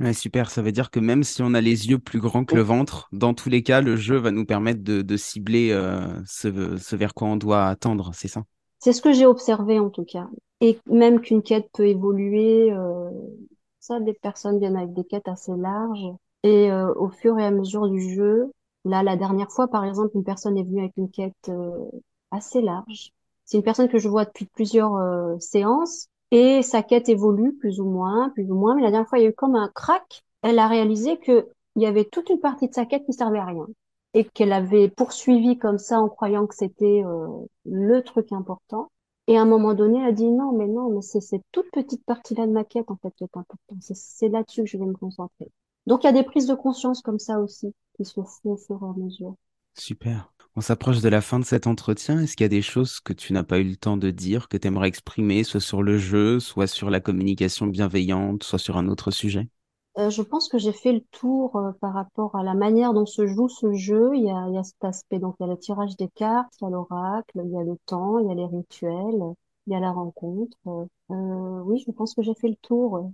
Ouais, 0.00 0.12
super, 0.12 0.48
ça 0.50 0.62
veut 0.62 0.70
dire 0.70 0.90
que 0.92 1.00
même 1.00 1.24
si 1.24 1.42
on 1.42 1.54
a 1.54 1.60
les 1.60 1.88
yeux 1.88 1.98
plus 1.98 2.20
grands 2.20 2.44
que 2.44 2.54
le 2.54 2.62
ventre, 2.62 3.08
dans 3.10 3.34
tous 3.34 3.48
les 3.48 3.64
cas, 3.64 3.80
le 3.80 3.96
jeu 3.96 4.16
va 4.16 4.30
nous 4.30 4.44
permettre 4.46 4.82
de, 4.84 5.02
de 5.02 5.16
cibler 5.16 5.72
euh, 5.72 6.06
ce, 6.24 6.76
ce 6.76 6.94
vers 6.94 7.14
quoi 7.14 7.26
on 7.26 7.36
doit 7.36 7.66
attendre, 7.66 8.12
c'est 8.14 8.28
ça? 8.28 8.44
C'est 8.78 8.92
ce 8.92 9.02
que 9.02 9.12
j'ai 9.12 9.26
observé 9.26 9.78
en 9.78 9.90
tout 9.90 10.04
cas. 10.04 10.28
Et 10.60 10.78
même 10.86 11.20
qu'une 11.20 11.42
quête 11.42 11.68
peut 11.72 11.86
évoluer, 11.86 12.72
euh, 12.72 13.10
des 14.00 14.14
personnes 14.14 14.58
viennent 14.58 14.76
avec 14.76 14.92
des 14.92 15.04
quêtes 15.04 15.28
assez 15.28 15.52
larges. 15.56 16.08
Et 16.42 16.70
euh, 16.70 16.92
au 16.94 17.08
fur 17.08 17.38
et 17.38 17.44
à 17.44 17.50
mesure 17.50 17.88
du 17.88 18.00
jeu, 18.14 18.52
là, 18.84 19.02
la 19.02 19.16
dernière 19.16 19.50
fois, 19.50 19.68
par 19.68 19.84
exemple, 19.84 20.10
une 20.14 20.24
personne 20.24 20.56
est 20.56 20.62
venue 20.62 20.80
avec 20.80 20.96
une 20.96 21.10
quête 21.10 21.48
euh, 21.48 21.90
assez 22.30 22.60
large. 22.60 23.10
C'est 23.44 23.56
une 23.56 23.64
personne 23.64 23.88
que 23.88 23.98
je 23.98 24.08
vois 24.08 24.24
depuis 24.24 24.46
plusieurs 24.46 24.94
euh, 24.96 25.36
séances 25.40 26.08
et 26.30 26.62
sa 26.62 26.82
quête 26.82 27.08
évolue 27.08 27.56
plus 27.56 27.80
ou 27.80 27.86
moins, 27.86 28.30
plus 28.30 28.50
ou 28.50 28.54
moins. 28.54 28.74
Mais 28.74 28.82
la 28.82 28.90
dernière 28.90 29.08
fois, 29.08 29.18
il 29.18 29.22
y 29.22 29.26
a 29.26 29.30
eu 29.30 29.34
comme 29.34 29.56
un 29.56 29.70
crack. 29.74 30.22
Elle 30.42 30.58
a 30.58 30.68
réalisé 30.68 31.18
que 31.18 31.48
il 31.76 31.82
y 31.82 31.86
avait 31.86 32.04
toute 32.04 32.28
une 32.30 32.40
partie 32.40 32.68
de 32.68 32.74
sa 32.74 32.86
quête 32.86 33.04
qui 33.04 33.12
servait 33.12 33.38
à 33.38 33.44
rien 33.44 33.66
et 34.14 34.24
qu'elle 34.24 34.52
avait 34.52 34.88
poursuivi 34.88 35.58
comme 35.58 35.78
ça 35.78 36.00
en 36.00 36.08
croyant 36.08 36.46
que 36.46 36.54
c'était 36.54 37.04
le 37.66 38.02
truc 38.02 38.32
important. 38.32 38.90
Et 39.28 39.36
à 39.36 39.42
un 39.42 39.44
moment 39.44 39.74
donné, 39.74 40.00
elle 40.02 40.14
dit 40.14 40.30
non, 40.30 40.52
mais 40.56 40.66
non, 40.66 40.88
mais 40.88 41.02
c'est 41.02 41.20
cette 41.20 41.44
toute 41.52 41.70
petite 41.70 42.02
partie-là 42.06 42.46
de 42.46 42.52
ma 42.52 42.64
quête, 42.64 42.90
en 42.90 42.96
fait, 42.96 43.12
qui 43.14 43.24
est 43.24 43.36
importante. 43.36 43.78
C'est 43.80 44.28
là-dessus 44.30 44.64
que 44.64 44.70
je 44.70 44.78
vais 44.78 44.86
me 44.86 44.94
concentrer. 44.94 45.52
Donc, 45.86 46.02
il 46.02 46.06
y 46.06 46.10
a 46.10 46.12
des 46.12 46.22
prises 46.22 46.46
de 46.46 46.54
conscience 46.54 47.02
comme 47.02 47.18
ça 47.18 47.38
aussi, 47.38 47.74
qui 47.94 48.06
se 48.06 48.14
font 48.14 48.26
au 48.44 48.56
fur 48.56 48.80
et 48.82 48.86
à 48.86 48.98
mesure. 48.98 49.34
Super. 49.78 50.32
On 50.56 50.62
s'approche 50.62 51.02
de 51.02 51.10
la 51.10 51.20
fin 51.20 51.38
de 51.38 51.44
cet 51.44 51.66
entretien. 51.66 52.20
Est-ce 52.20 52.36
qu'il 52.36 52.44
y 52.44 52.46
a 52.46 52.48
des 52.48 52.62
choses 52.62 53.00
que 53.00 53.12
tu 53.12 53.34
n'as 53.34 53.44
pas 53.44 53.58
eu 53.58 53.64
le 53.64 53.76
temps 53.76 53.98
de 53.98 54.10
dire, 54.10 54.48
que 54.48 54.56
tu 54.56 54.66
aimerais 54.66 54.88
exprimer, 54.88 55.44
soit 55.44 55.60
sur 55.60 55.82
le 55.82 55.98
jeu, 55.98 56.40
soit 56.40 56.66
sur 56.66 56.88
la 56.88 57.00
communication 57.00 57.66
bienveillante, 57.66 58.42
soit 58.44 58.58
sur 58.58 58.78
un 58.78 58.88
autre 58.88 59.10
sujet? 59.10 59.50
Euh, 59.98 60.10
je 60.10 60.22
pense 60.22 60.48
que 60.48 60.58
j'ai 60.58 60.72
fait 60.72 60.92
le 60.92 61.00
tour 61.10 61.56
euh, 61.56 61.72
par 61.80 61.92
rapport 61.94 62.36
à 62.36 62.42
la 62.42 62.54
manière 62.54 62.94
dont 62.94 63.06
se 63.06 63.26
joue 63.26 63.48
ce 63.48 63.72
jeu. 63.72 64.10
Il 64.14 64.22
y 64.24 64.30
a, 64.30 64.46
il 64.48 64.54
y 64.54 64.58
a 64.58 64.62
cet 64.62 64.84
aspect, 64.84 65.18
donc 65.18 65.36
il 65.40 65.44
y 65.46 65.46
a 65.50 65.52
le 65.52 65.58
tirage 65.58 65.96
des 65.96 66.08
cartes, 66.08 66.52
il 66.60 66.64
y 66.64 66.66
a 66.68 66.70
l'oracle, 66.70 67.40
il 67.44 67.50
y 67.50 67.56
a 67.58 67.62
le 67.64 67.76
temps, 67.86 68.18
il 68.18 68.28
y 68.28 68.30
a 68.30 68.34
les 68.34 68.46
rituels, 68.46 69.22
il 69.66 69.72
y 69.72 69.76
a 69.76 69.80
la 69.80 69.90
rencontre. 69.90 70.56
Euh, 71.10 71.60
oui, 71.64 71.82
je 71.86 71.90
pense 71.92 72.14
que 72.14 72.22
j'ai 72.22 72.34
fait 72.34 72.48
le 72.48 72.56
tour. 72.56 73.10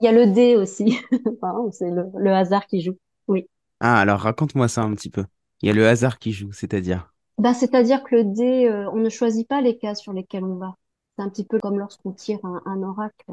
Il 0.00 0.04
y 0.04 0.08
a 0.08 0.12
le 0.12 0.26
dé 0.32 0.56
aussi, 0.56 0.98
c'est 1.72 1.90
le, 1.90 2.06
le 2.16 2.32
hasard 2.32 2.66
qui 2.66 2.82
joue. 2.82 2.96
Oui. 3.26 3.48
Ah, 3.80 3.98
alors 4.00 4.20
raconte-moi 4.20 4.68
ça 4.68 4.82
un 4.82 4.94
petit 4.94 5.10
peu. 5.10 5.24
Il 5.62 5.66
y 5.66 5.70
a 5.70 5.72
le 5.74 5.88
hasard 5.88 6.18
qui 6.20 6.32
joue, 6.32 6.52
c'est-à-dire? 6.52 7.12
Bah, 7.38 7.54
c'est-à-dire 7.54 8.02
que 8.02 8.16
le 8.16 8.24
dé, 8.24 8.70
on 8.92 8.96
ne 8.96 9.08
choisit 9.08 9.46
pas 9.48 9.60
les 9.60 9.78
cases 9.78 10.00
sur 10.02 10.12
lesquelles 10.12 10.44
on 10.44 10.56
va. 10.56 10.74
C'est 11.16 11.22
un 11.24 11.28
petit 11.28 11.44
peu 11.44 11.58
comme 11.58 11.78
lorsqu'on 11.78 12.12
tire 12.12 12.44
un, 12.44 12.62
un 12.66 12.82
oracle. 12.82 13.32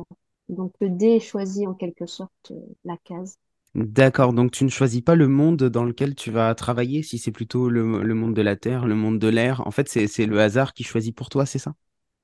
Donc 0.49 0.73
le 0.79 0.89
dé 0.89 1.19
choisit 1.19 1.67
en 1.67 1.73
quelque 1.73 2.05
sorte 2.05 2.51
euh, 2.51 2.59
la 2.83 2.97
case. 2.97 3.37
D'accord, 3.75 4.31
donc 4.31 4.51
tu 4.51 4.63
ne 4.63 4.69
choisis 4.69 5.01
pas 5.01 5.15
le 5.15 5.27
monde 5.27 5.63
dans 5.63 5.83
lequel 5.83 6.15
tu 6.15 6.31
vas 6.31 6.55
travailler, 6.55 7.03
si 7.03 7.17
c'est 7.17 7.31
plutôt 7.31 7.67
le, 7.67 7.83
monde 7.83 8.33
de 8.33 8.41
la 8.41 8.55
Terre, 8.55 8.85
le 8.85 8.95
monde 8.95 9.19
de 9.19 9.27
l'air. 9.27 9.67
En 9.67 9.71
fait, 9.71 9.89
c'est 9.89 10.25
le 10.25 10.39
hasard 10.39 10.73
qui 10.73 10.83
choisit 10.83 11.13
pour 11.13 11.27
toi, 11.27 11.45
c'est 11.45 11.59
ça? 11.59 11.73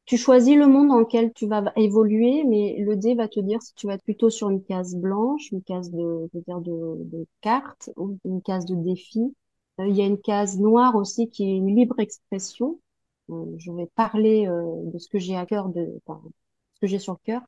Tu 0.06 0.16
choisis 0.16 0.56
le 0.56 0.68
monde 0.68 0.88
dans 0.88 1.00
lequel 1.00 1.34
tu 1.34 1.48
vas 1.48 1.74
évoluer, 1.76 2.46
mais 2.46 2.78
le 2.80 2.96
dé 2.96 3.16
va 3.16 3.28
te 3.28 3.42
dire 3.42 3.62
si 3.62 3.74
tu 3.76 3.88
vas 3.88 3.96
être 3.96 4.04
plutôt 4.04 4.30
sur 4.30 4.50
une 4.50 4.64
case 4.64 4.96
blanche, 4.96 5.52
une 5.52 5.62
case 5.62 5.92
de, 5.92 6.30
dire 6.34 6.62
de, 6.62 6.96
de 7.00 7.28
carte, 7.42 7.90
ou 7.98 8.18
une 8.24 8.42
case 8.42 8.66
de 8.66 8.76
défi. 8.76 9.36
Euh, 9.82 9.88
il 9.88 9.96
y 9.96 10.02
a 10.02 10.06
une 10.06 10.22
case 10.22 10.58
noire 10.58 10.96
aussi 10.96 11.30
qui 11.30 11.44
est 11.44 11.58
une 11.58 11.76
libre 11.76 12.00
expression. 12.00 12.80
Euh, 13.30 13.44
je 13.58 13.74
vais 13.74 13.88
parler 13.96 14.48
de 14.48 14.98
ce 14.98 15.10
que 15.10 15.20
j'ai 15.20 15.36
à 15.36 15.46
cœur, 15.46 15.68
de, 15.68 16.00
ce 16.08 16.80
que 16.80 16.88
j'ai 16.88 17.00
sur 17.00 17.14
le 17.14 17.20
cœur 17.26 17.42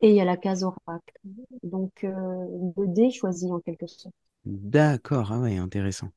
et 0.00 0.10
il 0.10 0.16
y 0.16 0.20
a 0.20 0.24
la 0.24 0.36
case 0.36 0.64
oracle. 0.64 1.18
Donc, 1.62 2.04
euh, 2.04 2.10
le 2.76 2.86
dé 2.88 3.10
choisi 3.10 3.50
en 3.52 3.60
quelque 3.60 3.86
sorte. 3.86 4.14
D'accord, 4.44 5.32
ah 5.32 5.40
ouais, 5.40 5.56
intéressant. 5.56 6.08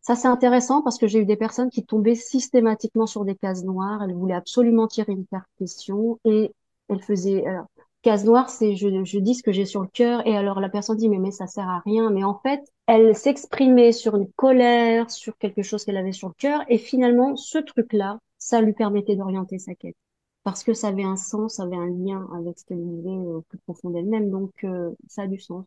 Ça, 0.00 0.16
c'est 0.16 0.28
intéressant 0.28 0.82
parce 0.82 0.98
que 0.98 1.06
j'ai 1.06 1.20
eu 1.20 1.26
des 1.26 1.36
personnes 1.36 1.70
qui 1.70 1.84
tombaient 1.84 2.16
systématiquement 2.16 3.06
sur 3.06 3.24
des 3.24 3.36
cases 3.36 3.64
noires. 3.64 4.02
Elles 4.02 4.14
voulaient 4.14 4.34
absolument 4.34 4.88
tirer 4.88 5.12
une 5.12 5.26
carte 5.26 5.48
question 5.58 6.18
et 6.24 6.52
elles 6.88 7.02
faisaient... 7.02 7.46
Alors, 7.46 7.66
case 8.02 8.24
noire, 8.24 8.50
c'est 8.50 8.74
je, 8.74 9.04
je 9.04 9.18
dis 9.18 9.34
ce 9.34 9.44
que 9.44 9.52
j'ai 9.52 9.64
sur 9.64 9.80
le 9.80 9.86
cœur 9.86 10.26
et 10.26 10.36
alors 10.36 10.58
la 10.58 10.68
personne 10.68 10.96
dit 10.96 11.08
mais, 11.08 11.18
mais 11.18 11.30
ça 11.30 11.46
sert 11.46 11.68
à 11.68 11.80
rien. 11.84 12.10
Mais 12.10 12.24
en 12.24 12.34
fait, 12.34 12.60
elle 12.86 13.14
s'exprimait 13.14 13.92
sur 13.92 14.16
une 14.16 14.30
colère, 14.32 15.08
sur 15.10 15.38
quelque 15.38 15.62
chose 15.62 15.84
qu'elle 15.84 15.96
avait 15.96 16.12
sur 16.12 16.28
le 16.28 16.34
cœur 16.34 16.62
et 16.68 16.78
finalement, 16.78 17.36
ce 17.36 17.58
truc-là, 17.58 18.18
ça 18.38 18.60
lui 18.60 18.72
permettait 18.72 19.14
d'orienter 19.14 19.58
sa 19.60 19.74
quête 19.76 19.96
parce 20.44 20.64
que 20.64 20.72
ça 20.72 20.88
avait 20.88 21.04
un 21.04 21.16
sens, 21.16 21.56
ça 21.56 21.64
avait 21.64 21.76
un 21.76 21.86
lien 21.86 22.28
avec 22.34 22.58
ce 22.58 22.64
qu'elle 22.64 22.82
vivait 22.82 23.10
au 23.10 23.42
plus 23.42 23.58
profond 23.58 23.90
d'elle-même. 23.90 24.30
Donc, 24.30 24.52
euh, 24.64 24.90
ça 25.08 25.22
a 25.22 25.26
du 25.26 25.38
sens. 25.38 25.64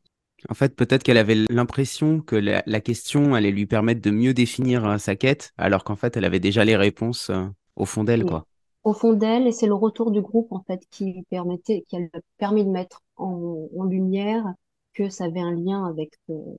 En 0.50 0.54
fait, 0.54 0.76
peut-être 0.76 1.04
qu'elle 1.04 1.18
avait 1.18 1.46
l'impression 1.50 2.20
que 2.20 2.36
la, 2.36 2.82
question 2.82 3.34
allait 3.34 3.52
lui 3.52 3.66
permettre 3.66 4.02
de 4.02 4.12
mieux 4.12 4.34
définir 4.34 4.86
euh, 4.86 4.98
sa 4.98 5.16
quête, 5.16 5.54
alors 5.58 5.84
qu'en 5.84 5.96
fait, 5.96 6.18
elle 6.18 6.26
avait 6.26 6.42
déjà 6.42 6.66
les 6.66 6.76
réponses 6.76 7.30
euh, 7.30 7.46
au 7.76 7.86
fond 7.86 8.04
d'elle, 8.04 8.26
quoi. 8.26 8.46
Au 8.84 8.94
fond 8.94 9.14
d'elle, 9.14 9.48
et 9.48 9.52
c'est 9.52 9.66
le 9.66 9.74
retour 9.74 10.12
du 10.12 10.22
groupe, 10.22 10.52
en 10.52 10.62
fait, 10.62 10.82
qui 10.92 11.14
lui 11.14 11.24
permettait, 11.30 11.84
qui 11.88 11.96
a 11.96 12.00
permis 12.38 12.64
de 12.64 12.70
mettre 12.70 13.02
en, 13.16 13.68
en 13.76 13.84
lumière 13.86 14.46
que 14.94 15.10
ça 15.10 15.26
avait 15.26 15.42
un 15.42 15.54
lien 15.54 15.86
avec, 15.86 16.12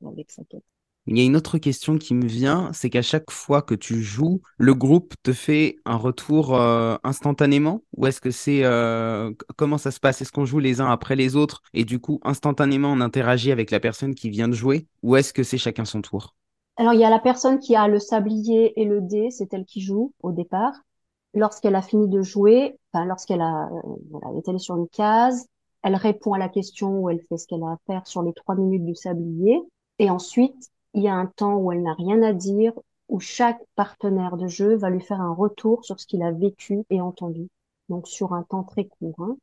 avec 0.04 0.30
sa 0.32 0.42
quête. 0.44 0.64
Il 1.08 1.16
y 1.16 1.20
a 1.20 1.24
une 1.24 1.36
autre 1.36 1.58
question 1.58 1.98
qui 1.98 2.14
me 2.14 2.26
vient, 2.26 2.70
c'est 2.72 2.90
qu'à 2.90 3.02
chaque 3.02 3.30
fois 3.30 3.62
que 3.62 3.76
tu 3.76 4.02
joues, 4.02 4.42
le 4.58 4.74
groupe 4.74 5.14
te 5.22 5.32
fait 5.32 5.76
un 5.84 5.94
retour 5.94 6.56
euh, 6.56 6.96
instantanément? 7.04 7.82
Ou 7.96 8.06
est-ce 8.06 8.20
que 8.20 8.32
c'est 8.32 8.64
euh, 8.64 9.32
comment 9.56 9.78
ça 9.78 9.92
se 9.92 10.00
passe? 10.00 10.20
Est-ce 10.20 10.32
qu'on 10.32 10.46
joue 10.46 10.58
les 10.58 10.80
uns 10.80 10.90
après 10.90 11.14
les 11.14 11.36
autres 11.36 11.62
et 11.74 11.84
du 11.84 12.00
coup 12.00 12.18
instantanément 12.24 12.90
on 12.90 13.00
interagit 13.00 13.52
avec 13.52 13.70
la 13.70 13.78
personne 13.78 14.16
qui 14.16 14.30
vient 14.30 14.48
de 14.48 14.54
jouer? 14.54 14.88
Ou 15.04 15.14
est-ce 15.14 15.32
que 15.32 15.44
c'est 15.44 15.58
chacun 15.58 15.84
son 15.84 16.02
tour? 16.02 16.34
Alors 16.76 16.92
il 16.92 16.98
y 16.98 17.04
a 17.04 17.10
la 17.10 17.20
personne 17.20 17.60
qui 17.60 17.76
a 17.76 17.86
le 17.86 18.00
sablier 18.00 18.78
et 18.80 18.84
le 18.84 19.00
dé, 19.00 19.30
c'est 19.30 19.54
elle 19.54 19.64
qui 19.64 19.80
joue 19.80 20.12
au 20.22 20.32
départ. 20.32 20.74
Lorsqu'elle 21.34 21.76
a 21.76 21.82
fini 21.82 22.08
de 22.08 22.22
jouer, 22.22 22.76
enfin 22.92 23.04
lorsqu'elle 23.04 23.42
a 23.42 23.68
euh, 23.70 24.38
est 24.38 24.48
allée 24.48 24.58
sur 24.58 24.76
une 24.76 24.88
case, 24.88 25.46
elle 25.84 25.94
répond 25.94 26.32
à 26.32 26.38
la 26.38 26.48
question 26.48 26.98
ou 26.98 27.10
elle 27.10 27.20
fait 27.28 27.36
ce 27.36 27.46
qu'elle 27.46 27.62
a 27.62 27.72
à 27.72 27.78
faire 27.86 28.08
sur 28.08 28.24
les 28.24 28.32
trois 28.32 28.56
minutes 28.56 28.84
du 28.84 28.96
sablier. 28.96 29.60
Et 30.00 30.10
ensuite 30.10 30.68
il 30.96 31.02
y 31.02 31.08
a 31.08 31.14
un 31.14 31.26
temps 31.26 31.56
où 31.56 31.70
elle 31.70 31.82
n'a 31.82 31.92
rien 31.92 32.22
à 32.22 32.32
dire, 32.32 32.72
où 33.08 33.20
chaque 33.20 33.62
partenaire 33.76 34.36
de 34.36 34.48
jeu 34.48 34.76
va 34.76 34.90
lui 34.90 35.02
faire 35.02 35.20
un 35.20 35.32
retour 35.32 35.84
sur 35.84 36.00
ce 36.00 36.06
qu'il 36.06 36.22
a 36.22 36.32
vécu 36.32 36.84
et 36.90 37.00
entendu. 37.00 37.48
Donc 37.88 38.08
sur 38.08 38.32
un 38.32 38.42
temps 38.42 38.64
très 38.64 38.86
court. 38.86 39.14
Hein. 39.18 39.36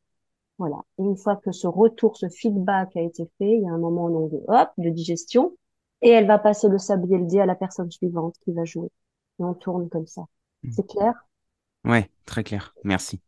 Voilà. 0.58 0.78
Et 0.98 1.04
une 1.04 1.16
fois 1.16 1.36
que 1.36 1.52
ce 1.52 1.68
retour, 1.68 2.18
ce 2.18 2.28
feedback 2.28 2.98
a 2.98 3.02
été 3.02 3.30
fait, 3.38 3.58
il 3.58 3.62
y 3.62 3.68
a 3.68 3.72
un 3.72 3.78
moment 3.78 4.10
de 4.10 4.44
hop, 4.48 4.70
de 4.80 4.90
digestion, 4.90 5.56
et 6.02 6.10
elle 6.10 6.26
va 6.26 6.40
passer 6.40 6.68
le 6.68 6.80
sablier 6.80 7.20
le 7.20 7.26
dé 7.26 7.40
à 7.40 7.46
la 7.46 7.56
personne 7.56 7.92
suivante 7.92 8.36
qui 8.44 8.52
va 8.52 8.66
jouer. 8.66 8.90
Et 9.40 9.44
on 9.44 9.54
tourne 9.54 9.90
comme 9.90 10.08
ça. 10.08 10.26
Hmm. 10.64 10.72
C'est 10.72 10.88
clair? 10.88 11.14
Ouais, 11.86 12.10
très 12.26 12.44
clair. 12.44 12.74
Merci. 12.84 13.22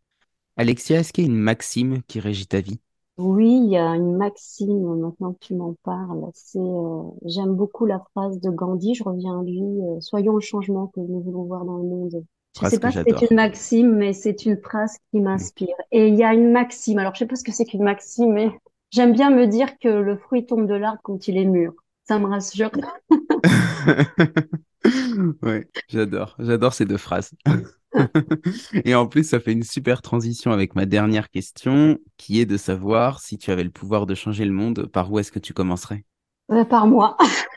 Alexia, 0.57 0.99
est-ce 0.99 1.13
qu'il 1.13 1.25
y 1.25 1.27
a 1.27 1.31
une 1.31 1.37
maxime 1.37 2.01
qui 2.03 2.19
régit 2.19 2.47
ta 2.47 2.59
vie? 2.59 2.79
Oui, 3.17 3.61
il 3.63 3.69
y 3.69 3.77
a 3.77 3.95
une 3.95 4.17
maxime, 4.17 4.97
maintenant 4.97 5.33
que 5.33 5.39
tu 5.39 5.55
m'en 5.55 5.73
parles. 5.83 6.25
C'est, 6.33 6.59
euh, 6.59 7.03
j'aime 7.25 7.55
beaucoup 7.55 7.85
la 7.85 7.99
phrase 8.11 8.41
de 8.41 8.49
Gandhi, 8.49 8.93
je 8.93 9.03
reviens 9.03 9.39
à 9.39 9.43
lui, 9.43 9.61
euh, 9.61 10.01
soyons 10.01 10.33
le 10.33 10.41
changement 10.41 10.87
que 10.87 10.99
nous 10.99 11.21
voulons 11.21 11.43
voir 11.43 11.63
dans 11.63 11.77
le 11.77 11.83
monde. 11.83 12.25
Je 12.59 12.65
ne 12.65 12.69
sais 12.69 12.79
pas 12.79 12.91
si 12.91 12.99
c'est 13.05 13.29
une 13.29 13.35
maxime, 13.35 13.95
mais 13.95 14.13
c'est 14.13 14.45
une 14.45 14.57
phrase 14.57 14.97
qui 15.11 15.21
m'inspire. 15.21 15.75
Et 15.91 16.09
il 16.09 16.15
y 16.15 16.23
a 16.23 16.33
une 16.33 16.51
maxime. 16.51 16.99
Alors, 16.99 17.13
je 17.15 17.19
sais 17.19 17.25
pas 17.25 17.35
ce 17.35 17.43
que 17.43 17.51
c'est 17.51 17.65
qu'une 17.65 17.83
maxime, 17.83 18.33
mais 18.33 18.49
j'aime 18.91 19.13
bien 19.13 19.29
me 19.29 19.47
dire 19.47 19.77
que 19.79 19.89
le 19.89 20.17
fruit 20.17 20.45
tombe 20.45 20.67
de 20.67 20.73
l'arbre 20.73 20.99
quand 21.03 21.27
il 21.27 21.37
est 21.37 21.45
mûr. 21.45 21.73
Ça 22.03 22.19
me 22.19 22.27
rassure. 22.27 22.71
ouais, 25.41 25.67
j'adore. 25.89 26.35
J'adore 26.39 26.73
ces 26.73 26.85
deux 26.85 26.97
phrases. 26.97 27.31
Et 28.85 28.95
en 28.95 29.07
plus, 29.07 29.27
ça 29.27 29.39
fait 29.39 29.51
une 29.53 29.63
super 29.63 30.01
transition 30.01 30.51
avec 30.51 30.75
ma 30.75 30.85
dernière 30.85 31.29
question, 31.29 31.97
qui 32.17 32.39
est 32.39 32.45
de 32.45 32.57
savoir 32.57 33.19
si 33.19 33.37
tu 33.37 33.51
avais 33.51 33.63
le 33.63 33.69
pouvoir 33.69 34.05
de 34.05 34.15
changer 34.15 34.45
le 34.45 34.51
monde, 34.51 34.87
par 34.87 35.11
où 35.11 35.19
est-ce 35.19 35.31
que 35.31 35.39
tu 35.39 35.53
commencerais? 35.53 36.05
Euh, 36.51 36.65
Par 36.65 36.87
moi. 36.87 37.17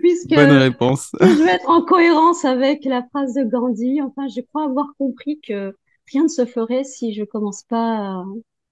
puisque 0.00 0.34
Bonne 0.34 0.50
réponse. 0.52 1.10
je 1.20 1.42
vais 1.44 1.52
être 1.52 1.68
en 1.68 1.82
cohérence 1.82 2.44
avec 2.44 2.84
la 2.84 3.02
phrase 3.10 3.34
de 3.34 3.44
Gandhi. 3.44 4.00
Enfin, 4.02 4.28
je 4.28 4.40
crois 4.40 4.64
avoir 4.64 4.88
compris 4.98 5.40
que 5.40 5.76
rien 6.12 6.24
ne 6.24 6.28
se 6.28 6.44
ferait 6.44 6.84
si 6.84 7.12
je 7.12 7.24
commence 7.24 7.62
pas 7.64 8.24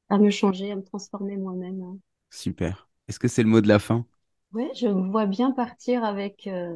à, 0.09 0.19
me 0.19 0.31
changer, 0.31 0.73
à 0.73 0.77
me 0.77 0.83
transformer 0.83 1.37
moi-même. 1.37 1.99
Super. 2.31 2.89
Est-ce 3.09 3.19
que 3.19 3.29
c'est 3.29 3.43
le 3.43 3.49
mot 3.49 3.61
de 3.61 3.69
la 3.69 3.79
fin? 3.79 4.07
Oui, 4.53 4.69
je 4.75 4.89
vois 4.89 5.27
bien 5.27 5.53
partir 5.53 6.05
avec 6.05 6.47
euh, 6.47 6.75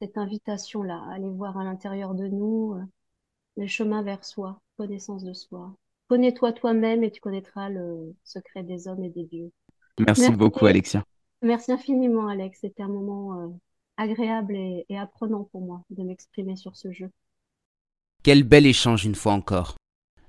cette 0.00 0.16
invitation-là, 0.16 1.02
aller 1.12 1.30
voir 1.30 1.58
à 1.58 1.64
l'intérieur 1.64 2.14
de 2.14 2.28
nous 2.28 2.74
euh, 2.74 2.82
le 3.56 3.66
chemin 3.66 4.02
vers 4.02 4.24
soi, 4.24 4.60
connaissance 4.76 5.24
de 5.24 5.32
soi. 5.32 5.74
Connais-toi 6.08 6.52
toi-même 6.52 7.04
et 7.04 7.10
tu 7.10 7.20
connaîtras 7.20 7.68
le 7.68 8.14
secret 8.24 8.62
des 8.62 8.88
hommes 8.88 9.04
et 9.04 9.10
des 9.10 9.24
dieux. 9.24 9.50
Merci, 9.98 10.30
beaucoup, 10.30 10.66
Alexia. 10.66 11.04
Merci 11.42 11.72
infiniment, 11.72 12.28
Alex. 12.28 12.60
C'était 12.60 12.82
un 12.82 12.88
moment 12.88 13.40
euh, 13.40 13.48
agréable 13.96 14.56
et, 14.56 14.86
et 14.88 14.98
apprenant 14.98 15.44
pour 15.44 15.60
moi 15.60 15.82
de 15.90 16.02
m'exprimer 16.02 16.56
sur 16.56 16.76
ce 16.76 16.92
jeu. 16.92 17.10
Quel 18.22 18.42
bel 18.44 18.66
échange 18.66 19.04
une 19.04 19.14
fois 19.14 19.32
encore. 19.32 19.76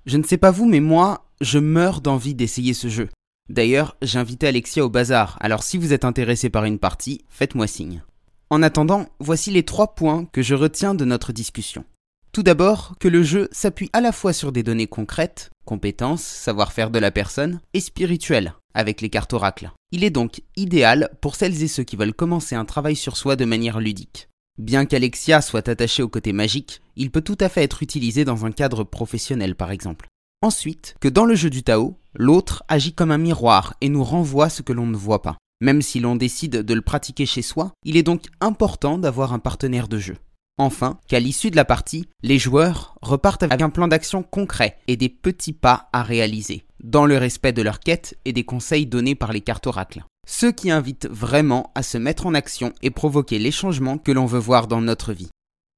Je 0.05 0.17
ne 0.17 0.23
sais 0.23 0.37
pas 0.37 0.51
vous, 0.51 0.65
mais 0.65 0.79
moi, 0.79 1.25
je 1.41 1.59
meurs 1.59 2.01
d'envie 2.01 2.35
d'essayer 2.35 2.73
ce 2.73 2.87
jeu. 2.87 3.09
D'ailleurs, 3.47 3.97
j'ai 4.01 4.19
invité 4.19 4.47
Alexia 4.47 4.85
au 4.85 4.89
bazar, 4.89 5.37
alors 5.41 5.63
si 5.63 5.77
vous 5.77 5.91
êtes 5.91 6.05
intéressé 6.05 6.49
par 6.49 6.65
une 6.65 6.77
partie, 6.77 7.25
faites-moi 7.29 7.65
signe. 7.65 8.03
En 8.51 8.63
attendant, 8.63 9.05
voici 9.19 9.51
les 9.51 9.63
trois 9.63 9.93
points 9.93 10.25
que 10.31 10.41
je 10.41 10.55
retiens 10.55 10.95
de 10.95 11.05
notre 11.05 11.31
discussion. 11.31 11.85
Tout 12.31 12.41
d'abord, 12.41 12.95
que 12.99 13.07
le 13.07 13.21
jeu 13.21 13.47
s'appuie 13.51 13.91
à 13.93 14.01
la 14.01 14.11
fois 14.11 14.33
sur 14.33 14.51
des 14.51 14.63
données 14.63 14.87
concrètes, 14.87 15.51
compétences, 15.65 16.23
savoir-faire 16.23 16.89
de 16.89 16.97
la 16.97 17.11
personne, 17.11 17.59
et 17.75 17.79
spirituelles, 17.79 18.55
avec 18.73 19.01
les 19.01 19.09
cartes 19.09 19.33
oracles. 19.33 19.71
Il 19.91 20.03
est 20.03 20.09
donc 20.09 20.41
idéal 20.55 21.09
pour 21.21 21.35
celles 21.35 21.61
et 21.61 21.67
ceux 21.67 21.83
qui 21.83 21.95
veulent 21.95 22.13
commencer 22.13 22.55
un 22.55 22.65
travail 22.65 22.95
sur 22.95 23.17
soi 23.17 23.35
de 23.35 23.45
manière 23.45 23.79
ludique. 23.79 24.29
Bien 24.57 24.85
qu'Alexia 24.85 25.41
soit 25.41 25.69
attachée 25.69 26.01
au 26.01 26.09
côté 26.09 26.33
magique, 26.33 26.81
il 26.95 27.11
peut 27.11 27.21
tout 27.21 27.37
à 27.39 27.49
fait 27.49 27.63
être 27.63 27.83
utilisé 27.83 28.25
dans 28.25 28.47
un 28.47 28.51
cadre 28.51 28.83
professionnel 28.83 29.55
par 29.55 29.69
exemple. 29.69 30.07
Ensuite, 30.41 30.95
que 30.99 31.07
dans 31.07 31.25
le 31.25 31.35
jeu 31.35 31.51
du 31.51 31.63
Tao, 31.63 31.97
l'autre 32.15 32.63
agit 32.67 32.93
comme 32.93 33.11
un 33.11 33.17
miroir 33.17 33.75
et 33.81 33.89
nous 33.89 34.03
renvoie 34.03 34.49
ce 34.49 34.63
que 34.63 34.73
l'on 34.73 34.87
ne 34.87 34.97
voit 34.97 35.21
pas. 35.21 35.37
Même 35.61 35.81
si 35.81 35.99
l'on 35.99 36.15
décide 36.15 36.63
de 36.63 36.73
le 36.73 36.81
pratiquer 36.81 37.25
chez 37.25 37.41
soi, 37.41 37.73
il 37.83 37.97
est 37.97 38.03
donc 38.03 38.23
important 38.39 38.97
d'avoir 38.97 39.33
un 39.33 39.39
partenaire 39.39 39.87
de 39.87 39.99
jeu. 39.99 40.15
Enfin, 40.57 40.99
qu'à 41.07 41.19
l'issue 41.19 41.51
de 41.51 41.55
la 41.55 41.65
partie, 41.65 42.05
les 42.21 42.37
joueurs 42.37 42.95
repartent 43.01 43.43
avec 43.43 43.61
un 43.61 43.69
plan 43.69 43.87
d'action 43.87 44.23
concret 44.23 44.77
et 44.87 44.97
des 44.97 45.09
petits 45.09 45.53
pas 45.53 45.89
à 45.93 46.03
réaliser, 46.03 46.65
dans 46.83 47.05
le 47.05 47.17
respect 47.17 47.53
de 47.53 47.61
leur 47.61 47.79
quête 47.79 48.17
et 48.25 48.33
des 48.33 48.43
conseils 48.43 48.85
donnés 48.85 49.15
par 49.15 49.31
les 49.31 49.41
cartes 49.41 49.67
oracles. 49.67 50.03
Ce 50.27 50.47
qui 50.47 50.69
invite 50.69 51.07
vraiment 51.07 51.71
à 51.75 51.83
se 51.83 51.97
mettre 51.97 52.25
en 52.25 52.33
action 52.33 52.73
et 52.81 52.89
provoquer 52.89 53.39
les 53.39 53.51
changements 53.51 53.97
que 53.97 54.11
l'on 54.11 54.25
veut 54.25 54.39
voir 54.39 54.67
dans 54.67 54.81
notre 54.81 55.13
vie. 55.13 55.29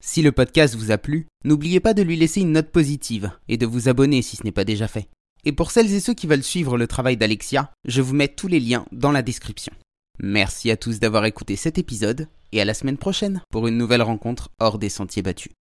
Si 0.04 0.24
le 0.24 0.32
podcast 0.32 0.76
vous 0.76 0.90
a 0.90 0.98
plu, 0.98 1.28
n'oubliez 1.46 1.80
pas 1.80 1.94
de 1.94 2.02
lui 2.02 2.18
laisser 2.18 2.42
une 2.42 2.54
note 2.54 2.72
positive 2.72 3.32
et 3.48 3.58
de 3.58 3.68
vous 3.68 3.88
abonner 3.88 4.24
si 4.24 4.36
ce 4.36 4.44
n'est 4.44 4.52
pas 4.52 4.66
déjà 4.66 4.88
fait. 4.88 5.08
Et 5.44 5.52
pour 5.52 5.72
celles 5.72 5.92
et 5.94 6.00
ceux 6.00 6.14
qui 6.14 6.28
veulent 6.28 6.44
suivre 6.44 6.78
le 6.78 6.88
travail 6.88 7.18
d'Alexia, 7.18 7.72
je 7.86 8.02
vous 8.02 8.14
mets 8.14 8.28
tous 8.28 8.48
les 8.48 8.60
liens 8.60 8.86
dans 8.92 9.12
la 9.12 9.22
description. 9.22 9.74
Merci 10.20 10.70
à 10.70 10.78
tous 10.78 11.00
d'avoir 11.00 11.26
écouté 11.26 11.56
cet 11.56 11.78
épisode 11.78 12.28
et 12.52 12.62
à 12.62 12.66
la 12.66 12.74
semaine 12.74 12.98
prochaine 12.98 13.42
pour 13.50 13.68
une 13.68 13.78
nouvelle 13.78 14.04
rencontre 14.04 14.50
hors 14.60 14.78
des 14.78 14.90
sentiers 14.90 15.24
battus. 15.24 15.52